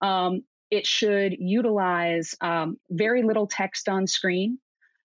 Um, 0.00 0.42
it 0.70 0.86
should 0.86 1.36
utilize 1.38 2.34
um, 2.40 2.78
very 2.90 3.22
little 3.22 3.46
text 3.46 3.88
on 3.88 4.06
screen, 4.06 4.58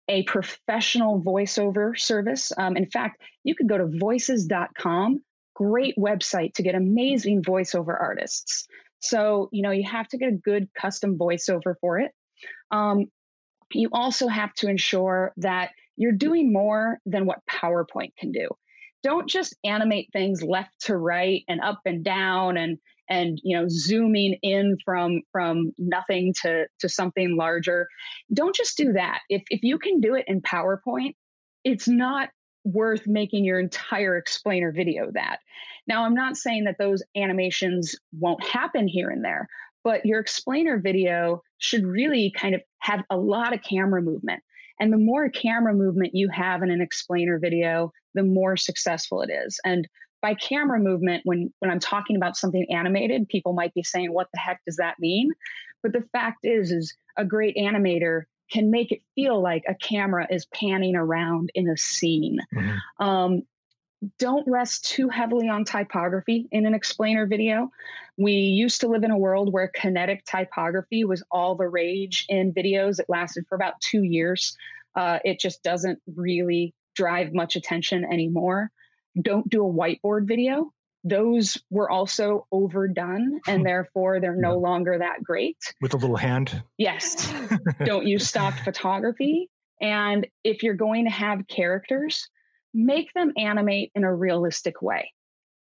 a 0.09 0.23
professional 0.23 1.21
voiceover 1.21 1.99
service. 1.99 2.53
Um, 2.57 2.77
in 2.77 2.87
fact, 2.87 3.21
you 3.45 3.55
could 3.55 3.69
go 3.69 3.77
to 3.77 3.91
voices.com, 3.99 5.21
great 5.55 5.97
website 5.99 6.55
to 6.55 6.63
get 6.63 6.75
amazing 6.75 7.43
voiceover 7.43 8.01
artists. 8.01 8.69
So, 9.01 9.49
you 9.53 9.63
know, 9.63 9.71
you 9.71 9.85
have 9.89 10.09
to 10.09 10.19
get 10.19 10.29
a 10.29 10.37
good 10.37 10.69
custom 10.75 11.17
voiceover 11.17 11.75
for 11.81 11.99
it. 11.99 12.13
Um, 12.71 13.07
you 13.73 13.89
also 13.93 14.29
have 14.29 14.55
to 14.55 14.69
ensure 14.69 15.33
that 15.37 15.71
you're 15.97 16.13
doing 16.13 16.53
more 16.53 16.99
than 17.07 17.27
what 17.27 17.41
PowerPoint 17.51 18.17
can 18.19 18.33
do. 18.33 18.49
Don't 19.03 19.29
just 19.29 19.57
animate 19.65 20.09
things 20.13 20.43
left 20.43 20.73
to 20.83 20.97
right 20.97 21.45
and 21.49 21.61
up 21.61 21.81
and 21.85 22.05
down 22.05 22.57
and 22.57 22.79
and 23.11 23.41
you 23.43 23.57
know 23.57 23.67
zooming 23.69 24.37
in 24.43 24.77
from 24.85 25.23
from 25.33 25.73
nothing 25.79 26.35
to 26.43 26.67
to 26.81 26.89
something 26.89 27.37
larger. 27.37 27.87
Don't 28.33 28.55
just 28.55 28.77
do 28.77 28.93
that. 28.93 29.21
If 29.29 29.43
if 29.51 29.63
you 29.63 29.79
can 29.79 30.01
do 30.01 30.15
it 30.15 30.25
in 30.27 30.43
PowerPoint, 30.43 31.15
it's 31.65 31.89
not 31.89 32.31
worth 32.73 33.07
making 33.07 33.45
your 33.45 33.59
entire 33.59 34.17
explainer 34.17 34.71
video 34.73 35.11
that. 35.13 35.39
Now, 35.87 36.05
I'm 36.05 36.15
not 36.15 36.37
saying 36.37 36.65
that 36.65 36.77
those 36.79 37.03
animations 37.17 37.97
won't 38.13 38.45
happen 38.45 38.87
here 38.87 39.09
and 39.09 39.25
there, 39.25 39.49
but 39.85 40.05
your 40.05 40.21
explainer 40.21 40.79
video 40.79 41.43
should 41.59 41.87
really 41.87 42.31
kind 42.37 42.55
of 42.55 42.61
have 42.81 43.03
a 43.11 43.17
lot 43.17 43.55
of 43.55 43.63
camera 43.63 44.03
movement. 44.03 44.43
And 44.81 44.93
the 44.93 44.99
more 44.99 45.29
camera 45.29 45.75
movement 45.75 46.15
you 46.15 46.29
have 46.29 46.63
in 46.63 46.71
an 46.71 46.81
explainer 46.81 47.39
video, 47.39 47.91
the 48.15 48.23
more 48.23 48.57
successful 48.57 49.23
it 49.23 49.31
is. 49.31 49.59
And 49.65 49.89
by 50.21 50.35
camera 50.35 50.79
movement, 50.79 51.23
when, 51.25 51.53
when 51.61 51.71
I'm 51.71 51.81
talking 51.81 52.17
about 52.17 52.37
something 52.37 52.67
animated, 52.71 53.29
people 53.29 53.53
might 53.55 53.75
be 53.75 53.83
saying, 53.83 54.13
what 54.13 54.29
the 54.33 54.41
heck 54.41 54.61
does 54.67 54.77
that 54.77 54.97
mean? 54.99 55.31
But 55.83 55.93
the 55.93 56.05
fact 56.13 56.39
is, 56.43 56.71
is 56.71 56.95
a 57.17 57.25
great 57.25 57.57
animator 57.57 58.23
can 58.51 58.71
make 58.71 58.93
it 58.93 59.03
feel 59.15 59.41
like 59.41 59.63
a 59.69 59.75
camera 59.75 60.27
is 60.31 60.47
panning 60.47 60.97
around 60.97 61.51
in 61.55 61.69
a 61.69 61.77
scene. 61.77 62.39
Mm-hmm. 62.55 63.05
Um, 63.05 63.43
don't 64.19 64.47
rest 64.49 64.85
too 64.85 65.09
heavily 65.09 65.49
on 65.49 65.65
typography 65.65 66.49
in 66.53 66.67
an 66.67 66.75
explainer 66.75 67.27
video. 67.27 67.71
We 68.17 68.33
used 68.33 68.81
to 68.83 68.89
live 68.89 69.03
in 69.03 69.11
a 69.11 69.19
world 69.19 69.53
where 69.53 69.69
kinetic 69.69 70.25
typography 70.25 71.05
was 71.05 71.23
all 71.31 71.57
the 71.57 71.69
rage 71.69 72.25
in 72.29 72.53
videos. 72.53 73.01
It 73.01 73.07
lasted 73.09 73.45
for 73.49 73.57
about 73.57 73.81
two 73.81 74.05
years. 74.05 74.57
Uh, 74.95 75.19
it 75.25 75.41
just 75.41 75.63
doesn't 75.63 76.01
really 76.17 76.75
drive 76.95 77.33
much 77.33 77.57
attention 77.57 78.05
anymore. 78.05 78.71
Don't 79.21 79.49
do 79.49 79.67
a 79.67 79.73
whiteboard 79.73 80.29
video 80.29 80.73
those 81.05 81.57
were 81.71 81.91
also 81.91 82.47
overdone 82.53 83.41
and 83.47 83.59
hmm. 83.61 83.65
therefore 83.67 84.21
they're 84.21 84.37
no 84.37 84.59
longer 84.59 84.99
that 84.99 85.23
great. 85.23 85.59
With 85.81 85.95
a 85.95 85.97
little 85.97 86.17
hand? 86.17 86.63
Yes. 86.77 87.33
Don't 87.85 88.07
use 88.07 88.29
stock 88.29 88.55
photography. 88.65 89.49
And 89.81 90.27
if 90.43 90.63
you're 90.63 90.75
going 90.75 91.05
to 91.05 91.11
have 91.11 91.47
characters, 91.47 92.29
make 92.75 93.13
them 93.15 93.33
animate 93.37 93.93
in 93.95 94.05
a 94.05 94.15
realistic 94.15 94.83
way 94.83 95.13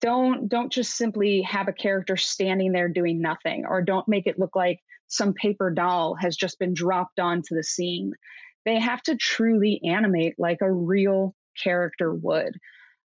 don't 0.00 0.48
don't 0.48 0.72
just 0.72 0.96
simply 0.96 1.42
have 1.42 1.68
a 1.68 1.72
character 1.72 2.16
standing 2.16 2.72
there 2.72 2.88
doing 2.88 3.20
nothing 3.20 3.64
or 3.66 3.82
don't 3.82 4.08
make 4.08 4.26
it 4.26 4.38
look 4.38 4.56
like 4.56 4.80
some 5.08 5.34
paper 5.34 5.70
doll 5.70 6.14
has 6.14 6.36
just 6.36 6.58
been 6.58 6.74
dropped 6.74 7.20
onto 7.20 7.54
the 7.54 7.62
scene 7.62 8.12
they 8.64 8.78
have 8.78 9.02
to 9.02 9.16
truly 9.16 9.80
animate 9.84 10.34
like 10.38 10.58
a 10.60 10.72
real 10.72 11.34
character 11.62 12.14
would 12.14 12.56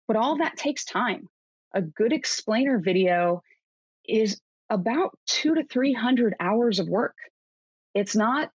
but 0.07 0.17
all 0.17 0.37
that 0.37 0.57
takes 0.57 0.83
time 0.83 1.27
a 1.73 1.81
good 1.81 2.13
explainer 2.13 2.79
video 2.79 3.41
is 4.07 4.41
about 4.69 5.17
two 5.25 5.55
to 5.55 5.63
300 5.63 6.35
hours 6.39 6.79
of 6.79 6.87
work. 6.87 7.15
It's 7.93 8.15
not 8.15 8.51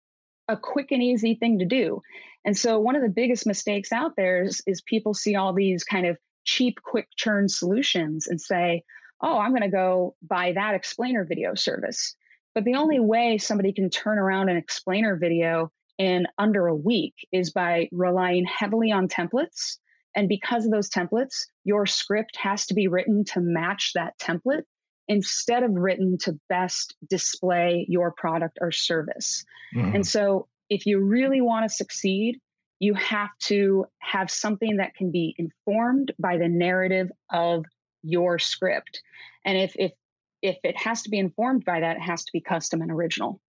a 0.49 0.57
quick 0.57 0.91
and 0.91 1.03
easy 1.03 1.35
thing 1.35 1.59
to 1.59 1.65
do. 1.65 2.03
And 2.45 2.57
so, 2.57 2.79
one 2.79 2.97
of 2.97 3.03
the 3.03 3.09
biggest 3.09 3.47
mistakes 3.47 3.93
out 3.93 4.13
there 4.17 4.43
is, 4.43 4.63
is 4.67 4.83
people 4.83 5.15
see 5.15 5.37
all 5.37 5.53
these 5.53 5.85
kind 5.85 6.07
of 6.07 6.19
cheap, 6.45 6.83
quick 6.83 7.09
churn 7.17 7.49
solutions 7.49 8.27
and 8.27 8.41
say, 8.41 8.83
oh, 9.21 9.39
I'm 9.39 9.51
going 9.51 9.63
to 9.63 9.69
go 9.69 10.17
buy 10.23 10.53
that 10.53 10.75
explainer 10.75 11.25
video 11.25 11.55
service. 11.55 12.17
But 12.55 12.65
the 12.65 12.75
only 12.75 13.01
way 13.01 13.39
somebody 13.39 13.73
can 13.73 13.89
turn 13.89 14.19
around 14.19 14.49
an 14.49 14.57
explainer 14.57 15.17
video 15.17 15.71
in 15.99 16.27
under 16.39 16.67
a 16.67 16.75
week 16.75 17.15
is 17.31 17.53
by 17.53 17.89
relying 17.93 18.45
heavily 18.45 18.91
on 18.91 19.09
templates. 19.09 19.79
And 20.15 20.29
because 20.29 20.65
of 20.65 20.71
those 20.71 20.91
templates, 20.91 21.47
your 21.65 21.87
script 21.87 22.37
has 22.37 22.67
to 22.67 22.75
be 22.75 22.89
written 22.89 23.25
to 23.27 23.41
match 23.41 23.93
that 23.95 24.19
template 24.19 24.65
instead 25.09 25.63
of 25.63 25.73
written 25.73 26.19
to 26.19 26.39
best 26.49 26.95
display 27.09 27.87
your 27.89 28.13
product 28.13 28.59
or 28.61 28.73
service. 28.73 29.45
Mm-hmm. 29.75 29.97
And 29.97 30.07
so, 30.07 30.49
if 30.69 30.87
you 30.87 31.01
really 31.01 31.41
want 31.41 31.69
to 31.69 31.75
succeed, 31.75 32.41
you 32.79 32.95
have 32.95 33.31
to 33.41 33.85
have 33.99 34.31
something 34.31 34.79
that 34.79 34.95
can 34.95 35.11
be 35.11 35.35
informed 35.39 36.13
by 36.19 36.37
the 36.39 36.49
narrative 36.49 37.11
of 37.31 37.65
your 38.03 38.39
script. 38.39 39.03
And 39.45 39.59
if 39.59 39.75
if 39.77 39.93
if 40.43 40.57
it 40.65 40.77
has 40.77 41.03
to 41.03 41.11
be 41.11 41.19
informed 41.19 41.65
by 41.65 41.81
that, 41.81 41.97
it 41.97 42.03
has 42.03 42.25
to 42.25 42.33
be 42.33 42.41
custom 42.41 42.83
and 42.83 42.91
original. 42.91 43.41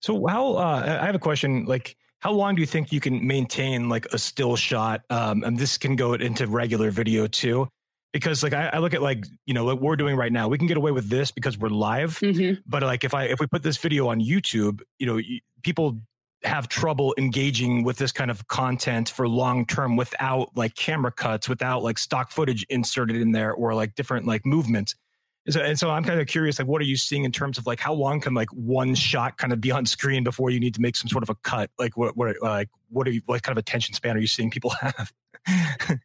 So 0.00 0.26
how 0.26 0.54
uh, 0.54 0.98
I 1.00 1.06
have 1.06 1.14
a 1.14 1.20
question 1.20 1.64
like 1.66 1.96
how 2.24 2.32
long 2.32 2.54
do 2.54 2.62
you 2.62 2.66
think 2.66 2.90
you 2.90 3.00
can 3.00 3.26
maintain 3.26 3.90
like 3.90 4.06
a 4.06 4.18
still 4.18 4.56
shot? 4.56 5.02
Um, 5.10 5.44
and 5.44 5.58
this 5.58 5.76
can 5.76 5.94
go 5.94 6.14
into 6.14 6.46
regular 6.46 6.90
video 6.90 7.26
too. 7.26 7.68
Because 8.14 8.42
like 8.42 8.54
I, 8.54 8.70
I, 8.72 8.78
look 8.78 8.94
at 8.94 9.02
like 9.02 9.26
you 9.44 9.52
know 9.52 9.64
what 9.66 9.82
we're 9.82 9.96
doing 9.96 10.16
right 10.16 10.32
now 10.32 10.48
we 10.48 10.56
can 10.56 10.68
get 10.68 10.76
away 10.76 10.92
with 10.92 11.10
this 11.10 11.30
because 11.32 11.58
we're 11.58 11.68
live. 11.68 12.18
Mm-hmm. 12.20 12.60
but 12.64 12.82
like 12.84 13.02
if 13.02 13.12
i 13.12 13.24
if 13.24 13.40
we 13.40 13.46
put 13.48 13.64
this 13.64 13.76
video 13.76 14.06
on 14.06 14.20
youtube 14.20 14.82
you 15.00 15.06
know 15.06 15.20
people 15.64 15.98
have 16.44 16.68
trouble 16.68 17.12
engaging 17.18 17.82
with 17.82 17.96
this 17.96 18.12
kind 18.12 18.30
of 18.30 18.46
content 18.46 19.08
for 19.08 19.26
long 19.28 19.66
term 19.66 19.96
without 19.96 20.56
like 20.56 20.76
camera 20.76 21.10
cuts 21.10 21.48
without 21.48 21.82
like 21.82 21.98
stock 21.98 22.30
footage 22.30 22.64
inserted 22.70 23.16
in 23.16 23.32
there 23.32 23.52
or 23.52 23.74
like 23.74 23.96
different 23.96 24.26
like 24.26 24.46
movements 24.46 24.94
so, 25.48 25.60
and 25.60 25.78
so 25.78 25.90
I'm 25.90 26.04
kind 26.04 26.20
of 26.20 26.26
curious, 26.26 26.58
like, 26.58 26.68
what 26.68 26.80
are 26.80 26.86
you 26.86 26.96
seeing 26.96 27.24
in 27.24 27.32
terms 27.32 27.58
of 27.58 27.66
like 27.66 27.78
how 27.78 27.92
long 27.92 28.20
can 28.20 28.32
like 28.32 28.48
one 28.50 28.94
shot 28.94 29.36
kind 29.36 29.52
of 29.52 29.60
be 29.60 29.70
on 29.70 29.84
screen 29.84 30.24
before 30.24 30.50
you 30.50 30.58
need 30.58 30.74
to 30.74 30.80
make 30.80 30.96
some 30.96 31.08
sort 31.08 31.22
of 31.22 31.28
a 31.28 31.34
cut? 31.36 31.70
Like, 31.78 31.96
what, 31.96 32.16
what, 32.16 32.36
like, 32.40 32.70
what 32.88 33.06
are 33.06 33.10
you, 33.10 33.20
what 33.26 33.42
kind 33.42 33.56
of 33.56 33.60
attention 33.60 33.94
span 33.94 34.16
are 34.16 34.20
you 34.20 34.26
seeing 34.26 34.50
people 34.50 34.70
have? 34.80 35.12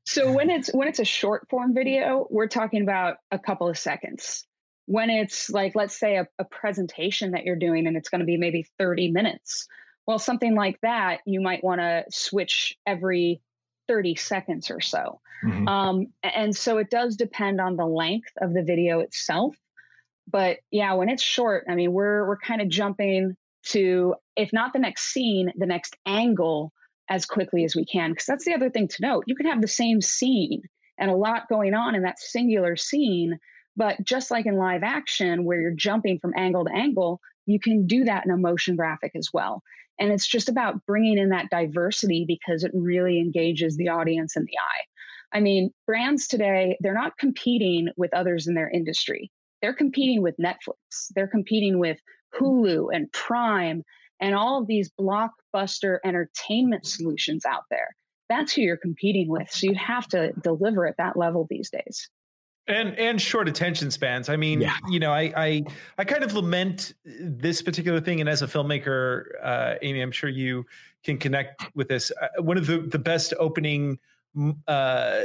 so 0.05 0.31
when 0.31 0.49
it's 0.49 0.69
when 0.73 0.89
it's 0.89 0.99
a 0.99 1.05
short 1.05 1.47
form 1.49 1.73
video, 1.73 2.27
we're 2.29 2.47
talking 2.47 2.81
about 2.81 3.17
a 3.31 3.39
couple 3.39 3.69
of 3.69 3.77
seconds. 3.77 4.45
When 4.85 5.09
it's 5.09 5.49
like, 5.49 5.75
let's 5.75 5.97
say 5.97 6.17
a, 6.17 6.27
a 6.39 6.43
presentation 6.43 7.31
that 7.31 7.45
you're 7.45 7.55
doing 7.55 7.87
and 7.87 7.95
it's 7.95 8.09
going 8.09 8.19
to 8.19 8.25
be 8.25 8.37
maybe 8.37 8.65
30 8.77 9.11
minutes. 9.11 9.67
Well, 10.07 10.19
something 10.19 10.55
like 10.55 10.79
that, 10.81 11.19
you 11.25 11.39
might 11.39 11.63
want 11.63 11.79
to 11.79 12.03
switch 12.09 12.75
every 12.87 13.41
30 13.89 14.15
seconds 14.15 14.69
or 14.69 14.79
so. 14.79 15.19
Mm-hmm. 15.43 15.67
Um, 15.67 16.07
and 16.23 16.55
so 16.55 16.77
it 16.77 16.91
does 16.91 17.15
depend 17.15 17.59
on 17.59 17.75
the 17.75 17.87
length 17.87 18.31
of 18.39 18.53
the 18.53 18.63
video 18.63 18.99
itself. 18.99 19.55
But 20.31 20.59
yeah, 20.69 20.93
when 20.93 21.09
it's 21.09 21.23
short, 21.23 21.65
I 21.67 21.75
mean, 21.75 21.91
we're 21.91 22.27
we're 22.27 22.37
kind 22.37 22.61
of 22.61 22.69
jumping 22.69 23.35
to 23.69 24.15
if 24.35 24.53
not 24.53 24.73
the 24.73 24.79
next 24.79 25.11
scene, 25.11 25.51
the 25.57 25.65
next 25.65 25.97
angle 26.05 26.71
as 27.09 27.25
quickly 27.25 27.65
as 27.65 27.75
we 27.75 27.83
can. 27.83 28.11
Because 28.11 28.27
that's 28.27 28.45
the 28.45 28.53
other 28.53 28.69
thing 28.69 28.87
to 28.87 29.01
note. 29.01 29.23
You 29.25 29.35
can 29.35 29.47
have 29.47 29.61
the 29.61 29.67
same 29.67 30.01
scene 30.01 30.61
and 30.99 31.09
a 31.09 31.15
lot 31.15 31.49
going 31.49 31.73
on 31.73 31.95
in 31.95 32.03
that 32.03 32.19
singular 32.19 32.75
scene, 32.75 33.39
but 33.75 33.97
just 34.03 34.29
like 34.29 34.45
in 34.45 34.57
live 34.57 34.83
action, 34.83 35.45
where 35.45 35.59
you're 35.59 35.71
jumping 35.71 36.19
from 36.19 36.33
angle 36.37 36.65
to 36.65 36.75
angle, 36.75 37.21
you 37.49 37.59
can 37.59 37.87
do 37.87 38.03
that 38.03 38.25
in 38.25 38.31
a 38.31 38.37
motion 38.37 38.75
graphic 38.75 39.11
as 39.15 39.29
well. 39.33 39.63
And 39.99 40.11
it's 40.11 40.27
just 40.27 40.49
about 40.49 40.85
bringing 40.85 41.17
in 41.17 41.29
that 41.29 41.49
diversity 41.49 42.25
because 42.27 42.63
it 42.63 42.71
really 42.73 43.19
engages 43.19 43.75
the 43.75 43.89
audience 43.89 44.35
and 44.35 44.45
the 44.45 44.57
eye. 44.57 44.83
I 45.37 45.39
mean, 45.41 45.71
brands 45.85 46.27
today, 46.27 46.77
they're 46.79 46.93
not 46.93 47.17
competing 47.17 47.89
with 47.97 48.13
others 48.13 48.47
in 48.47 48.55
their 48.55 48.69
industry. 48.69 49.31
They're 49.61 49.73
competing 49.73 50.21
with 50.21 50.37
Netflix, 50.37 51.07
they're 51.15 51.27
competing 51.27 51.79
with 51.79 51.99
Hulu 52.39 52.89
and 52.93 53.11
Prime 53.11 53.83
and 54.21 54.35
all 54.35 54.61
of 54.61 54.67
these 54.67 54.91
blockbuster 54.99 55.97
entertainment 56.05 56.85
solutions 56.85 57.45
out 57.45 57.63
there. 57.69 57.95
That's 58.29 58.53
who 58.53 58.61
you're 58.61 58.77
competing 58.77 59.27
with. 59.27 59.49
So 59.49 59.67
you 59.67 59.75
have 59.75 60.07
to 60.09 60.31
deliver 60.43 60.87
at 60.87 60.97
that 60.97 61.17
level 61.17 61.47
these 61.49 61.69
days 61.69 62.09
and 62.69 62.97
and 62.97 63.21
short 63.21 63.49
attention 63.49 63.91
spans. 63.91 64.29
I 64.29 64.37
mean 64.37 64.61
yeah. 64.61 64.75
you 64.89 64.99
know 64.99 65.11
I, 65.11 65.33
I 65.35 65.63
i 65.97 66.03
kind 66.03 66.23
of 66.23 66.33
lament 66.33 66.93
this 67.03 67.61
particular 67.61 67.99
thing. 67.99 68.19
And 68.19 68.29
as 68.29 68.41
a 68.41 68.47
filmmaker 68.47 69.23
uh 69.41 69.75
amy 69.81 70.01
i'm 70.01 70.11
sure 70.11 70.29
you 70.29 70.65
can 71.03 71.17
connect 71.17 71.63
with 71.75 71.87
this. 71.87 72.11
Uh, 72.21 72.41
one 72.41 72.57
of 72.57 72.67
the 72.67 72.79
the 72.79 72.99
best 72.99 73.33
opening 73.39 73.99
uh 74.67 75.21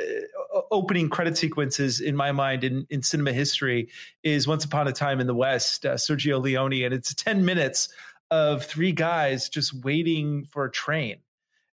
opening 0.70 1.10
credit 1.10 1.36
sequences 1.36 2.00
in 2.00 2.16
my 2.16 2.32
mind 2.32 2.64
in 2.64 2.86
in 2.90 3.02
cinema 3.02 3.32
history 3.32 3.88
is 4.22 4.48
once 4.48 4.64
upon 4.64 4.88
a 4.88 4.92
time 4.92 5.20
in 5.20 5.26
the 5.26 5.34
west 5.34 5.84
uh, 5.84 5.94
sergio 5.94 6.42
leone. 6.42 6.84
And 6.84 6.94
it's 6.94 7.14
10 7.14 7.44
minutes 7.44 7.88
of 8.30 8.64
three 8.64 8.92
guys 8.92 9.48
just 9.48 9.84
waiting 9.84 10.44
for 10.46 10.64
a 10.64 10.70
train. 10.70 11.18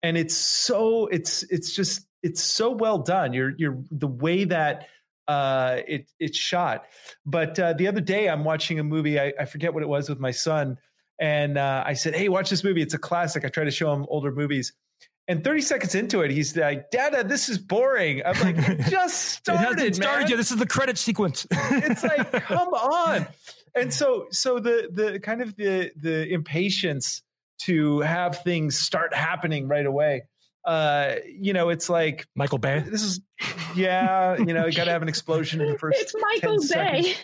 And 0.03 0.17
it's 0.17 0.35
so 0.35 1.07
it's 1.07 1.43
it's 1.43 1.73
just 1.73 2.05
it's 2.21 2.43
so 2.43 2.71
well 2.71 2.99
done. 2.99 3.33
You're 3.33 3.53
you're 3.57 3.77
the 3.91 4.07
way 4.07 4.45
that 4.45 4.87
uh, 5.27 5.81
it 5.87 6.11
it's 6.19 6.37
shot. 6.37 6.85
But 7.25 7.59
uh, 7.59 7.73
the 7.73 7.87
other 7.87 8.01
day, 8.01 8.29
I'm 8.29 8.43
watching 8.43 8.79
a 8.79 8.83
movie. 8.83 9.19
I, 9.19 9.33
I 9.39 9.45
forget 9.45 9.73
what 9.73 9.83
it 9.83 9.89
was 9.89 10.09
with 10.09 10.19
my 10.19 10.31
son, 10.31 10.77
and 11.19 11.57
uh, 11.57 11.83
I 11.85 11.93
said, 11.93 12.15
"Hey, 12.15 12.29
watch 12.29 12.49
this 12.49 12.63
movie. 12.63 12.81
It's 12.81 12.93
a 12.93 12.99
classic." 12.99 13.45
I 13.45 13.49
try 13.49 13.63
to 13.63 13.71
show 13.71 13.93
him 13.93 14.05
older 14.09 14.31
movies. 14.31 14.73
And 15.27 15.43
30 15.43 15.61
seconds 15.61 15.95
into 15.95 16.21
it, 16.21 16.29
he's 16.29 16.55
like, 16.55 16.91
Dada, 16.91 17.23
this 17.23 17.49
is 17.49 17.57
boring. 17.57 18.21
I'm 18.23 18.39
like, 18.41 18.79
just 18.89 19.23
started. 19.23 19.83
it 19.83 19.95
started 19.95 20.29
yet. 20.29 20.35
This 20.35 20.51
is 20.51 20.57
the 20.57 20.67
credit 20.67 20.99
sequence. 20.99 21.47
it's 21.49 22.03
like, 22.03 22.31
come 22.43 22.67
on. 22.75 23.25
And 23.73 23.91
so 23.93 24.27
so 24.29 24.59
the 24.59 24.89
the 24.91 25.19
kind 25.19 25.41
of 25.41 25.55
the 25.55 25.91
the 25.95 26.31
impatience 26.31 27.23
to 27.61 28.01
have 28.01 28.43
things 28.43 28.77
start 28.77 29.13
happening 29.13 29.67
right 29.67 29.85
away 29.85 30.23
uh, 30.65 31.15
you 31.27 31.53
know, 31.53 31.69
it's 31.69 31.89
like 31.89 32.27
Michael 32.35 32.57
Bay. 32.57 32.79
This 32.79 33.03
is, 33.03 33.21
yeah, 33.75 34.37
you 34.37 34.53
know, 34.53 34.65
you 34.65 34.73
got 34.73 34.85
to 34.85 34.91
have 34.91 35.01
an 35.01 35.09
explosion 35.09 35.61
in 35.61 35.71
the 35.71 35.77
first. 35.77 35.99
It's 35.99 36.15
Michael 36.19 36.57
Bay. 36.71 37.15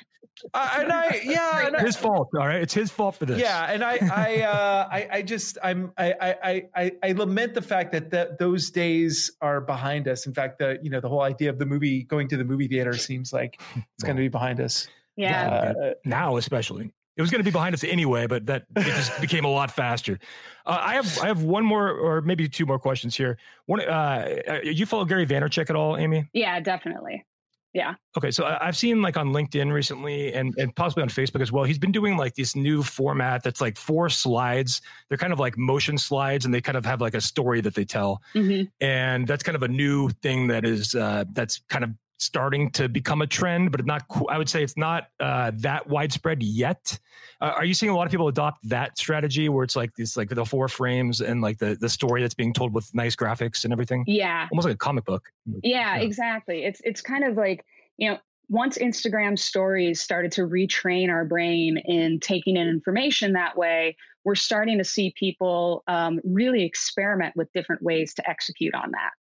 Uh, 0.53 0.75
and 0.79 0.91
I, 0.91 1.21
yeah, 1.23 1.67
and 1.67 1.85
his 1.85 1.95
fault. 1.95 2.29
All 2.35 2.47
right, 2.47 2.61
it's 2.61 2.73
his 2.73 2.89
fault 2.89 3.15
for 3.15 3.27
this. 3.27 3.39
Yeah, 3.39 3.71
and 3.71 3.83
I, 3.83 3.99
I, 4.01 4.41
uh, 4.41 4.87
I, 4.89 5.07
I 5.11 5.21
just, 5.21 5.59
I'm, 5.61 5.91
I, 5.97 6.13
I, 6.19 6.63
I, 6.75 6.91
I 7.03 7.11
lament 7.11 7.53
the 7.53 7.61
fact 7.61 7.91
that 7.91 8.09
that 8.11 8.39
those 8.39 8.71
days 8.71 9.31
are 9.41 9.61
behind 9.61 10.07
us. 10.07 10.25
In 10.25 10.33
fact, 10.33 10.57
the, 10.57 10.79
you 10.81 10.89
know, 10.89 10.99
the 10.99 11.09
whole 11.09 11.21
idea 11.21 11.51
of 11.51 11.59
the 11.59 11.65
movie 11.67 12.03
going 12.03 12.27
to 12.29 12.37
the 12.37 12.43
movie 12.43 12.67
theater 12.67 12.93
seems 12.93 13.31
like 13.31 13.61
it's 13.75 14.03
going 14.03 14.15
to 14.15 14.21
be 14.21 14.29
behind 14.29 14.59
us. 14.59 14.87
Yeah, 15.15 15.73
uh, 15.77 15.93
now 16.05 16.37
especially. 16.37 16.91
It 17.17 17.21
was 17.21 17.29
going 17.29 17.39
to 17.39 17.43
be 17.43 17.51
behind 17.51 17.73
us 17.73 17.83
anyway, 17.83 18.27
but 18.27 18.45
that 18.45 18.65
it 18.75 18.83
just 18.83 19.19
became 19.21 19.45
a 19.45 19.49
lot 19.49 19.71
faster. 19.71 20.19
Uh, 20.65 20.77
I 20.79 20.93
have 20.93 21.19
I 21.19 21.27
have 21.27 21.43
one 21.43 21.65
more 21.65 21.91
or 21.91 22.21
maybe 22.21 22.47
two 22.47 22.65
more 22.65 22.79
questions 22.79 23.15
here. 23.15 23.37
One, 23.65 23.81
uh, 23.81 24.41
uh 24.47 24.59
you 24.63 24.85
follow 24.85 25.05
Gary 25.05 25.25
Vaynerchuk 25.25 25.69
at 25.69 25.75
all, 25.75 25.97
Amy? 25.97 26.29
Yeah, 26.33 26.59
definitely. 26.59 27.25
Yeah. 27.73 27.95
Okay, 28.17 28.31
so 28.31 28.45
I've 28.59 28.75
seen 28.75 29.01
like 29.01 29.15
on 29.15 29.29
LinkedIn 29.29 29.71
recently, 29.71 30.33
and 30.33 30.53
and 30.57 30.75
possibly 30.75 31.03
on 31.03 31.09
Facebook 31.09 31.41
as 31.41 31.53
well. 31.53 31.63
He's 31.63 31.79
been 31.79 31.93
doing 31.93 32.17
like 32.17 32.35
this 32.35 32.53
new 32.53 32.83
format 32.83 33.43
that's 33.43 33.61
like 33.61 33.77
four 33.77 34.09
slides. 34.09 34.81
They're 35.07 35.17
kind 35.17 35.31
of 35.31 35.39
like 35.39 35.57
motion 35.57 35.97
slides, 35.97 36.43
and 36.43 36.53
they 36.53 36.59
kind 36.59 36.77
of 36.77 36.85
have 36.85 36.99
like 36.99 37.13
a 37.13 37.21
story 37.21 37.61
that 37.61 37.73
they 37.73 37.85
tell. 37.85 38.21
Mm-hmm. 38.35 38.65
And 38.81 39.25
that's 39.25 39.41
kind 39.41 39.55
of 39.55 39.63
a 39.63 39.69
new 39.69 40.09
thing 40.21 40.47
that 40.47 40.65
is 40.65 40.95
uh, 40.95 41.23
that's 41.31 41.61
kind 41.69 41.85
of 41.85 41.91
starting 42.21 42.69
to 42.71 42.87
become 42.87 43.21
a 43.21 43.27
trend, 43.27 43.71
but 43.71 43.85
not. 43.85 44.03
I 44.29 44.37
would 44.37 44.49
say 44.49 44.63
it's 44.63 44.77
not 44.77 45.07
uh, 45.19 45.51
that 45.55 45.87
widespread 45.87 46.43
yet. 46.43 46.97
Uh, 47.39 47.53
are 47.57 47.65
you 47.65 47.73
seeing 47.73 47.89
a 47.89 47.95
lot 47.95 48.05
of 48.05 48.11
people 48.11 48.27
adopt 48.27 48.67
that 48.69 48.97
strategy 48.97 49.49
where 49.49 49.63
it's 49.63 49.75
like 49.75 49.95
these 49.95 50.15
like 50.15 50.29
the 50.29 50.45
four 50.45 50.67
frames 50.67 51.21
and 51.21 51.41
like 51.41 51.57
the 51.57 51.75
the 51.79 51.89
story 51.89 52.21
that's 52.21 52.33
being 52.33 52.53
told 52.53 52.73
with 52.73 52.93
nice 52.93 53.15
graphics 53.15 53.63
and 53.63 53.73
everything? 53.73 54.03
Yeah, 54.07 54.47
almost 54.51 54.65
like 54.65 54.75
a 54.75 54.77
comic 54.77 55.05
book. 55.05 55.29
Yeah, 55.63 55.95
yeah. 55.95 56.01
exactly. 56.01 56.63
It's 56.63 56.81
it's 56.83 57.01
kind 57.01 57.23
of 57.23 57.35
like 57.35 57.65
you 57.97 58.09
know 58.09 58.17
once 58.51 58.77
Instagram 58.77 59.39
stories 59.39 60.01
started 60.01 60.31
to 60.33 60.41
retrain 60.41 61.09
our 61.09 61.23
brain 61.23 61.77
in 61.85 62.19
taking 62.19 62.57
in 62.57 62.67
information 62.67 63.31
that 63.31 63.57
way, 63.57 63.95
we're 64.25 64.35
starting 64.35 64.77
to 64.77 64.83
see 64.83 65.13
people 65.17 65.83
um, 65.87 66.19
really 66.25 66.63
experiment 66.63 67.33
with 67.37 67.51
different 67.53 67.81
ways 67.81 68.13
to 68.13 68.29
execute 68.29 68.75
on 68.75 68.91
that. 68.91 69.11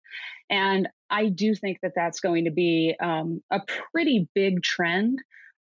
And 0.49 0.89
I 1.11 1.27
do 1.27 1.53
think 1.53 1.79
that 1.81 1.93
that's 1.95 2.19
going 2.19 2.45
to 2.45 2.51
be 2.51 2.95
um, 2.99 3.43
a 3.51 3.61
pretty 3.91 4.29
big 4.33 4.63
trend 4.63 5.19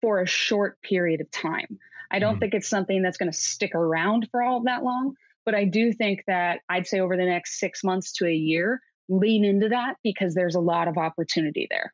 for 0.01 0.21
a 0.21 0.27
short 0.27 0.81
period 0.81 1.21
of 1.21 1.31
time. 1.31 1.79
I 2.11 2.19
don't 2.19 2.33
mm-hmm. 2.33 2.39
think 2.41 2.53
it's 2.53 2.69
something 2.69 3.01
that's 3.01 3.17
going 3.17 3.31
to 3.31 3.37
stick 3.37 3.73
around 3.73 4.27
for 4.31 4.43
all 4.43 4.57
of 4.57 4.65
that 4.65 4.83
long, 4.83 5.15
but 5.45 5.55
I 5.55 5.65
do 5.65 5.91
think 5.91 6.23
that 6.27 6.59
I'd 6.69 6.87
say 6.87 6.99
over 6.99 7.17
the 7.17 7.25
next 7.25 7.59
six 7.59 7.83
months 7.83 8.13
to 8.13 8.27
a 8.27 8.33
year, 8.33 8.79
lean 9.09 9.43
into 9.43 9.69
that 9.69 9.95
because 10.03 10.35
there's 10.35 10.55
a 10.55 10.59
lot 10.59 10.87
of 10.87 10.97
opportunity 10.97 11.67
there. 11.69 11.93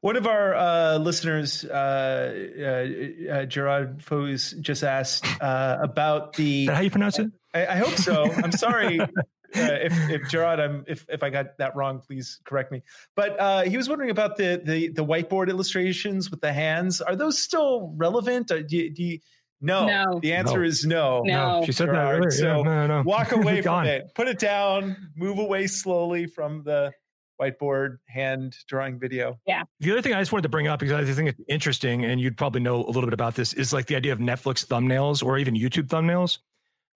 One 0.00 0.16
of 0.16 0.26
our 0.26 0.54
uh, 0.54 0.98
listeners, 0.98 1.64
uh, 1.64 2.48
uh, 2.58 3.32
uh 3.32 3.44
Gerard 3.46 4.02
Foes, 4.02 4.52
just 4.60 4.82
asked 4.82 5.24
uh, 5.40 5.78
about 5.80 6.32
the. 6.34 6.66
how 6.66 6.80
you 6.80 6.90
pronounce 6.90 7.18
it? 7.18 7.30
I, 7.54 7.66
I 7.66 7.76
hope 7.76 7.96
so. 7.96 8.30
I'm 8.32 8.52
sorry. 8.52 9.00
Uh, 9.54 9.60
if, 9.82 10.10
if 10.10 10.28
Gerard, 10.28 10.60
I'm 10.60 10.84
if, 10.86 11.06
if 11.08 11.22
I 11.22 11.30
got 11.30 11.58
that 11.58 11.74
wrong, 11.76 12.00
please 12.00 12.40
correct 12.44 12.72
me. 12.72 12.82
But 13.16 13.38
uh, 13.40 13.62
he 13.62 13.76
was 13.76 13.88
wondering 13.88 14.10
about 14.10 14.36
the, 14.36 14.60
the 14.64 14.88
the 14.88 15.04
whiteboard 15.04 15.48
illustrations 15.48 16.30
with 16.30 16.40
the 16.40 16.52
hands. 16.52 17.00
Are 17.00 17.16
those 17.16 17.38
still 17.38 17.92
relevant? 17.96 18.48
do, 18.48 18.64
you, 18.68 18.94
do 18.94 19.02
you, 19.02 19.18
no. 19.60 19.86
no. 19.86 20.20
The 20.20 20.32
answer 20.32 20.60
no. 20.60 20.64
is 20.64 20.84
no. 20.84 21.22
No. 21.24 21.62
She 21.64 21.72
said 21.72 21.86
Gerard. 21.86 21.98
that 21.98 22.18
earlier. 22.18 22.30
So 22.30 22.56
yeah, 22.58 22.62
no, 22.62 22.86
no. 22.86 23.02
walk 23.02 23.32
away 23.32 23.62
from 23.62 23.86
it. 23.86 24.14
Put 24.14 24.28
it 24.28 24.38
down. 24.38 24.96
Move 25.16 25.38
away 25.38 25.66
slowly 25.66 26.26
from 26.26 26.62
the 26.64 26.92
whiteboard 27.40 27.98
hand 28.06 28.56
drawing 28.68 28.98
video. 28.98 29.38
Yeah. 29.46 29.64
The 29.80 29.92
other 29.92 30.02
thing 30.02 30.12
I 30.12 30.20
just 30.20 30.32
wanted 30.32 30.42
to 30.42 30.48
bring 30.48 30.68
up 30.68 30.80
because 30.80 30.94
I 30.94 31.12
think 31.12 31.30
it's 31.30 31.40
interesting, 31.48 32.04
and 32.04 32.20
you'd 32.20 32.36
probably 32.36 32.60
know 32.60 32.84
a 32.84 32.86
little 32.86 33.04
bit 33.04 33.14
about 33.14 33.34
this, 33.34 33.52
is 33.52 33.72
like 33.72 33.86
the 33.86 33.96
idea 33.96 34.12
of 34.12 34.18
Netflix 34.18 34.66
thumbnails 34.66 35.22
or 35.22 35.38
even 35.38 35.54
YouTube 35.54 35.88
thumbnails. 35.88 36.38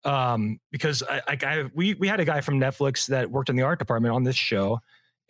Um, 0.05 0.61
because 0.71 1.03
I, 1.03 1.23
I, 1.27 1.39
I 1.43 1.71
we 1.75 1.95
we 1.95 2.09
had 2.09 2.21
a 2.21 2.25
guy 2.25 2.41
from 2.41 2.61
Netflix 2.61 3.07
that 3.07 3.31
worked 3.31 3.49
in 3.49 3.57
the 3.57 3.63
art 3.63 3.79
department 3.79 4.15
on 4.15 4.23
this 4.25 4.37
show, 4.37 4.81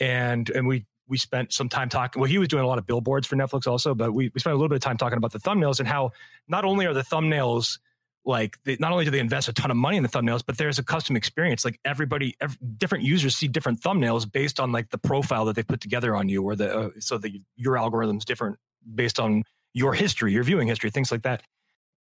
and 0.00 0.48
and 0.50 0.66
we 0.66 0.86
we 1.06 1.18
spent 1.18 1.52
some 1.52 1.68
time 1.68 1.88
talking. 1.88 2.20
Well, 2.20 2.30
he 2.30 2.38
was 2.38 2.48
doing 2.48 2.64
a 2.64 2.66
lot 2.66 2.78
of 2.78 2.86
billboards 2.86 3.26
for 3.26 3.36
Netflix 3.36 3.66
also, 3.66 3.94
but 3.94 4.12
we, 4.12 4.30
we 4.32 4.40
spent 4.40 4.52
a 4.52 4.56
little 4.56 4.68
bit 4.68 4.76
of 4.76 4.80
time 4.80 4.96
talking 4.96 5.18
about 5.18 5.32
the 5.32 5.38
thumbnails 5.38 5.78
and 5.78 5.86
how 5.86 6.12
not 6.48 6.64
only 6.64 6.86
are 6.86 6.94
the 6.94 7.02
thumbnails 7.02 7.78
like 8.24 8.56
they, 8.64 8.76
not 8.80 8.90
only 8.90 9.04
do 9.04 9.10
they 9.10 9.18
invest 9.18 9.48
a 9.48 9.52
ton 9.52 9.70
of 9.70 9.76
money 9.76 9.98
in 9.98 10.02
the 10.02 10.08
thumbnails, 10.08 10.42
but 10.44 10.56
there's 10.56 10.78
a 10.78 10.82
custom 10.82 11.14
experience. 11.14 11.64
Like 11.64 11.78
everybody, 11.84 12.34
every, 12.40 12.56
different 12.78 13.04
users 13.04 13.36
see 13.36 13.48
different 13.48 13.80
thumbnails 13.80 14.30
based 14.30 14.58
on 14.58 14.72
like 14.72 14.90
the 14.90 14.98
profile 14.98 15.44
that 15.44 15.56
they 15.56 15.62
put 15.62 15.80
together 15.80 16.16
on 16.16 16.28
you, 16.28 16.42
or 16.42 16.56
the 16.56 16.74
uh, 16.74 16.90
so 16.98 17.18
that 17.18 17.32
your 17.56 17.76
algorithm's 17.76 18.24
different 18.24 18.56
based 18.94 19.20
on 19.20 19.42
your 19.74 19.92
history, 19.92 20.32
your 20.32 20.44
viewing 20.44 20.68
history, 20.68 20.90
things 20.90 21.12
like 21.12 21.22
that. 21.22 21.42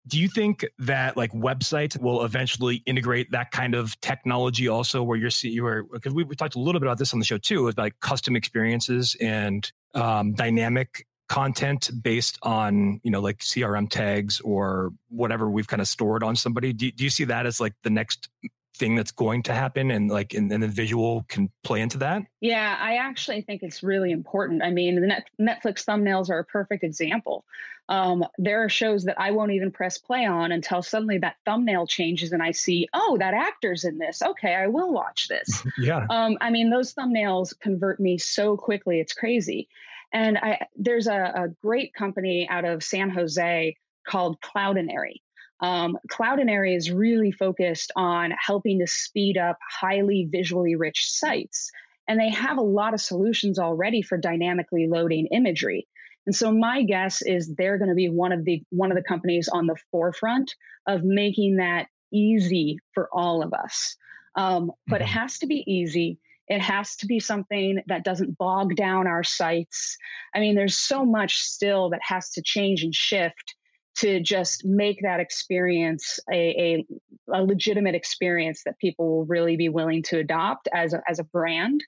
Do 0.07 0.19
you 0.19 0.27
think 0.27 0.65
that 0.79 1.15
like 1.15 1.31
websites 1.31 1.99
will 1.99 2.25
eventually 2.25 2.83
integrate 2.85 3.31
that 3.31 3.51
kind 3.51 3.73
of 3.73 3.99
technology 4.01 4.67
also, 4.67 5.01
where 5.01 5.17
you're 5.17 5.29
seeing 5.29 5.63
where 5.63 5.83
because 5.83 6.13
we, 6.13 6.23
we 6.23 6.35
talked 6.35 6.55
a 6.55 6.59
little 6.59 6.81
bit 6.81 6.87
about 6.87 6.97
this 6.97 7.13
on 7.13 7.19
the 7.19 7.25
show 7.25 7.37
too, 7.37 7.67
about 7.67 7.81
like 7.81 7.99
custom 8.01 8.35
experiences 8.35 9.15
and 9.21 9.71
um, 9.93 10.33
dynamic 10.33 11.07
content 11.29 11.89
based 12.01 12.37
on 12.43 12.99
you 13.03 13.09
know 13.09 13.21
like 13.21 13.39
crm 13.39 13.89
tags 13.89 14.41
or 14.41 14.91
whatever 15.09 15.49
we've 15.49 15.67
kind 15.67 15.81
of 15.81 15.87
stored 15.87 16.21
on 16.21 16.35
somebody? 16.35 16.73
Do, 16.73 16.91
do 16.91 17.03
you 17.03 17.09
see 17.09 17.23
that 17.25 17.45
as 17.45 17.61
like 17.61 17.73
the 17.83 17.89
next 17.89 18.29
thing 18.75 18.95
that's 18.95 19.11
going 19.11 19.43
to 19.43 19.53
happen 19.53 19.91
and 19.91 20.09
like 20.09 20.33
and, 20.33 20.51
and 20.51 20.63
the 20.63 20.67
visual 20.67 21.25
can 21.29 21.49
play 21.63 21.81
into 21.81 21.97
that? 21.97 22.23
Yeah 22.41 22.77
i 22.79 22.95
actually 22.95 23.41
think 23.41 23.63
it's 23.63 23.83
really 23.83 24.11
important. 24.11 24.63
I 24.63 24.71
mean 24.71 24.99
the 24.99 25.07
Net- 25.07 25.29
netflix 25.39 25.85
thumbnails 25.85 26.29
are 26.29 26.39
a 26.39 26.45
perfect 26.45 26.83
example. 26.83 27.45
Um, 27.89 28.25
there 28.37 28.63
are 28.63 28.69
shows 28.69 29.03
that 29.03 29.19
i 29.19 29.31
won't 29.31 29.51
even 29.51 29.71
press 29.71 29.97
play 29.97 30.25
on 30.25 30.51
until 30.51 30.81
suddenly 30.81 31.17
that 31.19 31.35
thumbnail 31.45 31.85
changes 31.85 32.31
and 32.31 32.41
i 32.41 32.51
see 32.51 32.87
oh 32.93 33.17
that 33.19 33.33
actor's 33.33 33.83
in 33.83 33.97
this. 33.97 34.21
Okay 34.21 34.55
i 34.55 34.67
will 34.67 34.91
watch 34.93 35.27
this. 35.27 35.63
Yeah. 35.77 36.05
Um, 36.09 36.37
i 36.41 36.49
mean 36.49 36.69
those 36.69 36.93
thumbnails 36.93 37.57
convert 37.59 37.99
me 37.99 38.17
so 38.17 38.57
quickly 38.57 38.99
it's 38.99 39.13
crazy. 39.13 39.67
And 40.13 40.37
I, 40.37 40.67
there's 40.75 41.07
a, 41.07 41.33
a, 41.35 41.47
great 41.63 41.93
company 41.95 42.47
out 42.47 42.65
of 42.65 42.83
San 42.83 43.09
Jose 43.09 43.75
called 44.05 44.39
Cloudinary. 44.41 45.21
Um, 45.63 45.97
Cloudinary 46.11 46.75
is 46.75 46.91
really 46.91 47.31
focused 47.31 47.89
on 47.95 48.31
helping 48.31 48.79
to 48.79 48.85
speed 48.85 49.37
up 49.37 49.57
highly 49.71 50.27
visually 50.29 50.75
rich 50.75 51.09
sites. 51.09 51.71
And 52.09 52.19
they 52.19 52.29
have 52.29 52.57
a 52.57 52.61
lot 52.61 52.93
of 52.93 52.99
solutions 52.99 53.57
already 53.57 54.01
for 54.01 54.17
dynamically 54.17 54.87
loading 54.87 55.25
imagery. 55.27 55.87
And 56.25 56.35
so 56.35 56.51
my 56.51 56.83
guess 56.83 57.21
is 57.21 57.55
they're 57.55 57.77
going 57.77 57.89
to 57.89 57.95
be 57.95 58.09
one 58.09 58.33
of 58.33 58.43
the 58.43 58.61
one 58.71 58.91
of 58.91 58.97
the 58.97 59.03
companies 59.03 59.47
on 59.47 59.67
the 59.67 59.77
forefront 59.89 60.53
of 60.85 61.05
making 61.05 61.55
that 61.57 61.87
easy 62.11 62.77
for 62.93 63.07
all 63.13 63.41
of 63.41 63.53
us. 63.53 63.95
Um, 64.35 64.69
but 64.87 64.99
it 64.99 65.05
mm-hmm. 65.05 65.19
has 65.19 65.37
to 65.39 65.47
be 65.47 65.63
easy. 65.65 66.19
It 66.49 66.59
has 66.59 66.97
to 66.97 67.05
be 67.05 67.21
something 67.21 67.81
that 67.87 68.03
doesn't 68.03 68.37
bog 68.37 68.75
down 68.75 69.07
our 69.07 69.23
sites. 69.23 69.95
I 70.35 70.41
mean, 70.41 70.55
there's 70.55 70.77
so 70.77 71.05
much 71.05 71.37
still 71.37 71.89
that 71.91 72.01
has 72.03 72.31
to 72.31 72.41
change 72.41 72.83
and 72.83 72.93
shift 72.93 73.55
to 73.97 74.19
just 74.19 74.65
make 74.65 74.99
that 75.01 75.19
experience 75.19 76.19
a, 76.31 76.85
a, 77.29 77.33
a 77.33 77.43
legitimate 77.43 77.95
experience 77.95 78.63
that 78.65 78.77
people 78.79 79.07
will 79.07 79.25
really 79.25 79.55
be 79.55 79.69
willing 79.69 80.03
to 80.03 80.17
adopt 80.17 80.67
as 80.73 80.93
a, 80.93 81.01
as 81.07 81.19
a 81.19 81.23
brand. 81.23 81.83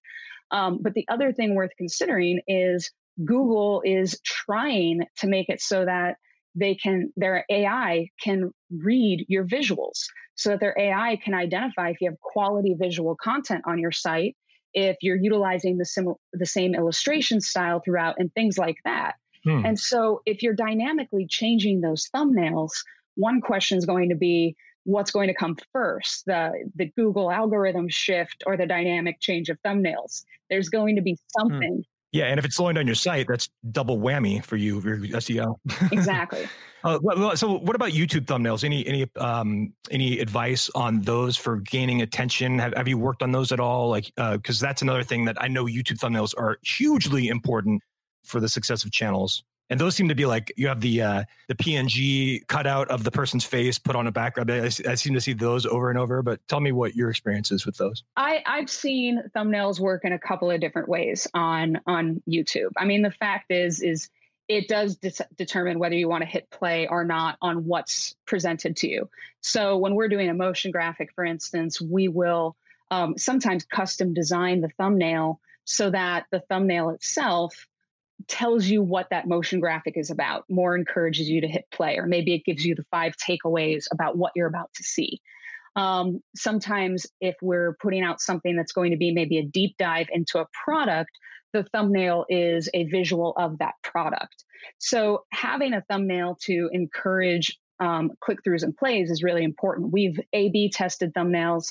Um, 0.51 0.79
but 0.81 0.93
the 0.93 1.05
other 1.09 1.33
thing 1.33 1.55
worth 1.55 1.71
considering 1.77 2.41
is 2.47 2.91
Google 3.23 3.81
is 3.85 4.19
trying 4.23 5.05
to 5.17 5.27
make 5.27 5.49
it 5.49 5.61
so 5.61 5.85
that 5.85 6.17
they 6.53 6.75
can 6.75 7.11
their 7.17 7.45
AI 7.49 8.09
can 8.21 8.51
read 8.71 9.25
your 9.27 9.45
visuals 9.45 10.03
so 10.35 10.51
that 10.51 10.59
their 10.59 10.75
AI 10.77 11.17
can 11.23 11.33
identify 11.33 11.89
if 11.89 11.97
you 11.99 12.09
have 12.09 12.19
quality 12.21 12.75
visual 12.79 13.15
content 13.21 13.61
on 13.65 13.79
your 13.79 13.91
site 13.91 14.35
if 14.75 14.97
you're 15.01 15.15
utilizing 15.15 15.77
the, 15.77 15.85
sim- 15.85 16.15
the 16.33 16.45
same 16.45 16.75
illustration 16.75 17.39
style 17.41 17.81
throughout 17.83 18.15
and 18.19 18.31
things 18.33 18.57
like 18.57 18.75
that. 18.83 19.15
Hmm. 19.45 19.65
And 19.65 19.79
so 19.79 20.21
if 20.25 20.43
you're 20.43 20.53
dynamically 20.53 21.25
changing 21.25 21.81
those 21.81 22.09
thumbnails, 22.13 22.71
one 23.15 23.39
question 23.39 23.77
is 23.77 23.85
going 23.85 24.09
to 24.09 24.15
be 24.15 24.55
what's 24.83 25.11
going 25.11 25.27
to 25.27 25.33
come 25.33 25.57
first 25.73 26.25
the 26.27 26.51
the 26.75 26.85
google 26.95 27.31
algorithm 27.31 27.89
shift 27.89 28.43
or 28.45 28.55
the 28.55 28.67
dynamic 28.67 29.19
change 29.19 29.49
of 29.49 29.57
thumbnails 29.65 30.25
there's 30.51 30.69
going 30.69 30.95
to 30.95 31.01
be 31.01 31.13
hmm. 31.13 31.41
something 31.41 31.83
yeah, 32.15 32.27
and 32.27 32.39
if 32.39 32.45
it's 32.45 32.55
slowing 32.55 32.75
down 32.75 32.85
your 32.85 32.95
site, 32.95 33.27
that's 33.27 33.49
double 33.73 33.97
whammy 33.97 34.41
for 34.41 34.55
you, 34.55 34.79
your 34.79 34.97
SEO. 34.97 35.55
Exactly. 35.91 36.47
uh, 36.85 37.35
so, 37.35 37.57
what 37.57 37.75
about 37.75 37.91
YouTube 37.91 38.25
thumbnails? 38.25 38.63
Any 38.63 38.87
any 38.87 39.05
um, 39.17 39.73
any 39.91 40.19
advice 40.19 40.69
on 40.75 41.01
those 41.01 41.35
for 41.35 41.57
gaining 41.57 42.01
attention? 42.01 42.57
Have, 42.59 42.73
have 42.73 42.87
you 42.87 42.97
worked 42.97 43.21
on 43.21 43.33
those 43.33 43.51
at 43.51 43.59
all? 43.59 43.89
Like, 43.89 44.13
because 44.15 44.63
uh, 44.63 44.67
that's 44.67 44.81
another 44.81 45.03
thing 45.03 45.25
that 45.25 45.35
I 45.41 45.49
know 45.49 45.65
YouTube 45.65 45.97
thumbnails 45.97 46.33
are 46.37 46.57
hugely 46.63 47.27
important 47.27 47.81
for 48.25 48.39
the 48.39 48.49
success 48.49 48.83
of 48.83 48.91
channels 48.91 49.43
and 49.69 49.79
those 49.79 49.95
seem 49.95 50.07
to 50.09 50.15
be 50.15 50.25
like 50.25 50.53
you 50.57 50.67
have 50.67 50.81
the 50.81 51.01
uh, 51.01 51.23
the 51.47 51.55
PNG 51.55 52.45
cutout 52.47 52.87
of 52.89 53.03
the 53.03 53.11
person's 53.11 53.43
face 53.43 53.79
put 53.79 53.95
on 53.95 54.07
a 54.07 54.11
background. 54.11 54.51
I, 54.51 54.65
I, 54.65 54.95
seem 54.95 55.13
to 55.13 55.21
see 55.21 55.33
those 55.33 55.65
over 55.65 55.89
and 55.89 55.97
over. 55.97 56.21
But 56.21 56.45
tell 56.47 56.59
me 56.59 56.71
what 56.71 56.95
your 56.95 57.09
experience 57.09 57.51
is 57.51 57.65
with 57.65 57.77
those. 57.77 58.03
I, 58.15 58.43
I've 58.45 58.69
seen 58.69 59.23
thumbnails 59.35 59.79
work 59.79 60.05
in 60.05 60.13
a 60.13 60.19
couple 60.19 60.51
of 60.51 60.61
different 60.61 60.87
ways 60.87 61.27
on 61.33 61.79
on 61.87 62.21
YouTube. 62.29 62.71
I 62.77 62.85
mean, 62.85 63.01
the 63.01 63.11
fact 63.11 63.51
is 63.51 63.81
is 63.81 64.09
it 64.47 64.67
does 64.67 64.97
de- 64.97 65.11
determine 65.35 65.79
whether 65.79 65.95
you 65.95 66.07
want 66.07 66.21
to 66.21 66.29
hit 66.29 66.47
play 66.51 66.87
or 66.87 67.03
not 67.03 67.37
on 67.41 67.65
what's 67.65 68.13
presented 68.27 68.77
to 68.77 68.87
you. 68.87 69.09
So 69.41 69.77
when 69.77 69.95
we're 69.95 70.07
doing 70.07 70.29
a 70.29 70.35
motion 70.35 70.69
graphic, 70.69 71.11
for 71.15 71.25
instance, 71.25 71.81
we 71.81 72.07
will 72.07 72.55
um, 72.91 73.17
sometimes 73.17 73.65
custom 73.65 74.13
design 74.13 74.61
the 74.61 74.69
thumbnail 74.77 75.39
so 75.63 75.89
that 75.89 76.27
the 76.29 76.41
thumbnail 76.41 76.91
itself 76.91 77.65
tells 78.27 78.65
you 78.65 78.81
what 78.81 79.07
that 79.11 79.27
motion 79.27 79.59
graphic 79.59 79.95
is 79.97 80.09
about, 80.09 80.45
more 80.49 80.75
encourages 80.75 81.29
you 81.29 81.41
to 81.41 81.47
hit 81.47 81.65
play, 81.71 81.97
or 81.97 82.07
maybe 82.07 82.33
it 82.33 82.45
gives 82.45 82.65
you 82.65 82.75
the 82.75 82.85
five 82.91 83.13
takeaways 83.17 83.85
about 83.91 84.17
what 84.17 84.31
you're 84.35 84.47
about 84.47 84.73
to 84.75 84.83
see. 84.83 85.21
Um, 85.75 86.21
sometimes, 86.35 87.05
if 87.19 87.35
we're 87.41 87.75
putting 87.81 88.03
out 88.03 88.21
something 88.21 88.55
that's 88.55 88.71
going 88.71 88.91
to 88.91 88.97
be 88.97 89.11
maybe 89.11 89.37
a 89.37 89.45
deep 89.45 89.75
dive 89.77 90.07
into 90.11 90.39
a 90.39 90.47
product, 90.63 91.11
the 91.53 91.63
thumbnail 91.63 92.25
is 92.29 92.69
a 92.73 92.85
visual 92.85 93.33
of 93.37 93.57
that 93.59 93.73
product. 93.83 94.45
So, 94.77 95.25
having 95.33 95.73
a 95.73 95.83
thumbnail 95.89 96.37
to 96.43 96.69
encourage 96.71 97.57
um, 97.79 98.11
click 98.21 98.39
throughs 98.47 98.63
and 98.63 98.75
plays 98.75 99.09
is 99.09 99.21
really 99.21 99.43
important. 99.43 99.91
We've 99.91 100.17
A 100.31 100.49
B 100.49 100.71
tested 100.71 101.13
thumbnails, 101.13 101.65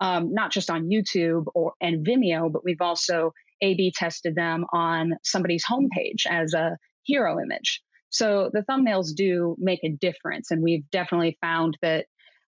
um, 0.00 0.32
not 0.32 0.50
just 0.50 0.70
on 0.70 0.88
YouTube 0.88 1.44
or 1.54 1.74
and 1.82 2.06
Vimeo, 2.06 2.50
but 2.50 2.64
we've 2.64 2.80
also 2.80 3.34
a 3.62 3.74
B 3.74 3.92
tested 3.94 4.34
them 4.34 4.64
on 4.72 5.12
somebody's 5.22 5.64
homepage 5.64 6.26
as 6.28 6.54
a 6.54 6.76
hero 7.04 7.40
image. 7.40 7.80
So 8.10 8.50
the 8.52 8.64
thumbnails 8.68 9.14
do 9.14 9.56
make 9.58 9.80
a 9.84 9.90
difference. 9.90 10.50
And 10.50 10.62
we've 10.62 10.88
definitely 10.90 11.38
found 11.40 11.78
that 11.82 12.06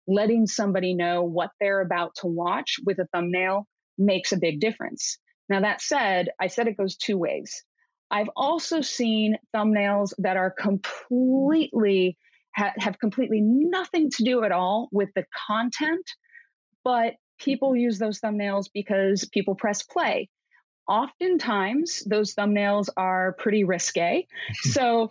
letting 0.08 0.46
somebody 0.46 0.94
know 0.94 1.22
what 1.22 1.50
they're 1.60 1.80
about 1.80 2.14
to 2.16 2.26
watch 2.26 2.76
with 2.84 2.98
a 2.98 3.06
thumbnail 3.14 3.66
makes 3.98 4.32
a 4.32 4.38
big 4.38 4.60
difference. 4.60 5.18
Now, 5.48 5.60
that 5.60 5.80
said, 5.80 6.28
I 6.40 6.48
said 6.48 6.66
it 6.66 6.76
goes 6.76 6.96
two 6.96 7.16
ways. 7.16 7.64
I've 8.10 8.30
also 8.36 8.80
seen 8.80 9.36
thumbnails 9.54 10.12
that 10.18 10.36
are 10.36 10.50
completely, 10.50 12.16
ha- 12.56 12.74
have 12.78 12.98
completely 12.98 13.40
nothing 13.42 14.10
to 14.16 14.24
do 14.24 14.44
at 14.44 14.52
all 14.52 14.88
with 14.92 15.10
the 15.14 15.24
content, 15.46 16.04
but 16.84 17.14
people 17.38 17.76
use 17.76 17.98
those 17.98 18.20
thumbnails 18.20 18.66
because 18.72 19.28
people 19.32 19.54
press 19.54 19.82
play 19.82 20.28
oftentimes 20.88 22.02
those 22.06 22.34
thumbnails 22.34 22.88
are 22.96 23.32
pretty 23.34 23.64
risque. 23.64 24.26
so 24.62 25.10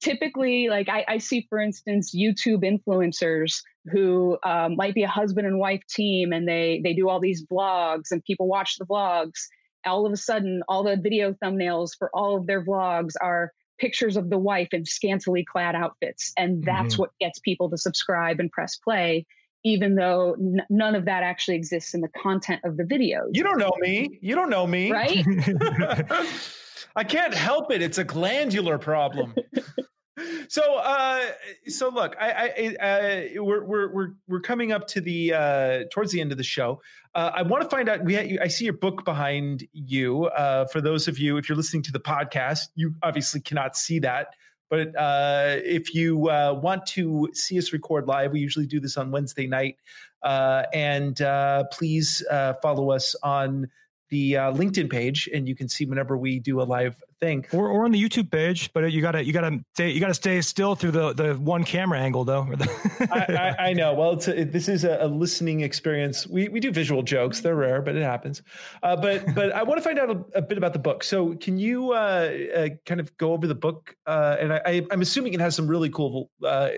typically, 0.00 0.68
like 0.68 0.88
I, 0.88 1.04
I, 1.08 1.18
see, 1.18 1.46
for 1.48 1.58
instance, 1.58 2.14
YouTube 2.14 2.62
influencers 2.62 3.62
who 3.90 4.38
um, 4.44 4.76
might 4.76 4.94
be 4.94 5.02
a 5.02 5.08
husband 5.08 5.46
and 5.46 5.58
wife 5.58 5.82
team, 5.88 6.32
and 6.32 6.46
they 6.46 6.80
they 6.84 6.92
do 6.92 7.08
all 7.08 7.20
these 7.20 7.44
vlogs, 7.46 8.10
and 8.10 8.22
people 8.24 8.46
watch 8.46 8.76
the 8.76 8.86
vlogs. 8.86 9.46
All 9.86 10.06
of 10.06 10.12
a 10.12 10.16
sudden, 10.16 10.62
all 10.68 10.82
the 10.82 10.96
video 10.96 11.34
thumbnails 11.42 11.96
for 11.96 12.10
all 12.12 12.36
of 12.36 12.46
their 12.46 12.64
vlogs 12.64 13.14
are 13.20 13.52
pictures 13.78 14.16
of 14.16 14.28
the 14.28 14.38
wife 14.38 14.68
in 14.72 14.84
scantily 14.84 15.44
clad 15.44 15.74
outfits, 15.74 16.32
and 16.36 16.64
that's 16.64 16.94
mm-hmm. 16.94 17.02
what 17.02 17.10
gets 17.20 17.38
people 17.38 17.70
to 17.70 17.78
subscribe 17.78 18.40
and 18.40 18.50
press 18.50 18.76
play 18.76 19.24
even 19.64 19.94
though 19.94 20.34
n- 20.34 20.62
none 20.70 20.94
of 20.94 21.04
that 21.06 21.22
actually 21.22 21.56
exists 21.56 21.94
in 21.94 22.00
the 22.00 22.08
content 22.08 22.60
of 22.64 22.76
the 22.76 22.84
video. 22.84 23.26
You 23.32 23.42
don't 23.42 23.58
know 23.58 23.72
me. 23.80 24.18
You 24.20 24.34
don't 24.34 24.50
know 24.50 24.66
me. 24.66 24.92
Right? 24.92 25.24
I 26.96 27.04
can't 27.04 27.34
help 27.34 27.70
it. 27.70 27.82
It's 27.82 27.98
a 27.98 28.04
glandular 28.04 28.78
problem. 28.78 29.34
so 30.48 30.76
uh 30.78 31.24
so 31.66 31.90
look 31.90 32.16
i 32.18 32.74
i 32.82 32.84
uh 32.84 33.42
we're 33.42 33.64
we're 33.64 33.92
we're 33.92 34.08
we're 34.26 34.40
coming 34.40 34.72
up 34.72 34.86
to 34.86 35.00
the 35.00 35.32
uh 35.32 35.84
towards 35.92 36.10
the 36.10 36.20
end 36.20 36.32
of 36.32 36.38
the 36.38 36.44
show 36.44 36.80
uh 37.14 37.30
i 37.34 37.42
want 37.42 37.62
to 37.62 37.68
find 37.68 37.88
out 37.88 38.04
we 38.04 38.14
ha- 38.14 38.42
i 38.42 38.48
see 38.48 38.64
your 38.64 38.74
book 38.74 39.04
behind 39.04 39.66
you 39.72 40.24
uh 40.26 40.64
for 40.66 40.80
those 40.80 41.06
of 41.06 41.18
you 41.18 41.36
if 41.36 41.48
you're 41.48 41.56
listening 41.56 41.82
to 41.82 41.92
the 41.92 42.00
podcast 42.00 42.68
you 42.74 42.94
obviously 43.02 43.40
cannot 43.40 43.76
see 43.76 43.98
that 44.00 44.34
but 44.68 44.94
uh, 44.96 45.56
if 45.64 45.94
you 45.94 46.28
uh, 46.28 46.58
want 46.60 46.86
to 46.86 47.28
see 47.32 47.58
us 47.58 47.72
record 47.72 48.06
live, 48.06 48.32
we 48.32 48.40
usually 48.40 48.66
do 48.66 48.80
this 48.80 48.96
on 48.96 49.10
Wednesday 49.10 49.46
night. 49.46 49.76
Uh, 50.22 50.64
and 50.72 51.20
uh, 51.22 51.64
please 51.72 52.24
uh, 52.30 52.54
follow 52.60 52.90
us 52.90 53.14
on 53.22 53.68
the 54.10 54.36
uh, 54.36 54.52
LinkedIn 54.52 54.90
page, 54.90 55.28
and 55.32 55.48
you 55.48 55.54
can 55.54 55.68
see 55.68 55.84
whenever 55.84 56.16
we 56.16 56.38
do 56.38 56.60
a 56.60 56.64
live 56.64 57.02
thing, 57.20 57.44
or, 57.52 57.68
or 57.68 57.84
on 57.84 57.92
the 57.92 58.02
YouTube 58.02 58.30
page. 58.30 58.72
But 58.72 58.92
you 58.92 59.02
gotta 59.02 59.24
you 59.24 59.32
gotta 59.32 59.60
stay 59.74 59.90
you 59.90 60.00
gotta 60.00 60.14
stay 60.14 60.40
still 60.40 60.74
through 60.74 60.92
the 60.92 61.12
the 61.12 61.34
one 61.34 61.64
camera 61.64 61.98
angle 61.98 62.24
though. 62.24 62.48
I, 63.00 63.54
I, 63.58 63.64
I, 63.68 63.72
know. 63.72 63.94
Well, 63.94 64.12
it's 64.12 64.28
a, 64.28 64.44
this 64.44 64.68
is 64.68 64.84
a, 64.84 64.98
a, 65.00 65.08
listening 65.08 65.60
experience. 65.60 66.26
We 66.26 66.48
we 66.48 66.60
do 66.60 66.70
visual 66.70 67.02
jokes. 67.02 67.40
They're 67.40 67.56
rare, 67.56 67.82
but 67.82 67.96
it 67.96 68.02
happens. 68.02 68.42
Uh, 68.82 68.96
but 68.96 69.24
but 69.34 69.52
I 69.52 69.62
want 69.62 69.78
to 69.78 69.82
find 69.82 69.98
out 69.98 70.10
a, 70.10 70.38
a, 70.38 70.42
bit 70.42 70.58
about 70.58 70.72
the 70.72 70.78
book. 70.78 71.04
So 71.04 71.34
can 71.34 71.58
you 71.58 71.92
uh, 71.92 72.32
uh, 72.54 72.68
kind 72.86 73.00
of 73.00 73.16
go 73.16 73.32
over 73.32 73.46
the 73.46 73.54
book? 73.54 73.94
Uh, 74.06 74.36
and 74.40 74.52
I, 74.52 74.86
am 74.90 75.00
assuming 75.00 75.34
it 75.34 75.40
has 75.40 75.54
some 75.54 75.66
really 75.66 75.90
cool 75.90 76.30
uh, 76.44 76.70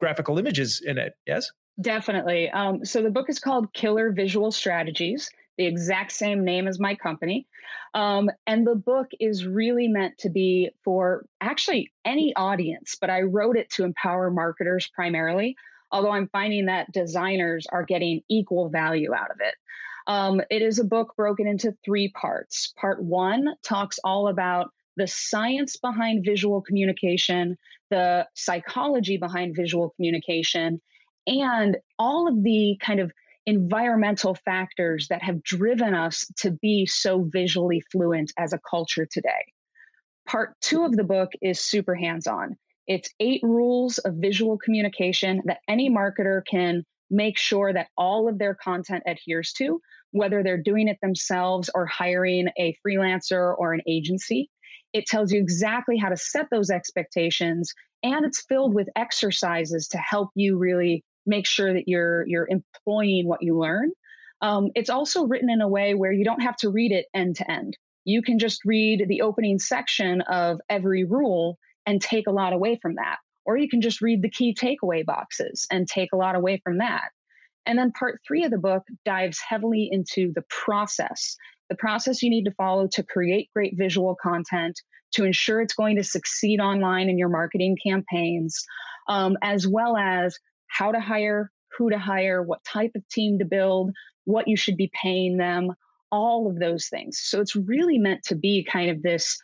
graphical 0.00 0.38
images 0.38 0.82
in 0.84 0.98
it. 0.98 1.14
Yes. 1.26 1.50
Definitely. 1.80 2.50
Um, 2.50 2.84
so 2.84 3.02
the 3.02 3.10
book 3.10 3.30
is 3.30 3.38
called 3.38 3.72
Killer 3.72 4.12
Visual 4.12 4.52
Strategies 4.52 5.30
the 5.58 5.66
exact 5.66 6.12
same 6.12 6.44
name 6.44 6.66
as 6.66 6.80
my 6.80 6.94
company. 6.94 7.46
Um, 7.94 8.30
and 8.46 8.66
the 8.66 8.74
book 8.74 9.08
is 9.20 9.46
really 9.46 9.88
meant 9.88 10.16
to 10.18 10.30
be 10.30 10.70
for 10.84 11.26
actually 11.40 11.92
any 12.04 12.34
audience, 12.36 12.96
but 13.00 13.10
I 13.10 13.22
wrote 13.22 13.56
it 13.56 13.70
to 13.70 13.84
empower 13.84 14.30
marketers 14.30 14.88
primarily, 14.94 15.56
although 15.90 16.10
I'm 16.12 16.28
finding 16.28 16.66
that 16.66 16.90
designers 16.92 17.66
are 17.70 17.84
getting 17.84 18.22
equal 18.28 18.70
value 18.70 19.14
out 19.14 19.30
of 19.30 19.38
it. 19.40 19.54
Um, 20.06 20.40
it 20.50 20.62
is 20.62 20.78
a 20.78 20.84
book 20.84 21.14
broken 21.16 21.46
into 21.46 21.76
three 21.84 22.08
parts. 22.08 22.72
Part 22.76 23.02
one 23.02 23.54
talks 23.62 23.98
all 24.02 24.28
about 24.28 24.70
the 24.96 25.06
science 25.06 25.76
behind 25.76 26.24
visual 26.24 26.60
communication, 26.60 27.56
the 27.90 28.26
psychology 28.34 29.16
behind 29.16 29.54
visual 29.54 29.90
communication, 29.90 30.80
and 31.26 31.76
all 31.98 32.28
of 32.28 32.42
the 32.42 32.76
kind 32.80 33.00
of 33.00 33.12
environmental 33.46 34.34
factors 34.34 35.08
that 35.08 35.22
have 35.22 35.42
driven 35.42 35.94
us 35.94 36.26
to 36.38 36.50
be 36.50 36.86
so 36.86 37.28
visually 37.32 37.82
fluent 37.90 38.32
as 38.38 38.52
a 38.52 38.60
culture 38.68 39.06
today. 39.10 39.44
Part 40.26 40.54
two 40.60 40.84
of 40.84 40.96
the 40.96 41.04
book 41.04 41.30
is 41.40 41.60
super 41.60 41.94
hands 41.94 42.26
on. 42.26 42.56
It's 42.86 43.10
eight 43.20 43.40
rules 43.42 43.98
of 43.98 44.14
visual 44.14 44.58
communication 44.58 45.42
that 45.46 45.60
any 45.68 45.90
marketer 45.90 46.42
can 46.48 46.84
make 47.10 47.38
sure 47.38 47.72
that 47.72 47.88
all 47.96 48.28
of 48.28 48.38
their 48.38 48.54
content 48.54 49.02
adheres 49.06 49.52
to, 49.52 49.80
whether 50.12 50.42
they're 50.42 50.56
doing 50.56 50.88
it 50.88 50.98
themselves 51.02 51.70
or 51.74 51.86
hiring 51.86 52.48
a 52.58 52.76
freelancer 52.84 53.54
or 53.58 53.72
an 53.72 53.82
agency. 53.86 54.48
It 54.92 55.06
tells 55.06 55.32
you 55.32 55.40
exactly 55.40 55.96
how 55.96 56.08
to 56.08 56.16
set 56.16 56.46
those 56.50 56.70
expectations, 56.70 57.72
and 58.02 58.24
it's 58.24 58.44
filled 58.48 58.74
with 58.74 58.88
exercises 58.96 59.88
to 59.88 59.98
help 59.98 60.30
you 60.34 60.58
really 60.58 61.04
make 61.26 61.46
sure 61.46 61.72
that 61.72 61.88
you're 61.88 62.26
you're 62.26 62.48
employing 62.48 63.26
what 63.26 63.42
you 63.42 63.58
learn. 63.58 63.90
Um, 64.40 64.70
it's 64.74 64.90
also 64.90 65.24
written 65.24 65.50
in 65.50 65.60
a 65.60 65.68
way 65.68 65.94
where 65.94 66.12
you 66.12 66.24
don't 66.24 66.42
have 66.42 66.56
to 66.56 66.70
read 66.70 66.92
it 66.92 67.06
end 67.14 67.36
to 67.36 67.50
end. 67.50 67.76
You 68.04 68.22
can 68.22 68.38
just 68.38 68.60
read 68.64 69.04
the 69.08 69.22
opening 69.22 69.58
section 69.58 70.22
of 70.22 70.60
every 70.68 71.04
rule 71.04 71.58
and 71.86 72.00
take 72.00 72.26
a 72.26 72.32
lot 72.32 72.52
away 72.52 72.78
from 72.82 72.96
that. 72.96 73.18
Or 73.44 73.56
you 73.56 73.68
can 73.68 73.80
just 73.80 74.00
read 74.00 74.22
the 74.22 74.30
key 74.30 74.54
takeaway 74.54 75.04
boxes 75.04 75.66
and 75.70 75.86
take 75.86 76.10
a 76.12 76.16
lot 76.16 76.34
away 76.34 76.60
from 76.64 76.78
that. 76.78 77.10
And 77.66 77.78
then 77.78 77.92
part 77.92 78.20
three 78.26 78.44
of 78.44 78.50
the 78.50 78.58
book 78.58 78.82
dives 79.04 79.40
heavily 79.48 79.88
into 79.92 80.32
the 80.34 80.42
process 80.48 81.36
the 81.72 81.76
process 81.78 82.22
you 82.22 82.28
need 82.28 82.44
to 82.44 82.52
follow 82.52 82.86
to 82.86 83.02
create 83.02 83.48
great 83.54 83.78
visual 83.78 84.14
content, 84.22 84.78
to 85.12 85.24
ensure 85.24 85.62
it's 85.62 85.72
going 85.72 85.96
to 85.96 86.04
succeed 86.04 86.60
online 86.60 87.08
in 87.08 87.16
your 87.16 87.30
marketing 87.30 87.78
campaigns, 87.82 88.62
um, 89.08 89.38
as 89.42 89.66
well 89.66 89.96
as 89.96 90.36
how 90.72 90.90
to 90.92 91.00
hire, 91.00 91.50
who 91.76 91.90
to 91.90 91.98
hire, 91.98 92.42
what 92.42 92.64
type 92.64 92.92
of 92.94 93.06
team 93.08 93.38
to 93.38 93.44
build, 93.44 93.92
what 94.24 94.48
you 94.48 94.56
should 94.56 94.76
be 94.76 94.90
paying 95.00 95.36
them, 95.36 95.72
all 96.10 96.48
of 96.48 96.58
those 96.58 96.88
things. 96.88 97.20
So 97.22 97.40
it's 97.40 97.56
really 97.56 97.98
meant 97.98 98.22
to 98.24 98.34
be 98.34 98.64
kind 98.64 98.90
of 98.90 99.02
this 99.02 99.38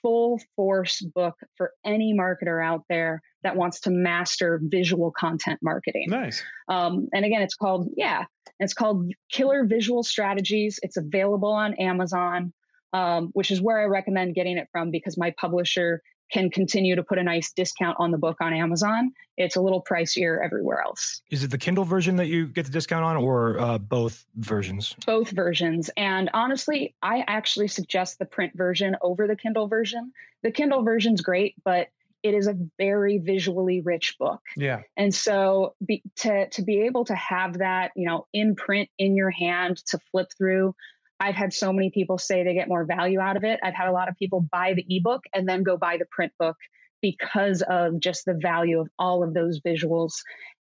full 0.00 0.40
force 0.56 1.00
book 1.14 1.34
for 1.56 1.72
any 1.84 2.14
marketer 2.14 2.64
out 2.64 2.84
there 2.88 3.20
that 3.42 3.56
wants 3.56 3.80
to 3.80 3.90
master 3.90 4.60
visual 4.64 5.12
content 5.12 5.58
marketing. 5.62 6.06
Nice. 6.08 6.42
Um, 6.68 7.08
and 7.12 7.24
again, 7.24 7.42
it's 7.42 7.56
called, 7.56 7.88
yeah, 7.96 8.24
it's 8.60 8.74
called 8.74 9.12
Killer 9.30 9.64
Visual 9.66 10.02
Strategies. 10.02 10.78
It's 10.82 10.96
available 10.96 11.52
on 11.52 11.74
Amazon, 11.74 12.52
um, 12.92 13.30
which 13.34 13.50
is 13.50 13.60
where 13.60 13.80
I 13.80 13.84
recommend 13.84 14.34
getting 14.34 14.56
it 14.58 14.68
from 14.72 14.90
because 14.90 15.18
my 15.18 15.34
publisher 15.38 16.00
can 16.32 16.50
continue 16.50 16.96
to 16.96 17.02
put 17.02 17.18
a 17.18 17.22
nice 17.22 17.52
discount 17.52 17.96
on 18.00 18.10
the 18.10 18.18
book 18.18 18.38
on 18.40 18.52
Amazon. 18.54 19.12
It's 19.36 19.56
a 19.56 19.60
little 19.60 19.82
pricier 19.82 20.44
everywhere 20.44 20.80
else. 20.80 21.22
Is 21.30 21.44
it 21.44 21.50
the 21.50 21.58
Kindle 21.58 21.84
version 21.84 22.16
that 22.16 22.26
you 22.26 22.46
get 22.46 22.64
the 22.64 22.72
discount 22.72 23.04
on, 23.04 23.16
or 23.16 23.60
uh, 23.60 23.78
both 23.78 24.24
versions? 24.36 24.96
Both 25.06 25.30
versions. 25.30 25.90
And 25.96 26.30
honestly, 26.34 26.94
I 27.02 27.24
actually 27.28 27.68
suggest 27.68 28.18
the 28.18 28.24
print 28.24 28.52
version 28.54 28.96
over 29.02 29.26
the 29.26 29.36
Kindle 29.36 29.68
version. 29.68 30.12
The 30.42 30.50
Kindle 30.50 30.82
version's 30.82 31.20
great, 31.20 31.54
but 31.64 31.88
it 32.22 32.34
is 32.34 32.46
a 32.46 32.56
very 32.78 33.18
visually 33.18 33.80
rich 33.80 34.16
book. 34.18 34.40
Yeah. 34.56 34.82
And 34.96 35.14
so 35.14 35.74
be, 35.84 36.02
to 36.16 36.48
to 36.50 36.62
be 36.62 36.82
able 36.82 37.04
to 37.06 37.14
have 37.14 37.58
that, 37.58 37.92
you 37.96 38.06
know, 38.06 38.26
in 38.32 38.54
print 38.54 38.88
in 38.98 39.16
your 39.16 39.30
hand 39.30 39.78
to 39.86 39.98
flip 40.10 40.28
through 40.36 40.74
I've 41.20 41.34
had 41.34 41.52
so 41.52 41.72
many 41.72 41.90
people 41.90 42.18
say 42.18 42.42
they 42.42 42.54
get 42.54 42.68
more 42.68 42.84
value 42.84 43.20
out 43.20 43.36
of 43.36 43.44
it. 43.44 43.60
I've 43.62 43.74
had 43.74 43.88
a 43.88 43.92
lot 43.92 44.08
of 44.08 44.16
people 44.16 44.46
buy 44.50 44.74
the 44.74 44.84
ebook 44.88 45.22
and 45.34 45.48
then 45.48 45.62
go 45.62 45.76
buy 45.76 45.96
the 45.96 46.06
print 46.10 46.32
book 46.38 46.56
because 47.00 47.62
of 47.68 48.00
just 48.00 48.24
the 48.24 48.38
value 48.40 48.80
of 48.80 48.88
all 48.98 49.22
of 49.22 49.34
those 49.34 49.60
visuals. 49.60 50.12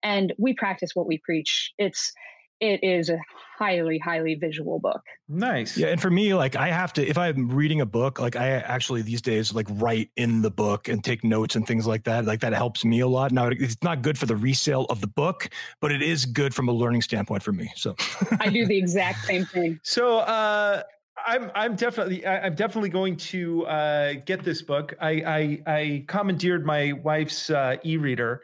And 0.04 0.34
we 0.38 0.54
practice 0.54 0.92
what 0.94 1.08
we 1.08 1.20
preach. 1.24 1.72
It's 1.78 2.12
it 2.62 2.84
is 2.84 3.10
a 3.10 3.20
highly 3.58 3.98
highly 4.00 4.36
visual 4.36 4.80
book. 4.80 5.02
Nice. 5.28 5.78
Yeah 5.78 5.88
and 5.88 6.02
for 6.02 6.10
me 6.10 6.34
like 6.34 6.56
i 6.56 6.68
have 6.68 6.94
to 6.94 7.08
if 7.08 7.18
i'm 7.18 7.50
reading 7.50 7.82
a 7.82 7.86
book 7.86 8.20
like 8.20 8.36
i 8.36 8.48
actually 8.50 9.02
these 9.02 9.22
days 9.22 9.54
like 9.54 9.68
write 9.72 10.10
in 10.16 10.42
the 10.42 10.52
book 10.52 10.88
and 10.88 11.04
take 11.04 11.24
notes 11.24 11.56
and 11.56 11.68
things 11.68 11.86
like 11.86 12.04
that 12.06 12.26
like 12.26 12.40
that 12.42 12.54
helps 12.54 12.84
me 12.86 13.00
a 13.00 13.08
lot. 13.08 13.32
Now 13.32 13.48
it's 13.48 13.82
not 13.84 14.02
good 14.02 14.18
for 14.18 14.26
the 14.26 14.36
resale 14.36 14.86
of 14.90 15.02
the 15.02 15.08
book 15.08 15.50
but 15.80 15.92
it 15.92 16.02
is 16.02 16.26
good 16.26 16.54
from 16.54 16.70
a 16.70 16.72
learning 16.72 17.02
standpoint 17.02 17.44
for 17.44 17.52
me 17.52 17.72
so. 17.76 17.96
I 18.40 18.50
do 18.50 18.66
the 18.66 18.78
exact 18.86 19.26
same 19.26 19.46
thing. 19.46 19.80
So 19.84 20.20
uh 20.20 20.84
I'm 21.18 21.52
I'm 21.54 21.76
definitely 21.76 22.26
I'm 22.26 22.56
definitely 22.56 22.90
going 22.90 23.18
to 23.18 23.66
uh, 23.66 24.14
get 24.26 24.44
this 24.44 24.62
book. 24.62 24.94
I 25.00 25.10
I, 25.12 25.62
I 25.68 26.06
commandeered 26.08 26.66
my 26.66 26.94
wife's 26.94 27.50
uh, 27.50 27.78
e-reader, 27.84 28.42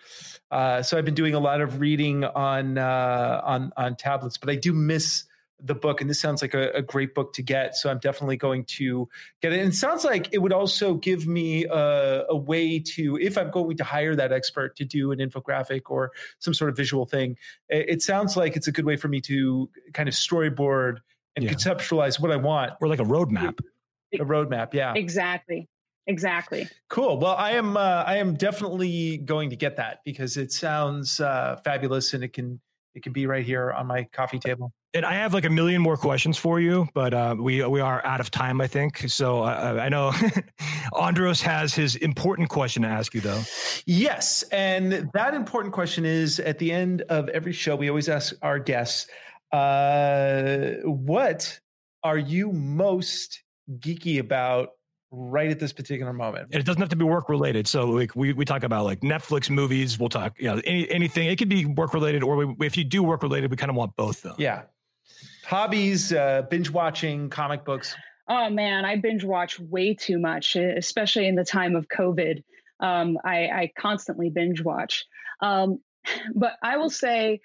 uh, 0.52 0.82
so 0.82 0.98
I've 0.98 1.06
been 1.06 1.14
doing 1.14 1.34
a 1.34 1.40
lot 1.40 1.62
of 1.62 1.80
reading 1.80 2.24
on 2.24 2.78
uh, 2.78 3.42
on 3.44 3.72
on 3.78 3.96
tablets. 3.96 4.38
But 4.38 4.50
I 4.50 4.56
do 4.56 4.74
miss 4.74 5.24
the 5.60 5.74
book, 5.74 6.02
and 6.02 6.10
this 6.10 6.20
sounds 6.20 6.42
like 6.42 6.54
a, 6.54 6.70
a, 6.72 6.82
great 6.84 7.16
book 7.16 7.34
to 7.34 7.42
get. 7.42 7.76
So 7.76 7.90
I'm 7.90 7.98
definitely 7.98 8.38
going 8.38 8.66
to 8.66 9.10
get 9.42 9.54
it. 9.54 9.60
And 9.60 9.70
it 9.70 9.76
sounds 9.76 10.06
like 10.06 10.30
it 10.32 10.38
would 10.38 10.54
also 10.54 10.94
give 10.94 11.26
me 11.26 11.66
a, 11.66 12.26
a 12.30 12.36
way 12.36 12.80
to, 12.80 13.18
if 13.18 13.40
I'm 13.40 13.50
going 13.50 13.78
to 13.78 13.84
hire 13.84 14.16
that 14.16 14.32
expert 14.32 14.76
to 14.78 14.86
do 14.86 15.12
an 15.12 15.18
infographic 15.18 15.90
or 15.90 16.12
some 16.38 16.54
sort 16.54 16.70
of 16.70 16.78
visual 16.78 17.08
thing, 17.08 17.38
it, 17.70 17.90
it 17.90 18.02
sounds 18.04 18.38
like 18.38 18.56
it's 18.56 18.68
a 18.68 18.72
good 18.72 18.86
way 18.86 18.98
for 18.98 19.08
me 19.08 19.20
to 19.22 19.68
kind 19.94 20.08
of 20.08 20.14
storyboard 20.14 20.98
and 21.38 21.46
yeah. 21.46 21.54
conceptualize 21.54 22.20
what 22.20 22.32
I 22.32 22.36
want. 22.36 22.74
Or 22.82 22.90
like 22.90 23.00
a 23.00 23.06
roadmap. 23.06 23.60
A 24.14 24.18
roadmap, 24.18 24.74
yeah. 24.74 24.94
Exactly. 24.96 25.70
Exactly. 26.08 26.68
Cool. 26.90 27.18
Well, 27.20 27.36
I 27.36 27.52
am 27.52 27.76
uh, 27.76 28.04
I 28.08 28.16
am 28.18 28.36
definitely 28.36 29.18
going 29.18 29.50
to 29.50 29.56
get 29.56 29.76
that 29.76 30.00
because 30.06 30.38
it 30.38 30.52
sounds 30.52 31.20
uh, 31.20 31.60
fabulous 31.64 32.14
and 32.14 32.24
it 32.24 32.34
can 32.34 32.60
it 32.96 33.04
can 33.04 33.14
be 33.14 33.28
right 33.28 33.46
here 33.46 33.72
on 33.72 33.86
my 33.88 34.04
coffee 34.14 34.40
table. 34.40 34.74
and 34.94 35.06
I 35.06 35.14
have 35.14 35.34
like 35.34 35.46
a 35.46 35.50
million 35.50 35.82
more 35.82 35.98
questions 35.98 36.38
for 36.38 36.60
you, 36.60 36.88
but 36.94 37.14
uh, 37.14 37.36
we 37.38 37.64
we 37.66 37.82
are 37.82 38.04
out 38.06 38.22
of 38.22 38.32
time, 38.32 38.62
I 38.62 38.68
think. 38.68 39.10
So 39.10 39.44
uh, 39.44 39.80
I 39.82 39.90
know 39.90 40.14
Andros 40.94 41.42
has 41.42 41.76
his 41.76 41.98
important 41.98 42.50
question 42.50 42.84
to 42.84 42.88
ask 42.88 43.14
you, 43.14 43.20
though. 43.20 43.42
Yes, 43.86 44.44
and 44.52 45.12
that 45.14 45.34
important 45.34 45.74
question 45.74 46.06
is 46.06 46.40
at 46.40 46.58
the 46.58 46.72
end 46.72 47.02
of 47.04 47.28
every 47.30 47.54
show, 47.54 47.76
we 47.76 47.90
always 47.90 48.08
ask 48.08 48.34
our 48.42 48.60
guests, 48.60 49.08
uh, 49.52 50.82
"What 50.84 51.60
are 52.04 52.18
you 52.18 52.52
most 52.52 53.44
geeky 53.80 54.20
about 54.20 54.70
right 55.12 55.50
at 55.50 55.60
this 55.60 55.74
particular 55.74 56.14
moment. 56.14 56.50
And 56.52 56.60
it 56.60 56.66
doesn't 56.66 56.82
have 56.82 56.90
to 56.90 56.96
be 56.96 57.06
work 57.06 57.30
related. 57.30 57.68
So 57.68 57.90
like 57.90 58.16
we, 58.16 58.34
we 58.34 58.46
talk 58.46 58.64
about 58.64 58.86
like 58.86 59.02
Netflix 59.02 59.50
movies, 59.50 59.98
we'll 59.98 60.10
talk, 60.10 60.36
you 60.38 60.48
know, 60.48 60.62
any, 60.66 60.90
anything, 60.90 61.28
it 61.28 61.38
could 61.38 61.50
be 61.50 61.66
work 61.66 61.94
related 61.94 62.24
or 62.24 62.36
we, 62.36 62.66
if 62.66 62.78
you 62.78 62.84
do 62.84 63.04
work 63.04 63.24
related, 63.24 63.50
we 63.50 63.58
kind 63.58 63.70
of 63.70 63.76
want 63.76 63.96
both 63.96 64.22
though. 64.22 64.36
Yeah. 64.38 64.64
Hobbies, 65.46 66.12
uh, 66.12 66.44
binge 66.50 66.70
watching, 66.70 67.30
comic 67.30 67.64
books. 67.64 67.96
Oh 68.28 68.50
man, 68.50 68.84
I 68.84 68.98
binge 68.98 69.24
watch 69.24 69.58
way 69.60 69.94
too 69.94 70.20
much, 70.20 70.58
especially 70.58 71.28
in 71.28 71.36
the 71.36 71.46
time 71.46 71.76
of 71.76 71.88
COVID. 71.88 72.44
Um, 72.82 73.18
I, 73.24 73.48
I, 73.48 73.72
constantly 73.80 74.30
binge 74.30 74.62
watch. 74.62 75.06
Um, 75.42 75.80
but 76.36 76.54
I 76.62 76.78
will 76.78 76.90
say 76.90 77.40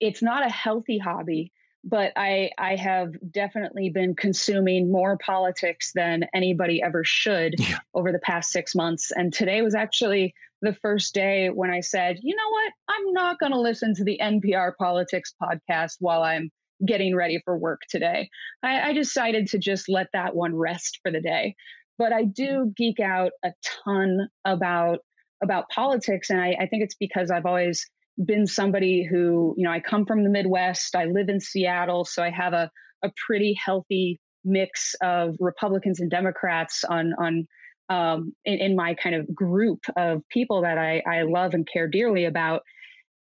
it's 0.00 0.22
not 0.22 0.46
a 0.46 0.50
healthy 0.50 0.98
hobby 0.98 1.52
but 1.84 2.12
I 2.16 2.50
I 2.58 2.76
have 2.76 3.14
definitely 3.30 3.88
been 3.88 4.14
consuming 4.14 4.90
more 4.90 5.16
politics 5.18 5.92
than 5.94 6.24
anybody 6.34 6.82
ever 6.82 7.04
should 7.04 7.54
yeah. 7.58 7.78
over 7.94 8.12
the 8.12 8.18
past 8.18 8.50
six 8.50 8.74
months. 8.74 9.10
And 9.12 9.32
today 9.32 9.62
was 9.62 9.74
actually 9.74 10.34
the 10.60 10.74
first 10.74 11.14
day 11.14 11.48
when 11.48 11.70
I 11.70 11.80
said, 11.80 12.18
you 12.20 12.34
know 12.34 12.50
what, 12.50 12.72
I'm 12.88 13.12
not 13.12 13.38
going 13.38 13.52
to 13.52 13.60
listen 13.60 13.94
to 13.94 14.04
the 14.04 14.18
NPR 14.20 14.72
politics 14.76 15.32
podcast 15.40 15.96
while 16.00 16.22
I'm 16.22 16.50
getting 16.84 17.14
ready 17.14 17.40
for 17.44 17.56
work 17.56 17.82
today. 17.88 18.28
I, 18.62 18.90
I 18.90 18.92
decided 18.92 19.46
to 19.48 19.58
just 19.58 19.88
let 19.88 20.08
that 20.12 20.34
one 20.34 20.54
rest 20.54 20.98
for 21.02 21.12
the 21.12 21.20
day. 21.20 21.54
But 21.96 22.12
I 22.12 22.24
do 22.24 22.48
mm-hmm. 22.48 22.70
geek 22.76 23.00
out 23.00 23.32
a 23.44 23.52
ton 23.84 24.28
about 24.44 25.00
about 25.40 25.68
politics, 25.68 26.30
and 26.30 26.40
I, 26.40 26.56
I 26.60 26.66
think 26.66 26.82
it's 26.82 26.96
because 26.96 27.30
I've 27.30 27.46
always 27.46 27.88
been 28.24 28.46
somebody 28.46 29.04
who, 29.04 29.54
you 29.56 29.64
know, 29.64 29.70
I 29.70 29.80
come 29.80 30.06
from 30.06 30.24
the 30.24 30.30
Midwest, 30.30 30.94
I 30.96 31.04
live 31.04 31.28
in 31.28 31.40
Seattle, 31.40 32.04
so 32.04 32.22
I 32.22 32.30
have 32.30 32.52
a, 32.52 32.70
a 33.02 33.10
pretty 33.26 33.56
healthy 33.64 34.20
mix 34.44 34.94
of 35.02 35.36
Republicans 35.40 36.00
and 36.00 36.10
Democrats 36.10 36.84
on 36.84 37.12
on 37.18 37.46
um, 37.90 38.34
in, 38.44 38.58
in, 38.58 38.76
my 38.76 38.94
kind 38.94 39.14
of 39.14 39.34
group 39.34 39.80
of 39.96 40.22
people 40.28 40.62
that 40.62 40.76
I, 40.76 41.02
I 41.10 41.22
love 41.22 41.54
and 41.54 41.66
care 41.66 41.88
dearly 41.88 42.26
about. 42.26 42.62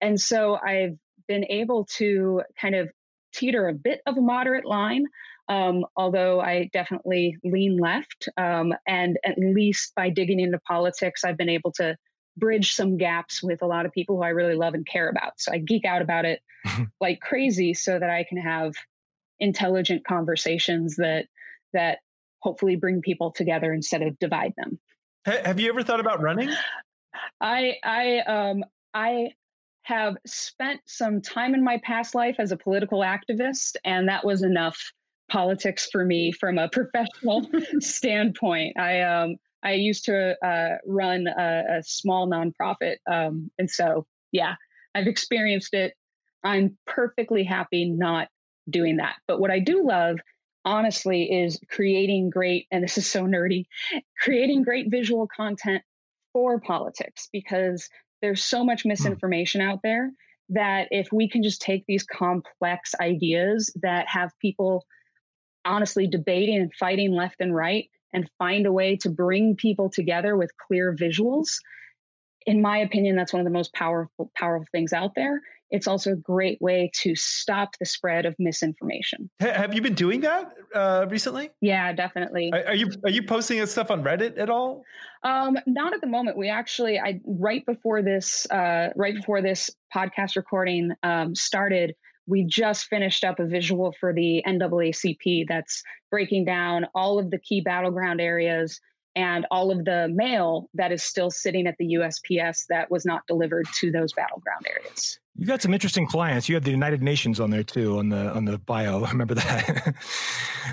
And 0.02 0.20
so 0.20 0.58
I've 0.58 0.98
been 1.26 1.45
able 1.45 1.88
to 1.98 2.41
kind 2.60 2.76
of 2.76 2.89
teeter 3.34 3.70
a 3.70 3.74
bit 3.74 4.02
of 4.06 4.18
a 4.18 4.22
moderate 4.22 4.66
line, 4.66 5.06
um, 5.48 5.86
although 5.95 6.41
I 6.41 6.70
definitely 6.74 7.38
lean 7.45 7.78
left. 7.78 8.28
Um, 8.36 8.74
and 8.86 9.18
at 9.24 9.38
least 9.38 9.93
by 9.95 10.10
digging 10.10 10.41
into 10.41 10.60
politics, 10.68 11.24
I've 11.24 11.38
been 11.38 11.50
able 11.50 11.72
to 11.74 11.95
bridge 12.38 12.74
some 12.74 12.98
gaps 12.98 13.44
with 13.44 13.62
a 13.62 13.68
lot 13.68 13.86
of 13.86 13.92
people 13.92 14.16
who 14.16 14.24
I 14.24 14.30
really 14.30 14.56
love 14.56 14.74
and 14.74 14.86
care 14.86 15.10
about. 15.10 15.34
So 15.40 15.52
I 15.52 15.58
geek 15.58 15.86
out 15.86 16.02
about 16.02 16.26
it 16.26 16.42
like 17.02 17.20
crazy 17.20 17.74
so 17.74 18.00
that 18.00 18.10
I 18.10 18.24
can 18.24 18.38
have 18.38 18.74
intelligent 19.40 20.06
conversations 20.06 20.96
that 20.98 21.26
that 21.74 22.00
hopefully 22.40 22.76
bring 22.76 23.02
people 23.02 23.32
together 23.32 23.74
instead 23.74 24.02
of 24.02 24.18
divide 24.20 24.54
them. 24.58 24.80
Have 25.26 25.60
you 25.60 25.70
ever 25.70 25.84
thought 25.84 26.00
about 26.00 26.22
running? 26.22 26.50
I 27.42 27.76
I 27.84 28.20
um 28.20 28.64
I 28.94 29.32
have 29.84 30.18
spent 30.26 30.82
some 30.86 31.22
time 31.22 31.56
in 31.56 31.64
my 31.64 31.80
past 31.84 32.14
life 32.14 32.36
as 32.40 32.52
a 32.52 32.58
political 32.58 33.00
activist 33.00 33.78
and 33.86 34.10
that 34.10 34.26
was 34.26 34.44
enough 34.44 34.92
politics 35.30 35.88
for 35.90 36.06
me 36.06 36.32
from 36.32 36.58
a 36.58 36.70
professional 36.70 37.50
standpoint. 37.80 38.78
I 38.78 39.02
um 39.02 39.38
I 39.64 39.74
used 39.74 40.05
to 40.05 40.36
uh, 40.45 40.78
run 40.86 41.28
a, 41.28 41.78
a, 41.78 41.84
small 41.84 42.30
nonprofit. 42.30 42.97
Um, 43.10 43.49
and 43.58 43.70
so, 43.70 44.05
yeah, 44.32 44.55
I've 44.93 45.08
experienced 45.08 45.74
it. 45.74 45.93
I'm 46.43 46.78
perfectly 46.86 47.43
happy 47.43 47.89
not 47.89 48.28
doing 48.70 48.97
that. 48.97 49.16
But 49.28 49.39
what 49.39 49.51
I 49.51 49.60
do 49.60 49.86
love, 49.86 50.20
honestly, 50.64 51.24
is 51.24 51.60
creating 51.72 52.30
great, 52.30 52.68
and 52.72 52.84
this 52.84 52.97
is 52.97 53.08
so 53.08 53.24
nerdy, 53.24 53.66
creating 54.22 54.64
great 54.64 54.88
visual 54.89 55.28
content 55.36 55.82
for 56.34 56.60
politics 56.60 57.30
because 57.32 57.89
there's 58.22 58.43
so 58.43 58.64
much 58.64 58.84
hmm. 58.84 58.89
misinformation 58.89 59.62
out 59.62 59.80
there 59.84 60.12
that 60.49 60.88
if 60.91 61.08
we 61.12 61.30
can 61.30 61.43
just 61.43 61.62
take 61.62 61.84
these 61.88 62.03
complex 62.03 62.93
ideas 63.01 63.72
that 63.82 64.08
have 64.08 64.32
people 64.39 64.86
honestly 65.66 66.08
debating 66.08 66.58
and 66.58 66.74
fighting 66.74 67.12
left 67.12 67.36
and 67.41 67.53
right 67.53 67.89
and 68.14 68.30
find 68.38 68.66
a 68.66 68.72
way 68.72 68.95
to 68.97 69.10
bring 69.10 69.55
people 69.55 69.89
together 69.89 70.36
with 70.36 70.51
clear 70.68 70.95
visuals. 70.95 71.47
In 72.45 72.62
my 72.62 72.78
opinion 72.78 73.16
that's 73.16 73.34
one 73.34 73.39
of 73.39 73.45
the 73.45 73.51
most 73.51 73.74
powerful 73.74 74.32
powerful 74.36 74.68
things 74.72 74.93
out 74.93 75.12
there. 75.16 75.41
It's 75.70 75.86
also 75.86 76.14
a 76.14 76.16
great 76.16 76.62
way 76.62 76.89
to 77.01 77.14
stop 77.14 77.72
the 77.78 77.86
spread 77.86 78.26
of 78.26 78.34
misinformation. 78.39 79.30
Have 79.41 79.74
you 79.74 79.82
been 79.82 79.95
doing 79.95 80.22
that 80.22 80.53
uh, 80.74 81.08
recently? 81.10 81.49
Yeah 81.60 81.91
definitely. 81.91 82.51
Are, 82.53 82.68
are, 82.68 82.76
you 82.76 82.89
are 83.03 83.10
you 83.10 83.24
posting 83.24 83.60
this 83.60 83.72
stuff 83.72 83.91
on 83.91 84.03
reddit 84.03 84.39
at 84.39 84.49
all? 84.49 84.84
Um, 85.24 85.58
not 85.68 85.93
at 85.93 85.99
the 85.99 86.08
moment. 86.08 86.38
We 86.38 86.49
actually 86.49 86.99
i 86.99 87.20
right 87.26 87.66
before 87.66 88.01
this 88.01 88.49
uh, 88.49 88.89
right 88.95 89.16
before 89.16 89.41
this 89.41 89.70
podcast 89.93 90.38
recording 90.38 90.91
um, 91.03 91.36
started 91.36 91.95
we 92.28 92.44
just 92.44 92.88
finished 92.88 93.24
up 93.24 93.40
a 93.40 93.46
visual 93.46 93.96
for 94.00 94.14
the 94.14 94.44
NAACP 94.46 95.48
that's 95.48 95.82
breaking 96.12 96.46
down 96.46 96.86
all 96.94 97.18
of 97.18 97.32
the 97.32 97.40
key 97.40 97.62
battleground 97.62 98.22
areas 98.22 98.80
and 99.16 99.48
all 99.50 99.72
of 99.72 99.86
the 99.86 100.10
mail 100.14 100.70
that 100.76 100.92
is 100.92 101.02
still 101.02 101.32
sitting 101.32 101.66
at 101.66 101.76
the 101.80 101.96
USPS 101.96 102.66
that 102.70 102.92
was 102.92 103.06
not 103.06 103.26
delivered 103.28 103.66
to 103.80 103.92
those 103.92 104.14
battleground 104.14 104.68
areas. 104.70 105.18
You 105.38 105.46
got 105.46 105.62
some 105.62 105.74
interesting 105.74 106.08
clients. 106.08 106.50
You 106.50 106.56
have 106.56 106.64
the 106.64 106.72
United 106.72 107.04
Nations 107.04 107.40
on 107.40 107.52
there 107.52 107.64
too 107.64 108.00
on 108.00 108.10
the 108.10 108.34
on 108.34 108.46
the 108.46 108.58
bio. 108.58 109.06
Remember 109.12 109.36
that? 109.36 109.88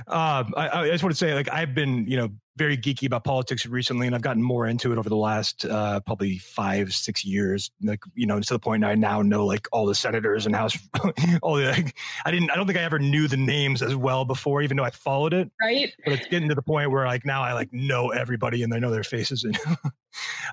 um, 0.09 0.55
I, 0.57 0.71
I, 0.73 0.91
just 0.91 1.05
want 1.05 1.12
to 1.15 1.19
say, 1.19 1.35
like, 1.35 1.53
I've 1.53 1.75
been 1.75 2.07
you 2.07 2.17
know 2.17 2.31
very 2.57 2.79
geeky 2.79 3.07
about 3.07 3.25
politics 3.25 3.67
recently, 3.67 4.07
and 4.07 4.17
I've 4.17 4.23
gotten 4.23 4.43
more 4.43 4.67
into 4.67 4.91
it 4.93 4.99
over 4.99 5.11
the 5.11 5.17
last 5.17 5.67
uh, 5.67 6.01
probably 6.01 6.39
five 6.39 6.95
six 6.95 7.27
years. 7.27 7.71
Like 7.83 8.01
you 8.15 8.27
know, 8.27 8.41
to 8.41 8.53
the 8.55 8.59
point 8.59 8.85
I 8.85 8.95
now 8.95 9.21
know 9.21 9.45
like 9.45 9.69
all 9.71 9.85
the 9.85 9.95
senators 9.95 10.47
and 10.47 10.57
House. 10.57 10.79
all 11.43 11.57
the 11.57 11.67
like, 11.67 11.95
I 12.25 12.31
didn't. 12.31 12.51
I 12.51 12.57
don't 12.57 12.67
think 12.67 12.79
I 12.79 12.83
ever 12.83 12.99
knew 12.99 13.29
the 13.29 13.37
names 13.37 13.83
as 13.83 13.95
well 13.95 14.25
before, 14.25 14.62
even 14.62 14.79
though 14.79 14.85
I 14.85 14.91
followed 14.91 15.35
it. 15.35 15.51
Right. 15.61 15.93
But 16.05 16.15
it's 16.15 16.29
getting 16.29 16.49
to 16.49 16.55
the 16.55 16.62
point 16.62 16.91
where 16.91 17.05
like 17.07 17.27
now 17.27 17.43
I 17.43 17.53
like 17.53 17.71
know 17.73 18.11
everybody 18.11 18.62
and 18.62 18.73
I 18.73 18.79
know 18.79 18.91
their 18.91 19.05
faces 19.05 19.45
and. 19.45 19.59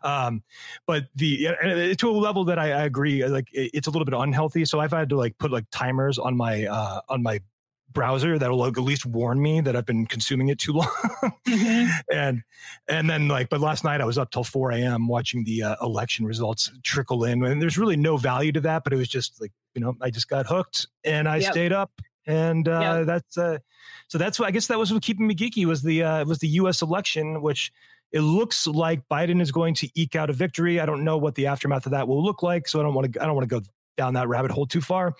um, 0.04 0.44
but 0.86 1.06
the 1.16 1.96
to 1.98 2.10
a 2.10 2.12
level 2.12 2.46
that 2.46 2.60
I, 2.60 2.72
I 2.72 2.84
agree, 2.84 3.26
like 3.26 3.48
it's 3.52 3.88
a 3.88 3.92
little 3.92 4.06
bit 4.06 4.16
unhealthy. 4.16 4.66
So 4.66 4.80
I've 4.80 4.92
had 4.92 5.10
to 5.10 5.18
like 5.18 5.38
put 5.38 5.52
like 5.52 5.66
timers 5.72 6.18
on 6.18 6.36
my 6.38 6.66
uh, 6.66 7.02
on 7.10 7.24
my 7.24 7.42
browser 7.94 8.40
that'll 8.40 8.66
at 8.66 8.78
least 8.78 9.06
warn 9.06 9.42
me 9.42 9.62
that 9.62 9.76
I've 9.76 9.86
been 9.86 10.06
consuming 10.06 10.50
it 10.50 10.60
too 10.60 10.74
long. 10.74 10.88
mm-hmm. 11.48 11.90
And 12.12 12.42
and 12.88 13.10
then 13.10 13.28
like, 13.28 13.50
but 13.50 13.60
last 13.60 13.84
night 13.84 14.02
I 14.02 14.06
was 14.06 14.18
up 14.18 14.32
till 14.32 14.44
4 14.44 14.72
a.m. 14.72 15.08
watching 15.08 15.44
the 15.44 15.64
uh, 15.64 15.76
election 15.82 16.26
results 16.26 16.72
trickle 16.84 17.24
in, 17.24 17.44
and 17.44 17.62
there's 17.62 17.78
really 17.78 17.98
no 17.98 18.18
value 18.18 18.52
to 18.54 18.62
that. 18.62 18.84
But 18.84 18.94
it 18.94 18.98
was 18.98 19.10
just 19.10 19.40
like 19.42 19.52
you 19.76 19.82
know, 19.82 19.96
I 20.02 20.10
just 20.10 20.28
got 20.28 20.48
hooked 20.48 20.88
and 21.04 21.28
I 21.28 21.38
yep. 21.38 21.52
stayed 21.52 21.74
up, 21.74 21.92
and 22.26 22.68
uh, 22.68 22.80
yep. 22.80 23.06
that's 23.06 23.38
uh, 23.38 23.58
so 24.08 24.18
that's 24.18 24.40
what 24.40 24.48
I 24.48 24.52
guess 24.52 24.68
that 24.68 24.80
was 24.80 24.92
what 24.92 25.02
keeping 25.02 25.28
me 25.28 25.36
geeky 25.36 25.66
was 25.66 25.82
the 25.82 26.04
uh, 26.04 26.26
was 26.26 26.40
the 26.40 26.48
U.S. 26.50 26.82
election, 26.82 27.42
which 27.42 27.72
it 28.12 28.22
looks 28.22 28.68
like 28.68 29.08
Biden 29.10 29.42
is 29.42 29.52
going 29.52 29.74
to 29.76 29.90
eke 29.96 30.16
out 30.16 30.30
a 30.30 30.34
victory. 30.34 30.80
I 30.80 30.86
don't 30.86 31.04
know 31.04 31.18
what 31.18 31.36
the 31.36 31.48
aftermath 31.48 31.86
of 31.86 31.92
that 31.94 32.08
will 32.08 32.24
look 32.24 32.44
like, 32.44 32.68
so 32.68 32.80
I 32.80 32.84
don't 32.84 32.94
want 32.94 33.14
to. 33.14 33.22
I 33.22 33.26
don't 33.26 33.36
want 33.36 33.50
to 33.50 33.60
go 33.60 33.66
down 33.98 34.14
that 34.16 34.28
rabbit 34.28 34.52
hole 34.52 34.66
too 34.66 34.82
far. 34.82 35.16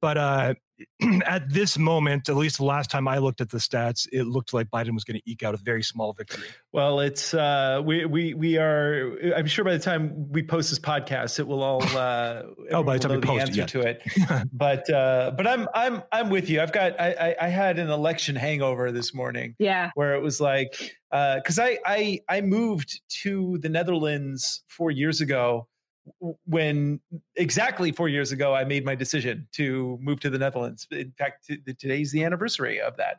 But 0.00 0.18
uh, 0.18 0.54
at 1.26 1.48
this 1.52 1.78
moment, 1.78 2.28
at 2.28 2.36
least 2.36 2.58
the 2.58 2.64
last 2.64 2.90
time 2.90 3.08
I 3.08 3.18
looked 3.18 3.40
at 3.40 3.50
the 3.50 3.58
stats, 3.58 4.06
it 4.12 4.24
looked 4.24 4.52
like 4.52 4.68
Biden 4.68 4.92
was 4.92 5.04
going 5.04 5.18
to 5.18 5.30
eke 5.30 5.42
out 5.42 5.54
a 5.54 5.56
very 5.56 5.82
small 5.82 6.12
victory. 6.12 6.44
Well, 6.72 7.00
it's 7.00 7.32
uh, 7.32 7.82
we 7.84 8.04
we 8.04 8.34
we 8.34 8.58
are. 8.58 9.16
I'm 9.34 9.46
sure 9.46 9.64
by 9.64 9.72
the 9.72 9.78
time 9.78 10.30
we 10.30 10.42
post 10.42 10.70
this 10.70 10.78
podcast, 10.78 11.38
it 11.38 11.46
will 11.46 11.62
all. 11.62 11.82
Uh, 11.82 12.42
oh, 12.72 12.82
by 12.82 12.98
the 12.98 13.08
time 13.08 13.20
we 13.20 13.26
post 13.26 13.36
the 13.36 13.60
answer 13.60 13.60
yeah. 13.60 13.66
to 13.66 13.80
it. 13.80 14.02
but 14.52 14.90
uh, 14.90 15.32
but 15.36 15.46
I'm 15.46 15.68
I'm 15.74 16.02
I'm 16.12 16.30
with 16.30 16.50
you. 16.50 16.60
I've 16.60 16.72
got 16.72 17.00
I, 17.00 17.12
I, 17.40 17.46
I 17.46 17.48
had 17.48 17.78
an 17.78 17.90
election 17.90 18.36
hangover 18.36 18.92
this 18.92 19.14
morning. 19.14 19.54
Yeah, 19.58 19.90
where 19.94 20.14
it 20.14 20.22
was 20.22 20.40
like 20.40 20.76
because 21.10 21.58
uh, 21.58 21.64
I 21.64 21.78
I 21.86 22.20
I 22.28 22.40
moved 22.42 23.00
to 23.22 23.58
the 23.58 23.68
Netherlands 23.68 24.62
four 24.68 24.90
years 24.90 25.20
ago 25.20 25.68
when 26.44 27.00
exactly 27.36 27.92
four 27.92 28.08
years 28.08 28.32
ago 28.32 28.54
I 28.54 28.64
made 28.64 28.84
my 28.84 28.94
decision 28.94 29.48
to 29.52 29.98
move 30.00 30.20
to 30.20 30.30
the 30.30 30.38
Netherlands. 30.38 30.86
In 30.90 31.12
fact, 31.18 31.46
t- 31.46 31.58
today's 31.78 32.12
the 32.12 32.24
anniversary 32.24 32.80
of 32.80 32.96
that, 32.96 33.16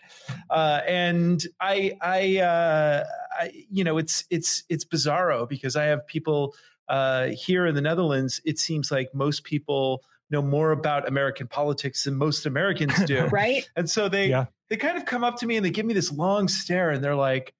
uh, 0.49 0.81
and 0.87 1.43
I, 1.59 1.97
I, 2.01 2.37
uh, 2.37 3.03
I, 3.39 3.65
you 3.69 3.83
know, 3.83 3.97
it's 3.97 4.25
it's 4.29 4.63
it's 4.69 4.85
bizarro 4.85 5.47
because 5.47 5.75
I 5.75 5.85
have 5.85 6.05
people 6.07 6.55
uh, 6.89 7.27
here 7.27 7.65
in 7.65 7.75
the 7.75 7.81
Netherlands. 7.81 8.41
It 8.45 8.59
seems 8.59 8.91
like 8.91 9.13
most 9.13 9.43
people 9.43 10.03
know 10.29 10.41
more 10.41 10.71
about 10.71 11.07
American 11.07 11.47
politics 11.47 12.03
than 12.03 12.15
most 12.15 12.45
Americans 12.45 13.03
do. 13.05 13.25
right. 13.31 13.69
And 13.75 13.89
so 13.89 14.09
they 14.09 14.29
yeah. 14.29 14.45
they 14.69 14.77
kind 14.77 14.97
of 14.97 15.05
come 15.05 15.23
up 15.23 15.37
to 15.37 15.45
me 15.45 15.55
and 15.55 15.65
they 15.65 15.69
give 15.69 15.85
me 15.85 15.93
this 15.93 16.11
long 16.11 16.47
stare 16.47 16.91
and 16.91 17.03
they're 17.03 17.15
like, 17.15 17.53